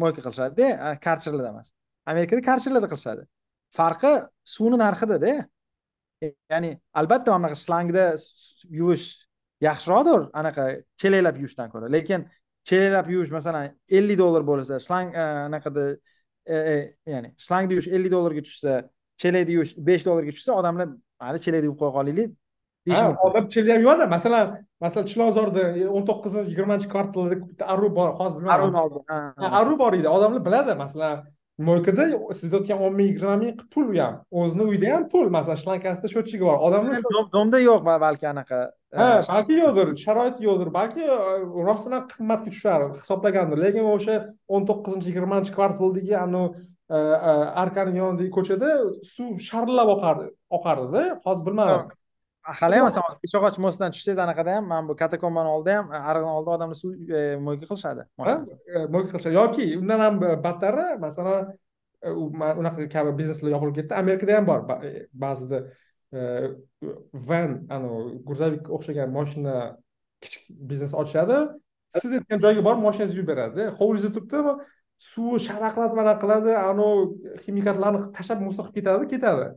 [0.01, 0.67] moyka qilishadida
[1.05, 1.67] karcherlarda emas
[2.11, 3.23] amerikada karcherlarda qilishadi.
[3.77, 4.11] Farqi
[4.55, 5.33] suvni narxidada
[6.51, 8.05] ya'ni albatta mana bunaqa shlangda
[8.79, 9.05] yuvish
[9.67, 10.21] yaxshiroqdir.
[10.39, 10.63] Anaqa
[11.01, 11.87] chelaklab yuvishdan ko'ra.
[11.95, 12.27] Lekin
[12.69, 15.85] chelaklab yuvish masalan ellik dollar bo'lsa shlang e, anaqada
[16.53, 16.75] e, e,
[17.13, 18.73] ya'ni shlangda yuvish ellik dollarga tushsa
[19.21, 20.87] chelakda yuvish besh dollarga tushsa odamlar
[21.21, 22.35] mayli chelakda yuvib qo'ya qolaylik.
[22.87, 23.15] Mumkin.
[23.27, 24.45] odam chelakda ham yuvadi masalan
[24.85, 25.63] masalan chilonzorda
[25.95, 30.77] o'n to'qqizinchi yigirmanchi kvartalda bitta aru bor hozir bilmadim aru bor edi odamlar biladi.
[30.83, 31.25] Masalan
[31.57, 32.05] mo'ykada
[32.39, 35.29] sizayotgan o'n ming yigirma ming pul u ham o'zini uyida ham pul.
[35.37, 36.57] Masalan shlankasida счетчиgi bor.
[36.67, 37.01] Odamlar
[37.33, 38.59] domda yo'q balki anaqa
[38.99, 39.93] ha balki yo'qdir.
[40.05, 40.71] Sharoit yo'qdir.
[40.79, 41.17] Balki e,
[41.69, 42.87] rostdan ham qimmatga tushar.
[43.01, 43.61] Hisoblagandir.
[43.65, 47.33] Lekin o'sha o'n to'qqizinchi yigirmanchi kvartaldagi anavi e, e,
[47.63, 48.73] arkani yonidagi ko'chada
[49.15, 50.27] suv sharillab oqardi
[50.59, 51.03] oqardida.
[51.25, 51.95] Hozir bilmadim
[52.47, 56.51] hali ham masalan peshog'och mostidan tushsangiz anaqada ham mana bu katakombani oldida ham ariqni oldida
[56.57, 58.03] odamlar suv e, mo'yka qilishadi
[58.73, 59.35] e, mo'yka qilishadi.
[59.41, 61.51] Yoki undan ham battari masalan
[62.01, 62.09] e,
[62.61, 63.93] unaqa kabi bizneslar yopilib ketdi.
[64.03, 64.59] Amerikada ham bor
[65.25, 65.59] ba'zida
[67.29, 69.55] van anavi грузовик o'xshagan moshina
[70.23, 71.37] kichik biznes ochishadi
[71.99, 73.69] siz aytgan joyga borib moshinangizni yuvib beradi.
[73.79, 74.57] Hovlingizda turibdi
[75.11, 79.47] suvi sharaqlatib anaqa qiladi anavi ximikatlarni tashlab musor qilib ketadi ketadi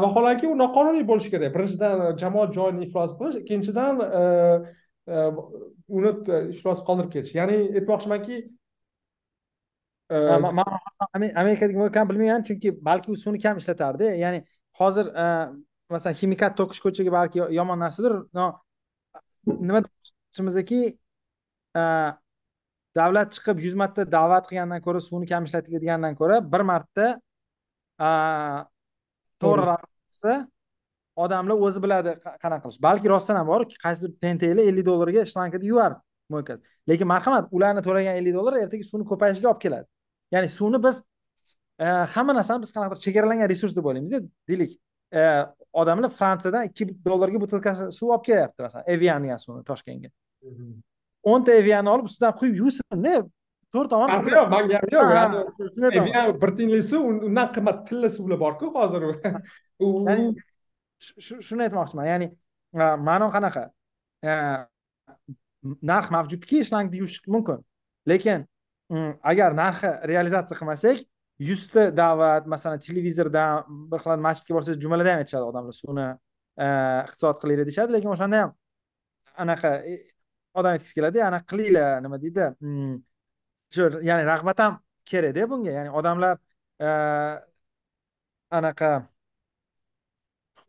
[0.00, 1.54] vaholanki u noqonuniy bo'lishi kerak.
[1.54, 4.22] Birinchidan e, jamoat joyini iflos qilish ikkinchidan e,
[5.08, 5.24] e,
[5.88, 6.12] uni
[6.54, 8.38] iflos qoldirib ketish ya'ni aytmoqchimanki
[10.12, 14.10] amerikadagi mo'ykani bilmayman chunki balki u suvni kam ishlatardi.
[14.24, 14.42] Ya'ni
[14.80, 15.06] hozir
[15.92, 18.18] masalan ximikat to'kish ko'chaga balki yomon narsadir.
[19.46, 20.80] Nima demoqchimizki
[22.96, 27.06] davlat chiqib yuz marta da'vat qilgandan ko'ra suvni kam ishlatiladigandan ko'ra bir marta
[29.44, 29.76] to'g'ri.
[30.08, 30.34] Qilsa
[31.24, 32.80] odamlar o'zi biladi qanaqa qilish.
[32.88, 35.96] Balki rostdan ham bor qaysidir tentaklar ellik dollarga shlankada yuvar
[36.32, 36.58] mo'ykaz
[36.90, 39.86] lekin marhamat ularni to'lagan ellik dollar ertaga suvni ko'payishiga olib keladi.
[40.34, 41.02] Ya'ni suvni biz
[41.84, 44.72] e, hamma narsani biz qanaqadir chegaralangan resurs deb o'ylaymizda deylik.
[45.18, 45.20] E,
[45.82, 50.10] odamlar fransiyadan ikki dollarga butilkasi suv olib kelyapti masalan evian degan suvni toshkentga.
[51.32, 53.14] O'nta evianni olib ustidan quyib yuvsinda
[53.74, 56.40] to'rt tomon farqi yo'q manga ham yo'q.
[56.42, 59.02] bir tiyinlik suv undan qimmat tilla suvlar borku hozir.
[60.08, 60.26] Ya'ni
[61.48, 62.28] shuni aytmoqchiman ya'ni
[63.08, 63.64] ma'no qanaqa?
[65.90, 67.58] Narx mavjudki shlangni yuvish mumkin.
[68.10, 68.46] Lekin
[69.32, 70.98] agar narxi realizatsiya qilmasak
[71.48, 76.08] yuzta da'vat masalan televizordan bir xil masjidga borsangiz jumalada ham aytishadi odamlar suvni
[77.06, 78.52] iqtisod qilinglar deyishadi lekin o'shanda ham
[79.44, 79.94] anaqa e,
[80.60, 82.46] odam aytgisi keladi anaqa qilinglar nima deydi
[83.74, 84.78] shu ya'ni rag'bat ham
[85.10, 85.72] kerakda bunga.
[85.78, 86.38] Ya'ni odamlar
[86.80, 86.88] e,
[88.58, 88.90] anaqa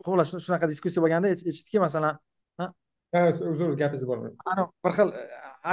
[0.05, 2.19] xullas shunaqa diskussiya bo'lganda eshitdikki masalan
[3.53, 5.23] uzr gapingizni bo'lmaydi bir xil e,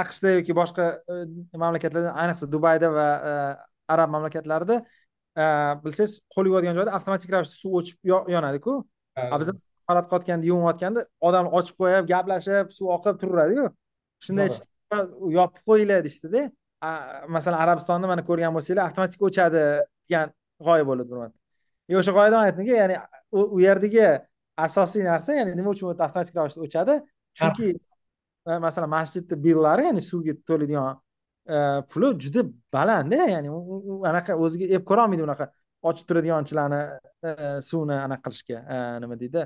[0.03, 1.19] aqshda yoki boshqa e,
[1.63, 3.07] mamlakatlarda ayniqsa dubayda va
[3.95, 4.81] arab mamlakatlarida
[5.83, 7.97] bilsangiz qo'l yuvadigan joyda avtomatik ravishda suv o'chib
[8.35, 8.81] yonadiku.
[9.41, 9.49] Biz
[9.89, 13.65] holat qilayotganda yuvinayotganda odam ochib qo'yib gaplashib suv oqib turaveradiku
[14.25, 14.49] shunday
[15.37, 16.43] yopib qo'yinglar deyishdida
[17.35, 19.63] masalan arabistonni mana ko'rgan bo'lsanglar avtomatik o'chadi
[20.09, 20.33] degan
[20.65, 21.31] g'oya bo'ladi
[21.91, 22.97] e o'sha g'oyadan aytdimki ya'ni
[23.31, 24.05] u yerdagi
[24.65, 26.97] asosiy narsa ya'ni nima uchun avtomatik ravishda o'chadi?
[27.39, 27.69] Chunki
[28.49, 30.99] e, masalan masjidni billari ya'ni suvga to'laydigan
[31.55, 31.57] e,
[31.91, 35.49] puli juda balandda ya'ni u anaqa o'ziga ep ko'rolmaydi unaqa
[35.91, 36.81] ochib turadiganchilarni
[37.27, 37.31] e,
[37.69, 39.45] suvni anaqa qilishga nima deydi?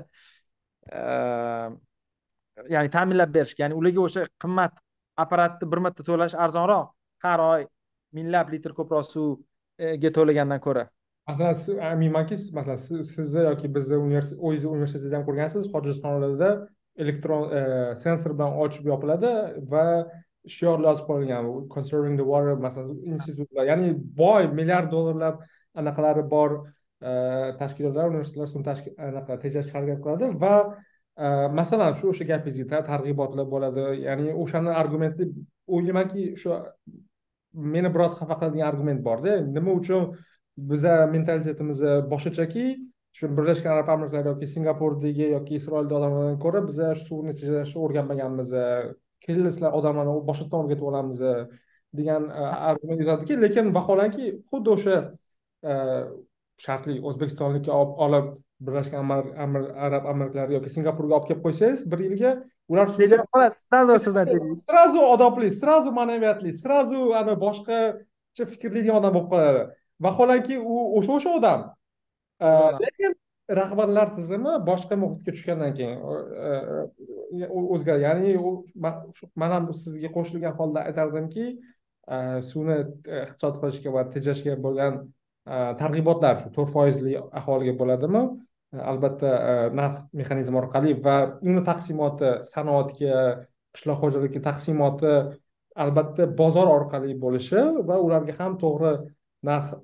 [2.74, 4.76] Ya'ni ta'minlab berishga ya'ni ularga o'sha qimmat
[5.24, 6.95] apparatni bir marta to'lash arzonroq.
[7.30, 7.66] Har oy
[8.16, 10.86] minglab litr ko'proq suvga e, to'lagandan ko'ra.
[11.28, 16.50] Masalan aminmanki masalan sizni yoki bizni o'zingizni universitetingizda ham ko'rgansiz hojatxonalarda
[17.04, 17.62] elektron e,
[18.04, 19.32] sensor bilan ochib yopiladi
[19.72, 19.84] va
[20.56, 25.42] shior yozib qo'yilgan conserving the water masalan institutlar ya'ni boy milliard dollarlab
[25.82, 27.10] anaqalari bor e,
[27.62, 28.60] tashkilotlar universitetlar suv
[29.08, 30.54] anaqa tejashga harakat qiladi va
[31.60, 35.28] masalan shu o'sha gapingizga targ'ibotlar bo'ladi ya'ni o'shani argumenti
[35.76, 36.50] o'ylaymanki shu
[37.56, 39.40] meni biroz xafa qiladigan argument borda.
[39.56, 40.12] Nima uchun
[40.70, 41.82] biza mentalitetimiz
[42.12, 42.66] boshqachaki
[43.16, 48.52] shu birlashgan arab amirliklari yoki singapurdagi yoki isroilda odamlardan ko'ra biza suvni tejashni o'rganmaganmiz
[49.24, 51.22] keyin sizlar odamlarni boshqatdan o'rgatib olamiz
[52.00, 53.38] degan e, argument yuritadiki.
[53.44, 54.96] Lekin vaholanki xuddi o'sha
[55.70, 55.76] e,
[56.64, 58.34] shartli o'zbekistonlikka olib
[58.66, 59.10] birlashgan
[59.88, 62.32] arab amirliklari yoki singapurga olib kelib qo'ysangiz bir yilga
[62.68, 64.26] ular tejab qoladi сразу sizdan
[64.68, 69.62] сразу odobli сразу ma'naviyatli сразу ana boshqacha fikrlaydigan odam bo'lib qoladi.
[70.04, 71.60] Vaholanki u o'sha o'sha odam.
[72.84, 73.12] Lekin
[73.60, 75.96] rahbarlar tizimi boshqa muhitga tushgandan keyin
[77.74, 78.30] o'zgaradi ya'ni
[79.40, 81.46] man ham sizga qo'shilgan holda aytardimki
[82.50, 82.78] suvni
[83.22, 84.98] iqtisod qilishga va tejashga bo'lgan
[85.82, 88.22] targ'ibotlar shu to'rt foizli aholiga bo'ladimi
[88.90, 93.20] albatta e, narx mexanizmi orqali va uni taqsimoti sanoatga
[93.74, 95.12] qishloq xo'jaligi taqsimoti
[95.84, 98.92] albatta bozor orqali bo'lishi va ularga ham to'g'ri
[99.48, 99.74] narx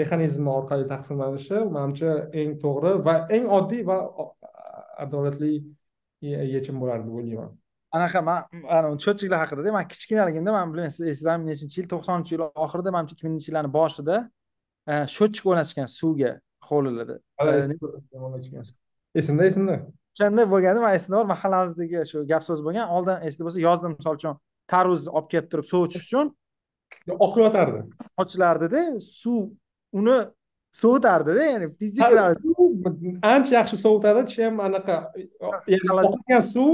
[0.00, 3.98] mexanizmi orqali taqsimlanishi manimcha eng to'g'ri va eng oddiy va
[5.04, 7.50] adolatli e, yechim bo'lardi deb o'ylayman
[7.96, 12.94] anaqa man счетчикlar haqidada man kichkinaligimda man bilmayman siz esladimi nechinchi yil to'qsoninchi yil oxirida
[12.96, 14.16] manimcha ikki minginchi yillarni boshida
[14.92, 16.32] e, счетчик o'rnatishgan suvga
[16.72, 17.16] hovlilarda
[19.20, 19.76] esimda esimda
[20.14, 24.20] o'shanda bo'lganda man esimda bor mahallamizdagi shu gap so'z bo'lgan oldin esida bo'lsa yozda misol
[24.20, 24.34] uchun
[24.72, 26.30] tarvuz olib kelib turib sovutish uchun.
[27.26, 27.80] Oqiyotardi.
[28.22, 29.42] Ochilardida suv
[29.98, 30.18] uni
[30.82, 32.04] sovutardida ya'ni fizik
[33.32, 34.96] ancha yaxshi sovutadi chem anaqa
[36.12, 36.72] oqgan suv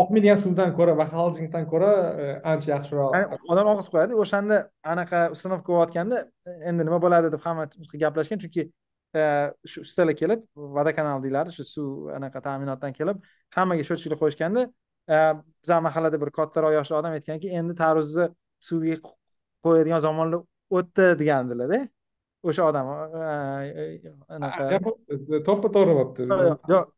[0.00, 1.90] oqmaydigan suvdan ko'ra va xolodilnikdan ko'ra
[2.24, 4.58] e, ancha yaxshiroq odam og'iz qo'yadi o'shanda
[4.94, 6.22] anaqa установка bo'layotganda
[6.70, 7.32] endi nima bo'ladi?
[7.34, 7.66] deb hamma
[8.04, 8.62] gaplashgan chunki
[9.20, 9.22] e,
[9.72, 13.20] shu ustalar kelib vodokanal deyiladi shu suv anaqa ta'minotdan kelib
[13.56, 14.62] hammaga счетчикlar qo'yishganda
[15.14, 15.16] e,
[15.62, 18.30] bizani mahallada bir kattaroq yoshli odam aytganki endi tarvuzni
[18.68, 18.96] suvga
[19.66, 20.40] qo'yadigan zamonlar
[20.78, 21.84] o'tdi degandilarda
[22.48, 22.86] o'sha odam
[24.36, 24.64] anaqa
[25.48, 26.22] to'ppa to'g'ri bo'libdi
[26.74, 26.90] yo'q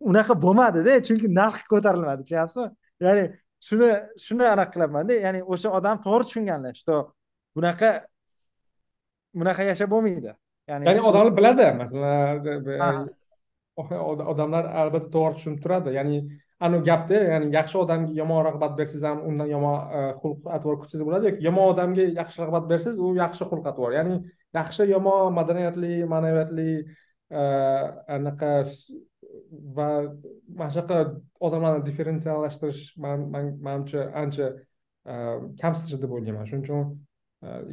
[0.00, 2.68] unaqa bo'lmadida chunki narx ko'tarilmadi tushunyapsizmi?
[3.06, 3.24] Ya'ni
[3.68, 3.88] shuni
[4.24, 6.94] shuni anaqa qilyapmanda ya'ni o'sha odam to'g'ri tushunganlar что
[7.56, 7.90] bunaqa
[9.38, 10.34] bunaqa yashab bo'lmaydi.
[10.70, 13.08] Ya'ni ya'ni odamlar biladi masalan
[14.32, 15.96] odamlar albatta to'g'ri tushunib turadi.
[15.98, 16.18] Ya'ni
[16.60, 21.04] anavi gapda ya'ni yaxshi odamga yomon rag'bat bersangiz ham undan yomon e, xulq atvor kutsangiz
[21.08, 24.16] bo'ladi yoki yomon odamga yaxshi rag'bat bersangiz u yaxshi xulq atvor ya'ni
[24.58, 26.68] yaxshi yomon madaniyatli ma'naviyatli
[27.42, 27.42] e,
[28.16, 28.52] anaqa
[29.50, 29.88] va
[30.60, 30.98] mana shunaqa
[31.48, 34.48] odamlarni differensiallashtirish manimcha ancha
[35.12, 35.14] e,
[35.60, 36.48] kamsitish deb o'ylayman.
[36.50, 36.88] Shuning uchun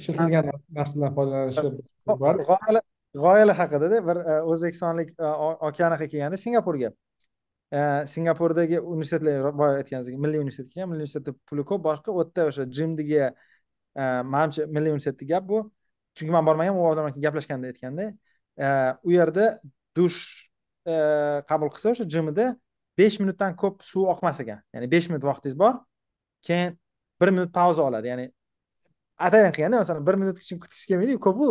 [0.02, 2.84] ishlatilgan narsadan foydalanishi
[3.16, 4.22] g'oyalar haqidada bir
[4.54, 5.14] o'zbekistonlik
[5.70, 6.92] okeanaga kelganda singapurga.
[8.14, 12.68] Singapurdagi universitetlar boya aytganingizdek milliy universitet kelgan milliy universitetda puli ko'p boshqa u yerda o'sha
[12.78, 13.22] jimdagi
[14.34, 15.64] manimcha milliy universitetda gap bu.
[16.16, 18.12] Chunki man bormagan u odam gaplashganda aytganda
[19.04, 19.48] u yerda
[19.98, 20.45] dush
[20.86, 20.96] E,
[21.50, 22.46] qabul qilsa o'sha jimida
[22.98, 24.62] besh minutdan ko'p suv oqmas ekan.
[24.74, 25.80] Ya'ni besh minut vaqtingiz bor
[26.48, 26.78] keyin
[27.22, 28.08] bir minut pauza oladi.
[28.12, 28.26] Ya'ni
[29.18, 31.48] atayin qilganda masalan bir minutgacha kutgisi kelmaydiku ko'pu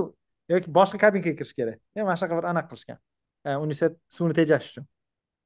[0.55, 1.79] yoki boshqa kabinkaga kirish kerak.
[1.97, 2.99] Mana shunaqa bir anaqa qilishgan.
[3.47, 4.87] E, universitet suvni tejash uchun.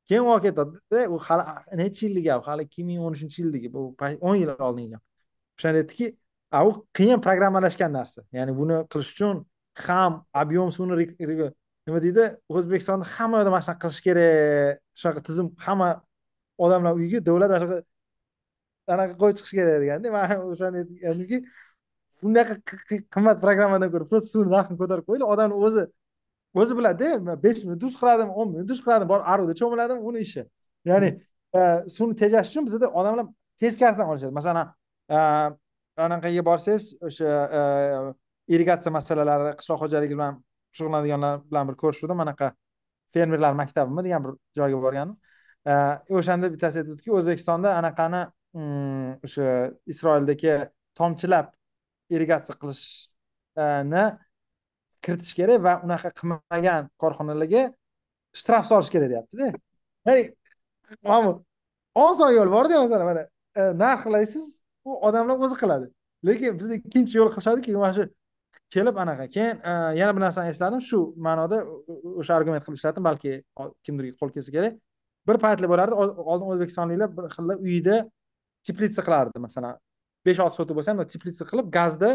[0.09, 1.45] Keyin olib ketadida u hali
[1.83, 3.83] nechi yillik gap hali ikki ming o'n uchinchi yildagi bu
[4.29, 5.03] o'n yil oldingi gap
[5.59, 6.07] o'shanda aytdiki
[6.69, 8.21] u qiyin programmalashgan narsa.
[8.33, 9.47] Ya'ni buni qilish uchun
[9.87, 10.95] ham объем suvni
[11.89, 12.25] nima deydi?
[12.57, 14.81] O'zbekistonda hamma yoqda mana shunaqa qilish kerak.
[15.01, 15.89] Shunaqa tizim hamma
[16.65, 17.79] odamlar uyiga davlat shunaqa
[18.95, 21.39] anaqa qo'yib chiqish kerak deganda man o'shani aytgandimki
[22.23, 22.55] bunaqa
[23.15, 25.85] qimmat programmadan ko'ra просто suvni narxini ko'tarib qo'yinglar odamni o'zi
[26.61, 30.43] o'zi biladida besh minut dush qiladimi o'n minut dush qiladimi borib aruvda cho'miladimi uni ishi.
[30.91, 31.11] Ya'ni
[31.59, 31.61] e,
[31.97, 33.27] suvni tejash uchun bizada odamlar
[33.63, 34.35] teskarisidan olishadi.
[34.41, 34.67] Masalan
[35.17, 35.19] e,
[36.07, 37.63] anaqaga borsangiz o'sha e,
[38.55, 40.41] irrigatsiya masalalari qishloq xo'jaligi bilan
[40.77, 42.21] shug'ullanadiganlar bilan bir ko'rishuvdim.
[42.27, 42.53] Anaqa
[43.15, 45.17] fermerlar maktabimi degan bir joyga borgandim.
[46.19, 48.23] O'shanda bittasi aytdiki o'zbekistonda anaqani
[48.55, 49.49] mm, o'sha
[49.93, 50.55] isroildagi
[50.99, 51.53] tomchilab
[52.15, 54.05] irrigatsiya qilishni
[55.05, 57.65] kiritish kerak va unaqa qilmagan korxonalarga
[58.41, 59.51] shtraf solish kerak deyaptida
[60.07, 60.25] ya'ni
[61.11, 61.37] mana e,
[62.07, 63.25] oson yo'l borda masalan mana
[63.85, 64.47] narxlaysiz
[64.85, 65.87] u odamlar o'zi qiladi.
[66.27, 68.05] Lekin bizda ikkinchi yo'l qilishadiki mana shu
[68.75, 69.27] kelib anaqa.
[69.37, 70.81] Keyin e, yana bir narsani esladim.
[70.91, 71.63] Shu ma'noda
[72.21, 73.33] o'sha argument qilib ishladim balki
[73.85, 74.79] kimdirga qo'l kelsa kerak.
[75.29, 75.95] Bir paytlar bo'lardi
[76.33, 77.97] oldin o'zbekistonliklar bir xil uyda
[78.67, 79.81] teplitsa qilardi masalan.
[80.27, 82.11] Besh olti sotuv bo'lsa ham teplitsa qilib gazda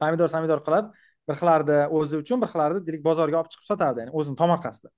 [0.00, 0.92] pomidor samidor qilib
[1.28, 4.90] bir xilardi o'zi uchun bir xilardi deylik bozorga olib chiqib sotardi ya'ni o'zini tomorqasida.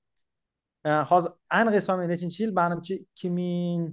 [0.88, 3.88] E, hozir aniq eslolmayman nechinchi yil manimcha ikki ming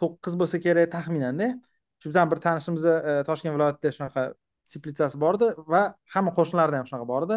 [0.00, 1.50] to'qqiz bo'lsa kerak taxminanda.
[2.00, 4.24] Shu bizani bir tanishimizni e, toshkent viloyatida shunaqa
[4.72, 5.82] teplitsasi bor edi va
[6.14, 7.36] hamma qo'shnilarda ham shunaqa bor edi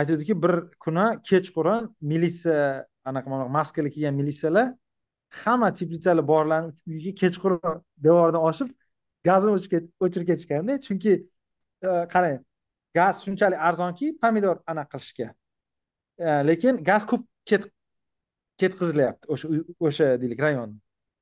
[0.00, 0.54] aytuvdiki bir
[0.84, 4.68] kuni kechqurun militsiya anaqa maskali kiygan militsiyalar
[5.44, 8.70] hamma teplitsalar borlarni uyiga kechqurun devordan oshib
[9.24, 9.50] gazni
[10.00, 11.12] o'chirib ketishganda chunki
[11.88, 12.38] e, qarang
[12.94, 15.28] gaz shunchalik arzonki pomidor anaqa qilishga.
[16.18, 17.22] E, lekin gaz ko'p
[18.60, 19.48] ketkazilyapti o'sha
[19.86, 20.78] o'sha deylik rayonni.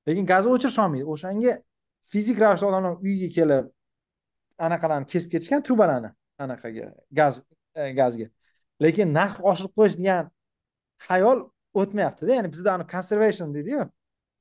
[0.09, 1.59] Lekin gazni o'chirish olmaydi o'shanga
[2.13, 3.65] fizik ravishda odamlar uyiga kelib
[4.59, 7.41] anaqalarni kesib ketishgan trubalarni anaqaga gaz
[7.75, 8.27] e, gazga.
[8.83, 10.31] Lekin narx oshirib qo'yish degan
[11.09, 11.39] xayol
[11.75, 12.35] o'tmayaptida.
[12.39, 13.89] Ya'ni bizda conservation deydiyu.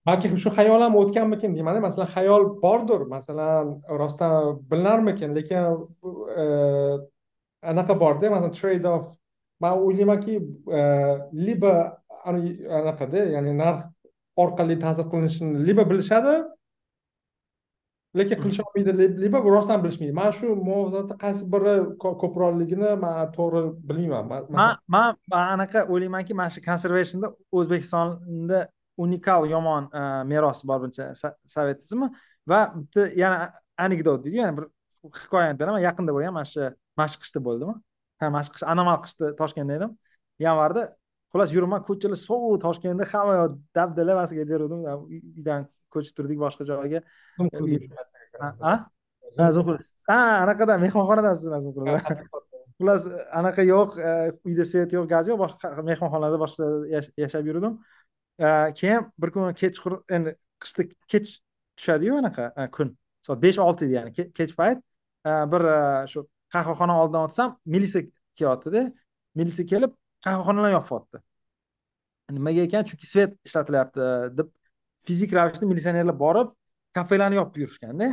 [0.08, 3.02] Balki shu xayol ham o'tganmikin deymanda masalan xayol bordir.
[3.16, 4.34] Masalan rostdan
[4.72, 5.36] bilinarmikin?
[5.36, 5.58] Lekin
[6.42, 6.44] e,
[7.72, 8.30] anaqa borda.
[8.30, 9.06] Masalan trade off
[9.60, 10.36] man o'ylaymanki
[10.78, 10.80] e,
[11.34, 11.74] liba
[12.26, 13.80] anaqada ya'ni narx
[14.44, 16.34] orqali ta'sir qilinishini liba bilishadi
[18.20, 18.92] lekin qilisholmaydi
[19.24, 20.14] liba rostdan bilishmaydi.
[20.14, 24.48] Man shu muvozanatni qaysi biri ko'proqligini man to'g'ri bilmayman.
[24.50, 28.60] Man man anaqa o'ylaymanki mana shu conservationda o'zbekistonda
[29.06, 31.12] unikal yomon e, meros bor buncha
[31.56, 32.10] sovetizmi
[32.52, 33.52] va bitta yana
[33.86, 34.38] anekdot deydi.
[34.42, 34.66] Yana bir
[35.24, 35.82] hikoyani beraman.
[35.88, 36.72] Yaqinda bo'lgan mana shu
[37.02, 37.76] mashq qishda bo'ldimi?
[38.22, 39.98] Ha mashq qish anomal qishda toshkentda edim.
[40.46, 40.84] Yanvarda
[41.32, 44.80] xullas yuraman ko'chalar sovuq toshkentda hamma yoq dabdalabasiga beruvdim.
[45.38, 47.02] Uydan ko'chib turdik boshqa joyga.
[48.64, 48.74] Ha?
[50.18, 51.48] Anaqadan mehmonxonadan siz
[52.78, 54.12] xullas anaqa yo'q e,
[54.46, 56.66] uyda svet yo'q gaz yo'q boshqa mehmonxonada boshqa
[57.24, 57.80] yashab yurdim.
[58.40, 58.48] E,
[58.80, 61.30] keyin bir kun kechqurun endi qishda kech
[61.78, 62.94] tushadiyu anaqa e, kun.
[63.26, 64.84] Soat besh olti edi ya'ni kech payt.
[65.52, 65.64] Bir
[66.12, 68.06] shu qahvaxona oldidan o'tsam militsiya
[68.40, 68.84] kelyaptida
[69.40, 71.24] militsiya kelib qahvaxonalarni yopib yuboribdi
[72.38, 72.88] nimaga ekan?
[72.90, 74.08] Chunki svet ishlatilyapti
[74.38, 74.54] deb
[75.08, 76.52] fizik ravishda militsionerlar borib
[76.98, 78.08] kafelarni yopib yurishganda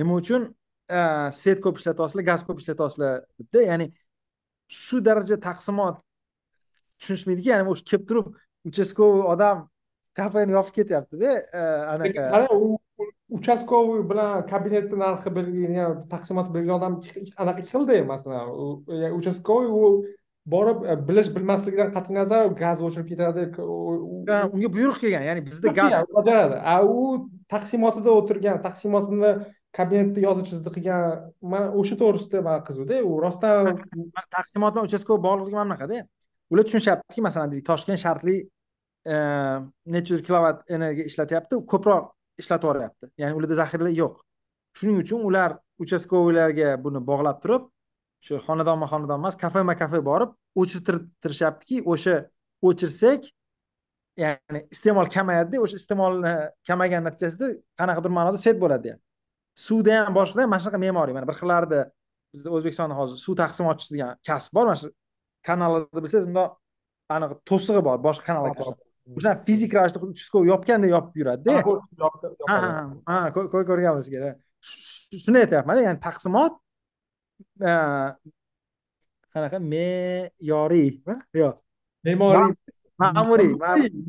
[0.00, 0.50] nima uchun?
[1.40, 3.62] Svet ko'p ishlatyapsizlar gaz ko'p ishlatyapsizlar debdi.
[3.70, 3.86] Ya'ni
[4.82, 6.02] shu daraja taqsimot
[6.98, 8.26] tushunishmaydiki ya'ni o'sha kelib turib
[8.70, 9.64] uchastkovoy odam
[10.18, 11.32] kafeni yopib ketyaptida
[11.94, 12.28] anaqa.
[12.34, 12.78] Qara u
[13.38, 16.94] uchastkovoy bilan kabinetni narxi belgilangan taqsimot belgilangan odam
[17.42, 18.44] anaqa ikki xilda masalan
[19.18, 19.82] uchastkovoy u
[20.54, 25.94] borib e, bilish bilmasligidan qat'iy nazar gaz o'chirib ketadi unga buyruq kelgan ya'ni bizda gaz
[26.18, 27.04] bajaradi a u
[27.54, 29.32] taqsimotida o'tirgan taqsimotini
[29.78, 31.02] kabinetda yozuv chizdi qilgan
[31.52, 33.72] man o'sha to'g'risida man qiziqda u rostdan
[34.36, 36.02] taqsimot bilan uchastkov bog'liqligi mana bunaqada
[36.52, 38.36] ular tushunishyaptiki masalan deylik toshkent shartli
[39.12, 39.16] e,
[39.94, 42.12] necha yuz kilovat energiya ishlatyapti ko'proq
[42.42, 43.10] ishlatib yuboryapti.
[43.22, 44.20] Ya'ni ularda zaxira yo'q.
[44.78, 47.68] Shuning uchun ular uchastkovoylarga buni bog'lab turib
[48.26, 50.30] shu xonadonma xonadon emas kafema kafe borib
[50.60, 52.16] o'chirtirishyaptiki o'sha
[52.68, 53.28] o'chirsak
[54.22, 56.32] ya'ni iste'mol kamayadida o'sha iste'molni
[56.68, 59.04] kamaygan natijasida qanaqadir ma'noda svet bo'ladi deyapti.
[59.66, 61.14] Suvda ham boshqada ham mana shunaqa me'moriy.
[61.16, 61.80] Mana bir xillarida
[62.34, 64.64] bizda o'zbekistonda hozir suv taqsimotchisi degan kasb bor.
[64.70, 64.90] Mana shu
[65.48, 66.50] kanallarda bilsangiz bundoq
[67.16, 68.52] anaqa to'sig'i bor boshqa kanalga
[69.18, 71.52] o'sha fizik ravishda uchastkov yopganday yopib yuradida
[72.50, 72.70] ha ha
[73.10, 73.18] ha
[73.70, 74.08] ko'rganmiz
[75.24, 76.58] shuni aytyapmanda ya'ni taqsimot
[79.34, 79.58] qanaqa?
[79.60, 80.88] Me'yoriy
[81.34, 81.54] yo'q.
[82.04, 82.54] Me'moriy
[82.98, 83.52] ma'muriy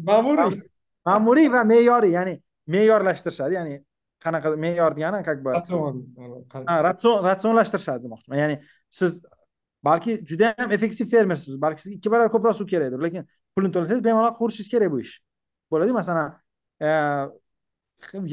[0.09, 0.61] ma'muriy
[1.05, 1.47] ma'muriy.
[1.51, 2.33] va me'yoriy ya'ni
[2.67, 3.75] me'yorlashtirishadi ya'ni
[4.23, 6.05] qanaqa me'yor degani как бы ratsion.
[7.27, 8.37] Ratsionlashtirishadi demoqchiman.
[8.43, 8.55] Ya'ni
[8.89, 9.21] siz
[9.83, 13.23] balki juda yam effektiv fermersiz balki sizga ikki barobar ko'proq suv kerakdir lekin
[13.55, 15.13] pulini to'lasangiz bemalol qurishingiz kerak bu ish.
[15.71, 16.27] Bo'ladi masalan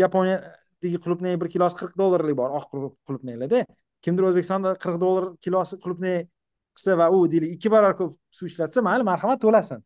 [0.03, 2.65] yaponiyadagi qulupnay bir kilosi qirq dollarlik bor oq
[3.09, 3.65] qulupnaylarda
[4.05, 6.17] kimdir o'zbekistonda qirq dollar kilosi qulupnay
[6.77, 9.81] qilsa va u deylik ikki barobar ko'p suv ishlatsa mayli marhamat to'lasin.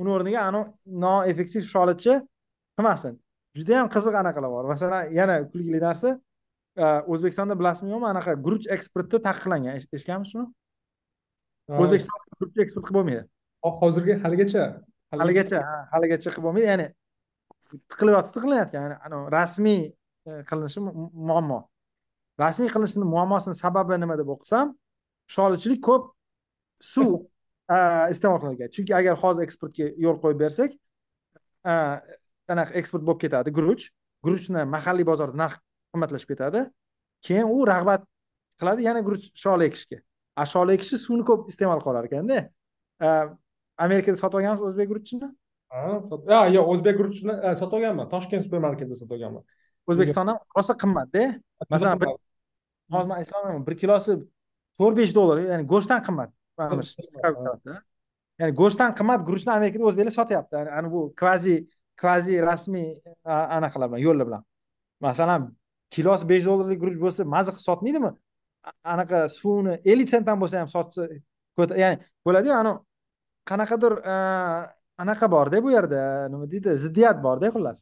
[0.00, 0.72] Uni o'rniga anavi
[1.04, 2.14] noeffektiv sholatchi
[2.76, 3.18] qilmasin.
[3.56, 4.64] Juda yam qiziq anaqalar bor.
[4.72, 6.16] Masalan yana kulgili narsa
[7.12, 10.46] o'zbekistonda bilasizmi yo'qmi anaqa guruch eksporti taqiqlangan eshitganmisiz shuni
[11.82, 13.22] o'zbekiston guruch eksport qilib bo'lmaydi.
[13.80, 14.62] Hozirgi haligacha.
[15.22, 16.68] Haligacha ha, haligacha qilib bo'lmaydi.
[16.72, 16.86] Ya'ni
[17.92, 18.96] tiqilyapti tiqilyapti ya'ni
[19.36, 19.80] rasmiy
[20.28, 21.58] e, qilinishi mu- muammo
[22.40, 24.72] rasmiy qilinishini muammosini sababi nima deb o'qisam
[25.34, 26.08] sholichilik ko'p
[26.92, 27.12] suv
[28.14, 28.70] iste'mol qilingan.
[28.74, 30.78] Chunki agar hozir eksportga yo'l qo'yib bersak
[31.64, 33.84] anaqa eksport bo'lib ketadi guruch.
[34.24, 35.60] Guruchni mahalliy bozorda narxi
[35.94, 36.64] qimmatlashib ketadi.
[37.26, 38.04] Keyin u rag'bat
[38.60, 40.00] qiladi yana guruch sholi ekishga.
[40.36, 42.42] A sholi ekishi suvni ko'p iste'mol qilar ekanda
[43.86, 45.28] amerikada sotib olganmiz o'zbek guruchini?
[46.56, 48.08] Yo'q o'zbek guruchini e, sotib olganman.
[48.12, 49.44] Toshkent supermarketida sotib olganman
[49.88, 51.22] o'zbekistondan rosa qimmatda.
[51.70, 52.08] Masalan bir
[52.92, 54.12] hozir man eslolmayman bir kilosi
[54.78, 56.30] to'rt besh dollar ya'ni go'shtdan qimmat.
[58.40, 60.56] Ya'ni go'shtdan qimmat guruchni amerikada o'zbeklar sotyapti.
[60.78, 61.56] Ani bu kvazi
[62.00, 62.88] kvazi rasmiy
[63.56, 64.42] anaqalar bilan yo'llar bilan.
[65.00, 65.50] Masalan
[65.94, 68.10] kilosi besh dollarlik guruch bo'lsa maza qilib sotmaydimi?
[68.94, 71.02] Anaqa suvni ellik sentdan bo'lsa ham sotsa
[71.82, 71.96] ya'ni
[72.26, 72.78] bo'ladiyu anavi
[73.50, 73.92] qanaqadir
[75.02, 76.02] anaqa borda bu yerda
[76.32, 77.78] nima deydi ziddiyat borda xullas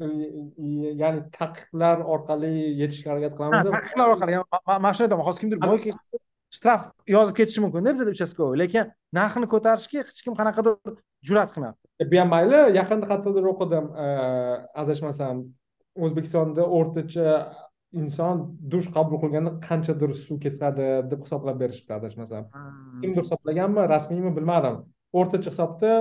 [0.00, 2.52] ya'ni taqiqlar orqali
[2.82, 6.20] yetishga harakat Ha, qilamiz taqiqlar orqali mana shuni aytaman hozir kimdir qilsa,
[6.56, 6.82] shtraf
[7.16, 10.98] yozib ketishi mumkinda bizada uchastkovoy lekin narxini ko'tarishga hech kim qanaqadir
[11.28, 14.06] jur'at qilmayapti bu ham mayli yaqinda qayerdadir o'qidim e,
[14.82, 15.42] adashmasam
[16.04, 17.26] o'zbekistonda o'rtacha
[18.02, 22.48] inson dush qabul qilganda qanchadir suv ketadi deb hisoblab berishibdi adashmasam.
[23.02, 24.82] Kimdir hisoblaganmi rasmiymi bilmadim.
[25.20, 25.92] O'rtacha hisobda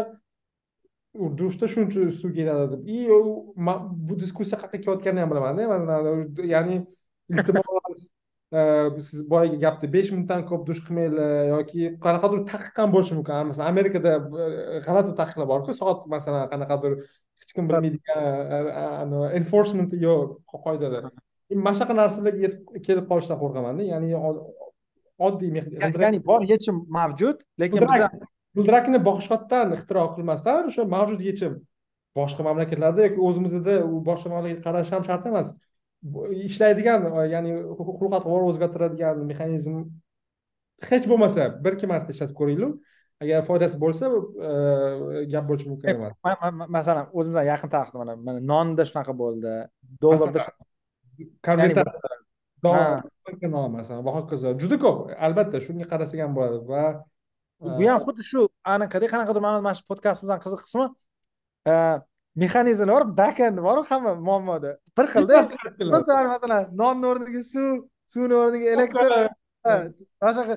[1.23, 2.97] u dushda shuncha suv ketadi deb и
[4.07, 6.75] bu diskussiya qayerga ketayotganini ham bilamanda ya'ni
[7.31, 8.01] iltimos
[8.57, 8.59] e,
[9.09, 13.71] siz boyagi gapni besh minutdan ko'p dush qilmanglar yoki qanaqadir taqiq ham bo'lishi mumkin masalan
[13.73, 14.13] amerikada
[14.43, 16.93] e, g'alati taqiqlar borku soat masalan qanaqadir
[17.41, 18.23] hech kim bilmaydigan
[18.55, 21.11] e, e, enforcement yo'q qoidalar
[21.65, 24.09] mana shunaqa narsalarga yetib kelib qolishidan qo'rqamanda ya'ni
[25.27, 25.49] oddiy
[26.05, 28.09] ya'ni bor yechim mavjud lekin biza
[28.57, 31.59] g'ildirakni boshqatdan ixtiro qilmasdan o'sha mavjud yechim.
[32.17, 35.55] Boshqa mamlakatlarda yoki o'zimizda u boshqa mamlakatga qarash ham shart emas.
[36.49, 39.79] Ishlaydigan ya'ni xulq atvor o'zgartiradigan mexanizm
[40.89, 42.77] hech bo'lmasa bir ikki marta ishlatib ko'ringlar.
[43.23, 44.09] Agar foydasi bo'lsa
[44.47, 44.51] e,
[45.31, 46.13] gap bo'lishi mumkin emas.
[46.77, 49.53] Masalan o'zimizdan yaqin tarixda mana mana nonda shunaqa bo'ldi?
[50.03, 50.45] Dollarda
[51.47, 52.17] konvertatsiya
[52.63, 54.53] don masalan va hokazo.
[54.61, 56.83] Juda ko'p albatta shunga qarasak ham bo'ladi va
[57.59, 60.85] bu ham xuddi shu anaqada qanaqadir mana mana shu podkastimizdan qiziq qismi?
[61.71, 61.73] E,
[62.43, 64.71] mexanizmlar bor bakendi boru hamma muammoda.
[64.97, 65.37] Bir xilda
[65.91, 67.69] просто masalan nonni o'rniga suv
[68.13, 69.11] suvni o'rniga elektr.
[70.21, 70.55] Mana shunaqa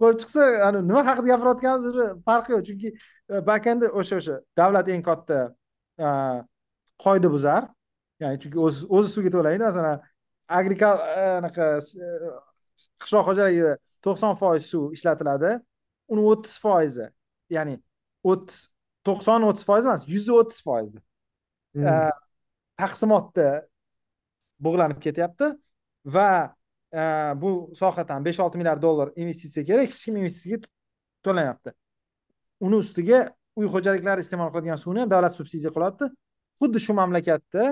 [0.00, 0.42] qo'yib chiqsa
[0.90, 2.62] nima haqida gapirayotganimiz уже farqi yo'q.
[2.68, 2.88] Chunki
[3.32, 5.38] e, bakendi o'sha o'sha davlat eng katta
[6.04, 6.08] e,
[7.04, 7.62] qoidabuzar.
[8.22, 9.62] Ya'ni chunki o'zi o'zi suvga to'laydi.
[9.70, 9.96] Masalan
[10.60, 11.66] agrikal e, anaqa
[13.02, 13.72] qishloq xo'jaligida
[14.04, 15.50] to'qson foiz suv ishlatiladi
[16.12, 17.08] uni o'ttiz foizi.
[17.56, 17.78] Ya'ni
[18.24, 18.66] o'ttiz
[19.06, 21.00] to'qson o'ttiz foiz emas yuz o'ttiz foizi
[21.76, 22.10] Hmm.
[22.80, 23.48] taqsimotda
[24.64, 25.50] bug'lanib ketyapti
[26.14, 26.30] va
[26.92, 27.02] e,
[27.42, 30.70] bu sohadan besh olti milliard dollar investitsiya kerak hech kim investitsiyaga
[31.26, 31.74] to'lamayapti
[32.66, 33.20] uni ustiga
[33.60, 36.08] uy xo'jaliklari iste'mol qiladigan suvni ham davlat subsidiya qilyapti.
[36.60, 37.64] Xuddi shu mamlakatda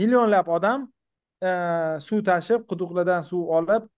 [0.00, 0.88] millionlab odam
[1.46, 1.50] e,
[2.08, 3.90] suv tashib quduqlardan suv olib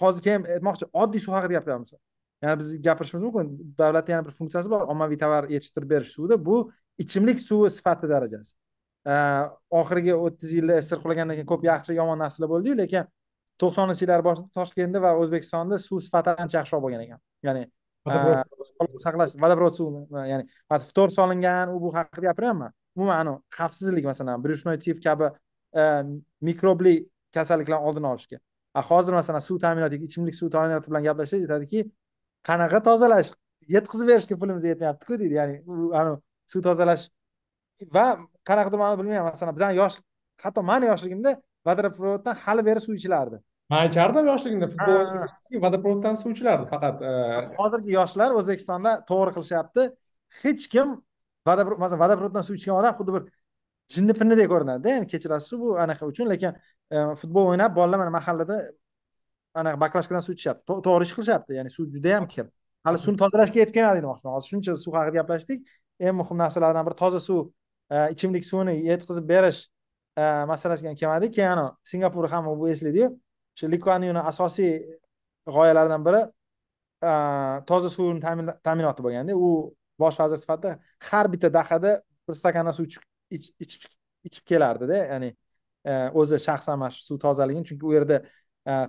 [0.00, 1.94] hozir keyin aytmoqchi oddiy suv haqida gapiryapmiz
[2.42, 3.74] yana biz gapirishimiz mumkin.
[3.78, 4.82] Davlatni yana bir funksiyasi bor.
[4.92, 6.56] Ommaviy tovar yetishtirib berish suvida bu
[6.98, 8.54] ichimlik suvi sifati darajasi.
[9.70, 13.04] Oxirgi o'ttiz yilda sirqulagandan keyin ko'p yaxshi yomon narsalar bo'ldiyu lekin
[13.62, 17.20] to'qsoninchi yillar boshida toshkentda va o'zbekistonda suv sifati ancha yaxshiroq bo'lgan ekan.
[17.46, 17.62] Ya'ni
[19.04, 20.44] saqlash vodoprovod suvni ya'ni
[20.90, 25.26] ftor solingan u bu haqida gapiryapman umuman anavi xavfsizlik masalan брюшной tif kabi
[26.48, 26.94] mikrobli
[27.36, 28.38] kasalliklarni oldini olishga.
[28.90, 31.80] Hozir masalan suv ta'minoti ichimlik suv ta'minoti bilan gaplashsangiz aytadiki
[32.48, 33.30] qanaqa tozalash?
[33.74, 35.34] Yetkazib berishga pulimiz yetmayaptiku deydi.
[35.40, 35.54] Ya'ni
[36.00, 36.18] anavi
[36.52, 37.08] suv tozalash
[37.96, 38.06] va
[38.48, 39.32] qanaqadir ma'no bilmayman.
[39.32, 39.96] Masalan bizani yosh
[40.44, 41.36] hatto mani yoshligimda
[41.66, 43.40] vodoprovoddan hali beri suv ichilardi.
[43.70, 44.66] Man ichardim yoshligimda.
[44.72, 47.12] Futbol vodoprovoddan suv ichilardi faqat e,
[47.58, 49.90] hozirgi yoshlar o'zbekistonda to'g'ri qilishyapti.
[50.42, 50.96] Hech kim
[51.48, 53.22] vodopro- masalan vodoprovoddan suv ichgan odam xuddi bir
[53.94, 54.96] jinni pinnidek ko'rinadida.
[54.98, 56.26] Endi kechirasiz bu anaqa uchun.
[56.32, 56.52] Lekin
[56.94, 58.56] e, futbol o'ynab bolalar mana mahallada
[59.54, 61.58] anaqa baklashkadan suv ichishyapti to'g'ri ish qilishyapti.
[61.58, 62.46] Ya'ni suv juda yam kir
[62.86, 64.34] hali suvni tozalashga yetib kelmadik demoqchiman.
[64.36, 65.64] Hozir shuncha suv haqida gaplashdik.
[66.00, 67.40] Eng muhim narsalardan biri toza suv
[67.90, 69.60] e, ichimlik suvini yetkazib berish
[70.16, 70.22] e,
[70.52, 71.34] masalasiga ham kelmadik.
[71.36, 73.10] Keyin ana singapur hamma bu eslaydiyu
[73.58, 74.72] shu Lee asosiy
[75.56, 76.22] g'oyalaridan biri
[77.08, 77.10] e,
[77.70, 78.20] toza suvni
[78.68, 80.78] ta'minoti bo'lganda u bosh vazir sifatida
[81.10, 82.86] har bitta dahada bir stakandan suv
[83.30, 83.52] ichib
[84.24, 85.04] ichib kelardida.
[85.12, 85.34] Ya'ni
[86.20, 88.22] o'zi shaxsan mana shu suv tozaligini chunki u yerda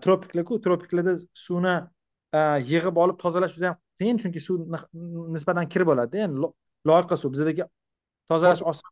[0.06, 1.14] tropiklarku tropiklarda
[1.46, 1.76] suvni
[2.72, 4.88] yig'ib olib tozalash juda yam qiyin chunki suv ni-
[5.36, 6.54] nisbatan kir bo'ladida ya'ni lo-
[6.90, 7.64] loyqa suv bizdagi
[8.32, 8.90] tozalash oson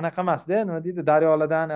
[0.00, 1.68] anaqa emasda nima deydi daryolardan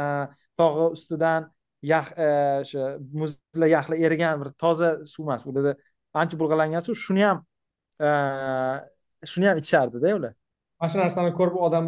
[0.60, 1.48] tog'i ustidan
[1.93, 2.82] yax o'sha
[3.20, 5.72] muzlar yaxlar erigan bir toza suv emas ularda
[6.20, 7.39] ancha bulg'alangan suv shuni ham
[9.32, 10.35] shuni ham ichishardida ular
[10.80, 11.86] mana shu narsani ko'rib odam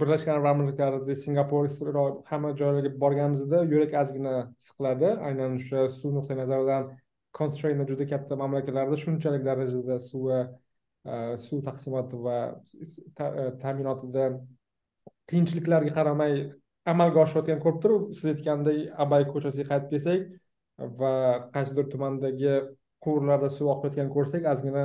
[0.00, 4.34] birlashgan arab amirliklarida singapur isroil hamma joylarga borganimizda yurak ozgina
[4.66, 6.84] siqiladi aynan o'sha suv nuqtai nazaridan
[7.38, 11.16] constraintni juda katta mamlakatlarda shunchalik darajada suvi e,
[11.46, 12.36] suv taqsimoti va
[12.84, 14.28] e, ta'minotida
[15.32, 16.36] qiyinchiliklarga qaramay
[16.92, 20.22] amalga oshirayotgan ko'rib turib siz aytgandek abay ko'chasiga qaytib kelsak
[21.02, 21.12] va
[21.56, 22.54] qaysidir tumandagi
[23.04, 24.84] quvurlarda suv oqayotganini ko'rsak ozgina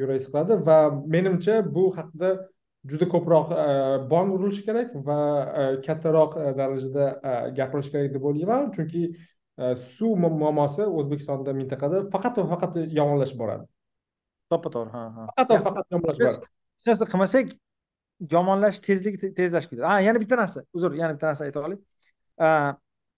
[0.00, 0.78] yurak siqadi va
[1.14, 2.30] menimcha bu haqida
[2.90, 3.48] juda ko'proq
[4.10, 5.18] bong urilishi kerak va
[5.86, 7.06] kattaroq darajada
[7.58, 8.70] gapirish kerak deb o'ylayman.
[8.76, 9.02] Chunki
[9.96, 13.66] suv muammosi o'zbekistonda mintaqada faqat va faqat yomonlashib boradi.
[14.52, 15.24] To'ppa to'g'ri ha ha.
[15.32, 16.46] Faqat va faqat yomonlashib boradi.
[16.78, 17.46] hech narsa qilmasak
[18.34, 21.78] yomonlashish tezligi tezlashib ketadi ha yana bitta narsa uzr yana bitta narsa aytib olay.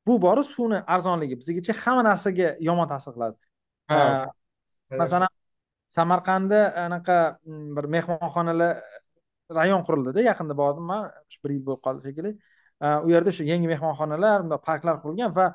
[0.07, 3.37] Bu bori suvni arzonligi bizgacha hamma narsaga yomon ta'sir qiladi.
[5.03, 5.29] Masalan
[5.97, 9.01] samarqandda anaqa mm, bir mehmonxonalar e,
[9.59, 11.11] rayon qurildida yaqinda bordim man.
[11.45, 12.33] Bir yil bo'lib qoldi shekilli.
[12.85, 15.47] E, u yerda o'sha yangi mehmonxonalar bundoq parklar qurilgan va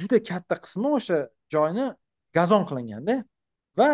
[0.00, 1.18] juda katta qismi o'sha
[1.54, 1.86] joyni
[2.38, 3.18] gazon qilinganda
[3.80, 3.90] va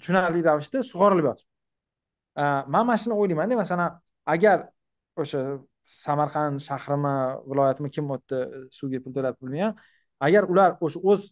[0.00, 1.50] tushunarli ravishda sug'orilib yotibdi
[2.42, 2.44] e,
[2.74, 3.90] man mana shuni o'ylaymanda masalan
[4.34, 4.58] agar
[5.22, 5.42] o'sha
[6.04, 7.14] samarqand shahrimi
[7.50, 8.42] viloyatimi kim o'tdi
[8.78, 9.74] suvga pul to'lab bilmayman
[10.28, 11.30] agar ular o'sha o'z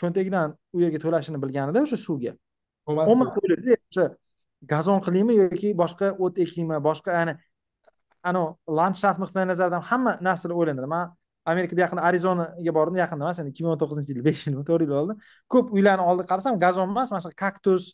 [0.00, 2.32] cho'ntagidan u yerga to'lashini bilganida o'sha suvga
[2.86, 4.04] umuman o'ylaydi o'sha
[4.72, 7.34] gazon qilaymi yoki boshqa o't ekaymi boshqa ya'ni
[8.28, 10.88] anavi landshaft nuqtai nazaridan hamma narsalar o'ylanadi.
[10.94, 11.04] Man
[11.52, 14.94] amerikada yaqinda arizonaga bordim yaqinda emas ikki ming o'n to'qqizinchi yil besh yil to'rt yil
[15.00, 15.16] oldin
[15.52, 17.84] ko'p uylarni oldiga qarasam gazon emas mana shunaqa kaktus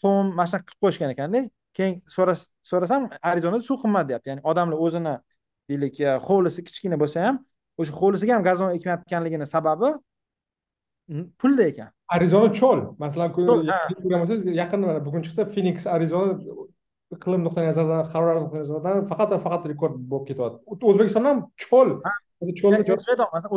[0.00, 1.40] qum mana shunaqa qilib qo'yishgan ekanda.
[1.76, 1.94] Keyin
[2.70, 4.28] so'rasam arizonada suv qimmat deyapti.
[4.30, 5.14] Ya'ni odamlar o'zini
[5.70, 5.96] deylik
[6.26, 7.36] hovlisi kichkina bo'lsa ham
[7.80, 9.88] o'sha hovlisiga ham gazon ekmayotganligini sababi
[11.40, 11.88] pulda ekan.
[12.16, 12.80] Arizona cho'l.
[13.04, 16.32] Masalan bo'lsangiz yaqinda mana bugun chiqdi finiks arizona
[17.16, 20.58] iqlim nuqtai nazaridan harorat nuqtai nazaridan faqat va faqat rekord bo'lib ketyapti.
[20.90, 21.90] O'zbekistonda ham cho'l.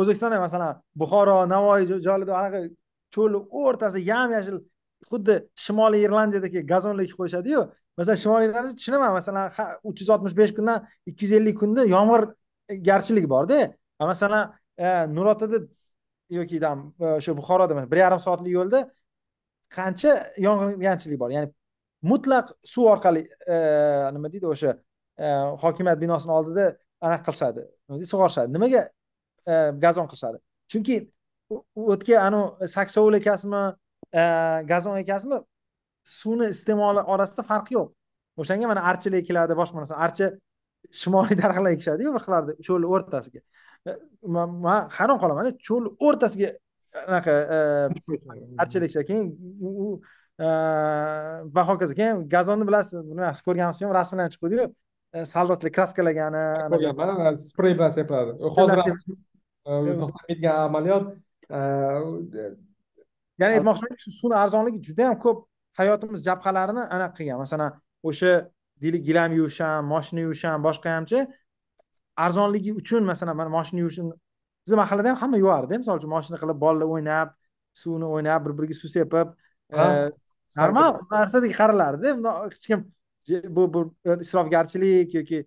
[0.00, 2.58] O'zbekistonda masalan buxoro navoiy joylarda anaqa
[3.14, 4.58] cho'lni o'rtasida yam yashil
[5.10, 5.34] xuddi
[5.64, 7.60] shimoliy irlandiyadagi gazonlar ekib qo'yishadiyu.
[7.98, 9.46] Masalan shimoliy irlandiyada tushunaman masalan
[9.88, 10.78] uch yuz oltmish besh kundan
[11.10, 13.60] ikki yuz ellik kunda yomg'irgarchilik borda.
[14.12, 14.44] Masalan
[14.78, 15.58] e, nurotada
[16.30, 18.80] yoki там э, o'sha buxoroda bir yarim soatlik yo'lda
[19.76, 20.12] qancha
[20.46, 21.30] yong'ingarchilik bor?
[21.30, 21.52] Ya'ni
[22.02, 23.56] mutlaq suv orqali e,
[24.14, 24.76] nima deydi o'sha
[25.18, 25.26] e,
[25.62, 26.66] hokimiyat binosini oldida
[27.00, 28.52] anaqa qilishadi nima deydi sug'orishadi.
[28.56, 28.82] Nimaga
[29.50, 29.54] e,
[29.84, 30.38] gazon qilishadi?
[30.72, 30.96] Chunki
[31.94, 33.62] o'tga anavi saksovul ekasizmi
[34.72, 35.38] gazon ekasizmi
[36.16, 37.88] suvni iste'moli orasida farq yo'q.
[38.42, 40.30] O'shanga mana archilar ekiladi boshqa narsa archa
[41.02, 43.40] shimoliy daraxtlar ekishadiyu bir xillarda cho'lni o'rtasiga.
[44.36, 46.48] Man hayron qolamanda cho'l o'rtasiga
[47.08, 47.32] anaqa
[48.62, 49.26] archalikcha keyin
[49.84, 50.00] u
[51.56, 54.66] va hokazo keyin gazonni bilasiz bilmayman ko'rganmisiz yo'qmi rasmlarni chiqib qo'ydiyu
[55.34, 58.30] soldatlar kraskalagani ko'rganman sprey bilan sepiladi.
[58.56, 58.78] Hozir
[60.02, 61.04] to'xtamaydigan amaliyot
[63.40, 65.38] ya'ni aytmoqchimanki shu suvni arzonligi juda yam ko'p
[65.78, 67.38] hayotimiz jabhalarini anaqa qilgan.
[67.44, 67.70] Masalan
[68.08, 68.32] o'sha
[68.82, 71.18] deylik gilam yuvish ham moshina yuvish ham boshqa hamchi
[72.24, 74.12] arzonligi uchun masalan mana moshina yuvishni
[74.64, 77.28] bizni mahallada ham hamma yuvardi misol uchun moshina qilib bolalar o'ynab
[77.82, 79.28] suvni o'ynab bir biriga suv sepib
[79.80, 79.82] e,
[80.60, 82.80] normal narsadek qaralardi hech kim
[83.56, 83.80] bu bu
[84.26, 85.38] isrofgarchilik yoki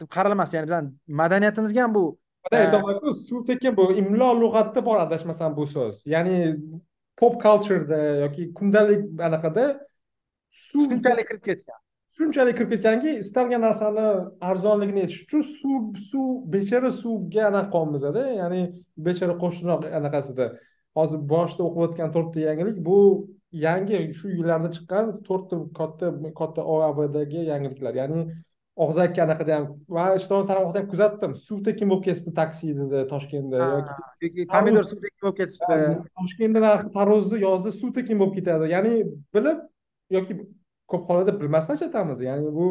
[0.00, 0.90] deb qaralmas ya'ni bizani
[1.22, 2.04] madaniyatimizga ham bu.
[2.52, 6.02] E, aytyapmanku suv tekin bu imlo lug'atda bor adashmasam bu so'z.
[6.14, 6.36] Ya'ni
[7.16, 9.64] pop cultureda yoki kundalik anaqada
[10.48, 11.80] suv shunchalik kirib ketgan
[12.16, 14.06] shunchalik kirib ketganki istalgan narsani
[14.50, 18.62] arzonligini aytish uchun suv suv bechara suvga anaqa qilyapmizda ya'ni
[19.06, 20.46] bechara qo'shniroq anaqasida.
[20.98, 22.98] Hozir boshida o'qiyotgan to'rtta yangilik bu
[23.66, 26.06] yangi shu yillarda chiqqan to'rtta katta
[26.40, 27.92] katta oavdagi yangiliklar.
[28.00, 28.20] Ya'ni
[28.84, 29.64] og'zaki anaqada ham
[29.96, 31.32] man ijtimoiy tarmoqda ham kuzatdim.
[31.46, 33.58] Suv tekin bo'lib ketibdi taksida toshkentda
[34.24, 35.78] yoki pomidor suv tekin bo'lib ketibdi?
[36.18, 38.70] Toshkentda narxi tarvuzni yozda suv tekin bo'lib ketadi?
[38.76, 38.94] Ya'ni
[39.36, 39.58] bilib
[40.16, 40.38] yoki
[40.90, 42.66] ko'p hollarda bilmasdan ishlatamiz ya'ni bu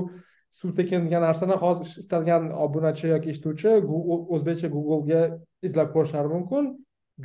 [0.60, 3.72] suv tekin degan narsani hozir istalgan obunachi yoki eshituvchi
[4.36, 5.22] o'zbekcha googlega
[5.68, 6.72] izlab ko'rishlari mumkin.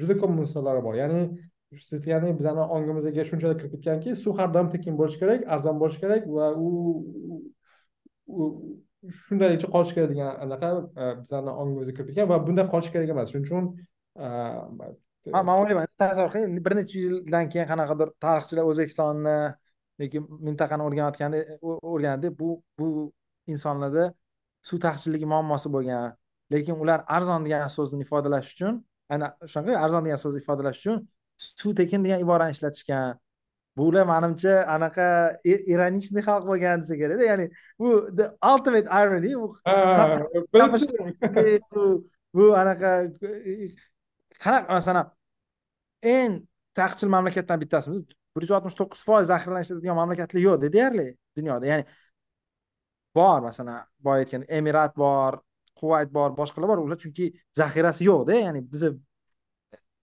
[0.00, 0.94] Juda ko'p misollari bor.
[1.02, 1.22] Ya'ni
[2.12, 6.22] ya'ni bizani ongimizga shunchalik kirib ketganki suv har doim tekin bo'lishi kerak arzon bo'lishi kerak
[6.36, 6.68] va u
[9.26, 10.70] shundayligicha qolishi kerak degan anaqa
[11.02, 13.30] e, bizani ongimizga kirib ketgan va bunday qolishi kerak emas.
[13.32, 13.64] Shuning uchun
[14.24, 14.26] e,
[15.36, 19.38] ha man o'ylayman tasavvur qiling bir necha yildan keyin qanaqadir tarixchilar o'zbekistonni
[20.00, 21.38] lekin mintaqani o'rganayotganda
[21.92, 22.48] o'rgandi bu
[22.78, 22.88] bu
[23.52, 24.04] insonlarda
[24.68, 26.12] suv taqchilligi muammosi bo'lgan.
[26.52, 30.96] Lekin ular arzon degan so'zni ifodalash uchun ana shunaqa arzon degan so'zni ifodalash uchun
[31.60, 33.18] suv tekin degan iborani ishlatishgan.
[33.78, 35.06] Bular manimcha anaqa
[35.72, 37.46] ironичный xalq bo'lgan desa kerakda ya'ni
[37.80, 39.46] bu the ultimate irony bu
[42.36, 42.90] bu anaqa
[44.42, 45.06] qanaqa masalan
[46.16, 46.32] eng
[46.78, 48.02] taqchil mamlakatdan bittasimiz
[48.36, 51.06] bir yuz oltmish to'qqiz foiz zaxiralarni mamlakatlar yo'q deyarli
[51.38, 51.84] dunyoda ya'ni
[53.18, 55.40] bor masalan boya aytgan emirat bor
[55.80, 57.30] quvayt bor boshqalar bor ular chunki
[57.60, 58.90] zaxirasi yo'qda ya'ni bizni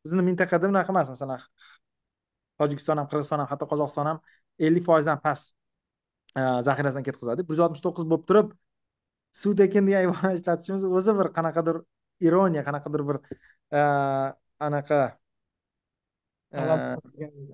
[0.04, 1.41] bizni mintaqada bunaqa emas masalan
[2.60, 4.20] tojikiston ham qirg'iziston ham hatto qozog'iston ham
[4.68, 5.56] ellik foizdan past
[6.68, 8.52] zaxirasidan ketkazadi bir yuz oltmish to'qqiz bo'lib turib
[9.41, 11.80] suv tekin degan iborani ishlatishimiz o'zi bir qanaqadir
[12.28, 13.18] ironiya qanaqadir bir
[14.68, 14.99] anaqa
[16.53, 16.60] e,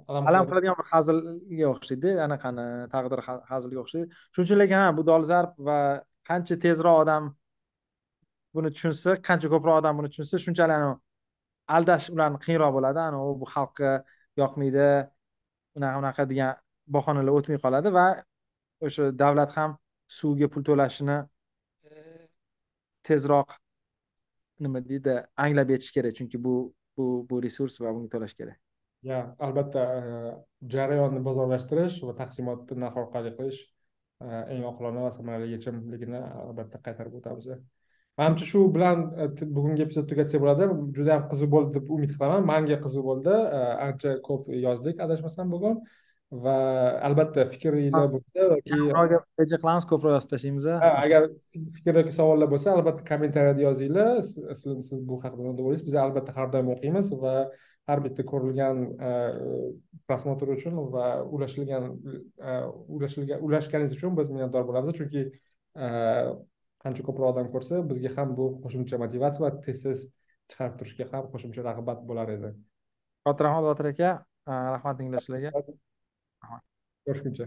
[0.07, 0.75] alam qiladigan.
[0.79, 2.11] bir hazilga o'xshaydi.
[2.25, 3.19] Anaqani taqdir
[3.51, 4.07] hazilga o'xshaydi.
[4.33, 5.77] Shuning uchun lekin ha bu dolzarb va
[6.29, 7.23] qancha tezroq odam
[8.55, 10.81] buni tushunsa qancha ko'proq odam buni tushunsa shunchalik
[11.75, 12.99] aldash ularni qiyinroq bo'ladi.
[13.09, 13.91] Anavi bu xalqqa
[14.41, 14.87] yoqmaydi
[15.77, 16.51] unaqa unaqa degan
[16.95, 18.07] bahonalar o'tmay qoladi va
[18.85, 19.71] o'sha davlat ham
[20.19, 21.17] suvga pul to'lashini
[21.89, 21.91] e,
[23.07, 23.49] tezroq
[24.63, 25.15] nima deydi
[25.45, 26.13] anglab yetish kerak.
[26.19, 26.55] Chunki bu
[26.97, 28.62] bu bu resurs va bunga to'lash kerak
[29.11, 30.01] ya albatta e,
[30.73, 33.61] jarayonni bozorlashtirish va taqsimotni narx orqali qilish
[34.25, 37.49] e, eng oqilona va samarali yechimligini albatta qaytarib o'tamiz
[38.17, 39.27] manimcha shu bilan e,
[39.57, 40.69] bugungi epizod tugatsak bo'ladi.
[40.97, 42.47] Juda ham qiziq bo'ldi deb umid qilaman.
[42.51, 43.35] Manga qiziq bo'ldi.
[43.57, 45.81] E, ancha ko'p yozdik adashmasam bugun
[46.45, 46.53] va
[47.07, 48.77] albatta fikringlar bo'lsa yoki
[49.41, 51.27] reja qilamiz ko'proq yozib tashlaymiz agar
[51.75, 56.49] fikr yoki savollar bo'lsa albatta kommentariyada yozinglar siz bu haqida nima o'ylaysiz biz albatta har
[56.55, 57.35] doim o'qiymiz va
[57.89, 59.11] har bitta ko'rilgan e,
[60.07, 61.89] prosmotr uchun va ulashilgan
[62.97, 64.99] ulashilgan ulashganingiz uchun biz minnatdor bo'lamiz.
[64.99, 65.21] Chunki
[66.83, 70.05] qancha ko'proq odam ko'rsa bizga ham bu qo'shimcha motivatsiya va tez tez
[70.51, 72.53] chiqarib turishga ham qo'shimcha rag'bat bo'lar edi.
[73.27, 74.09] Rahmat botir aka
[74.47, 75.49] rahmat tinglashlariga
[77.07, 77.45] ko'rishguncha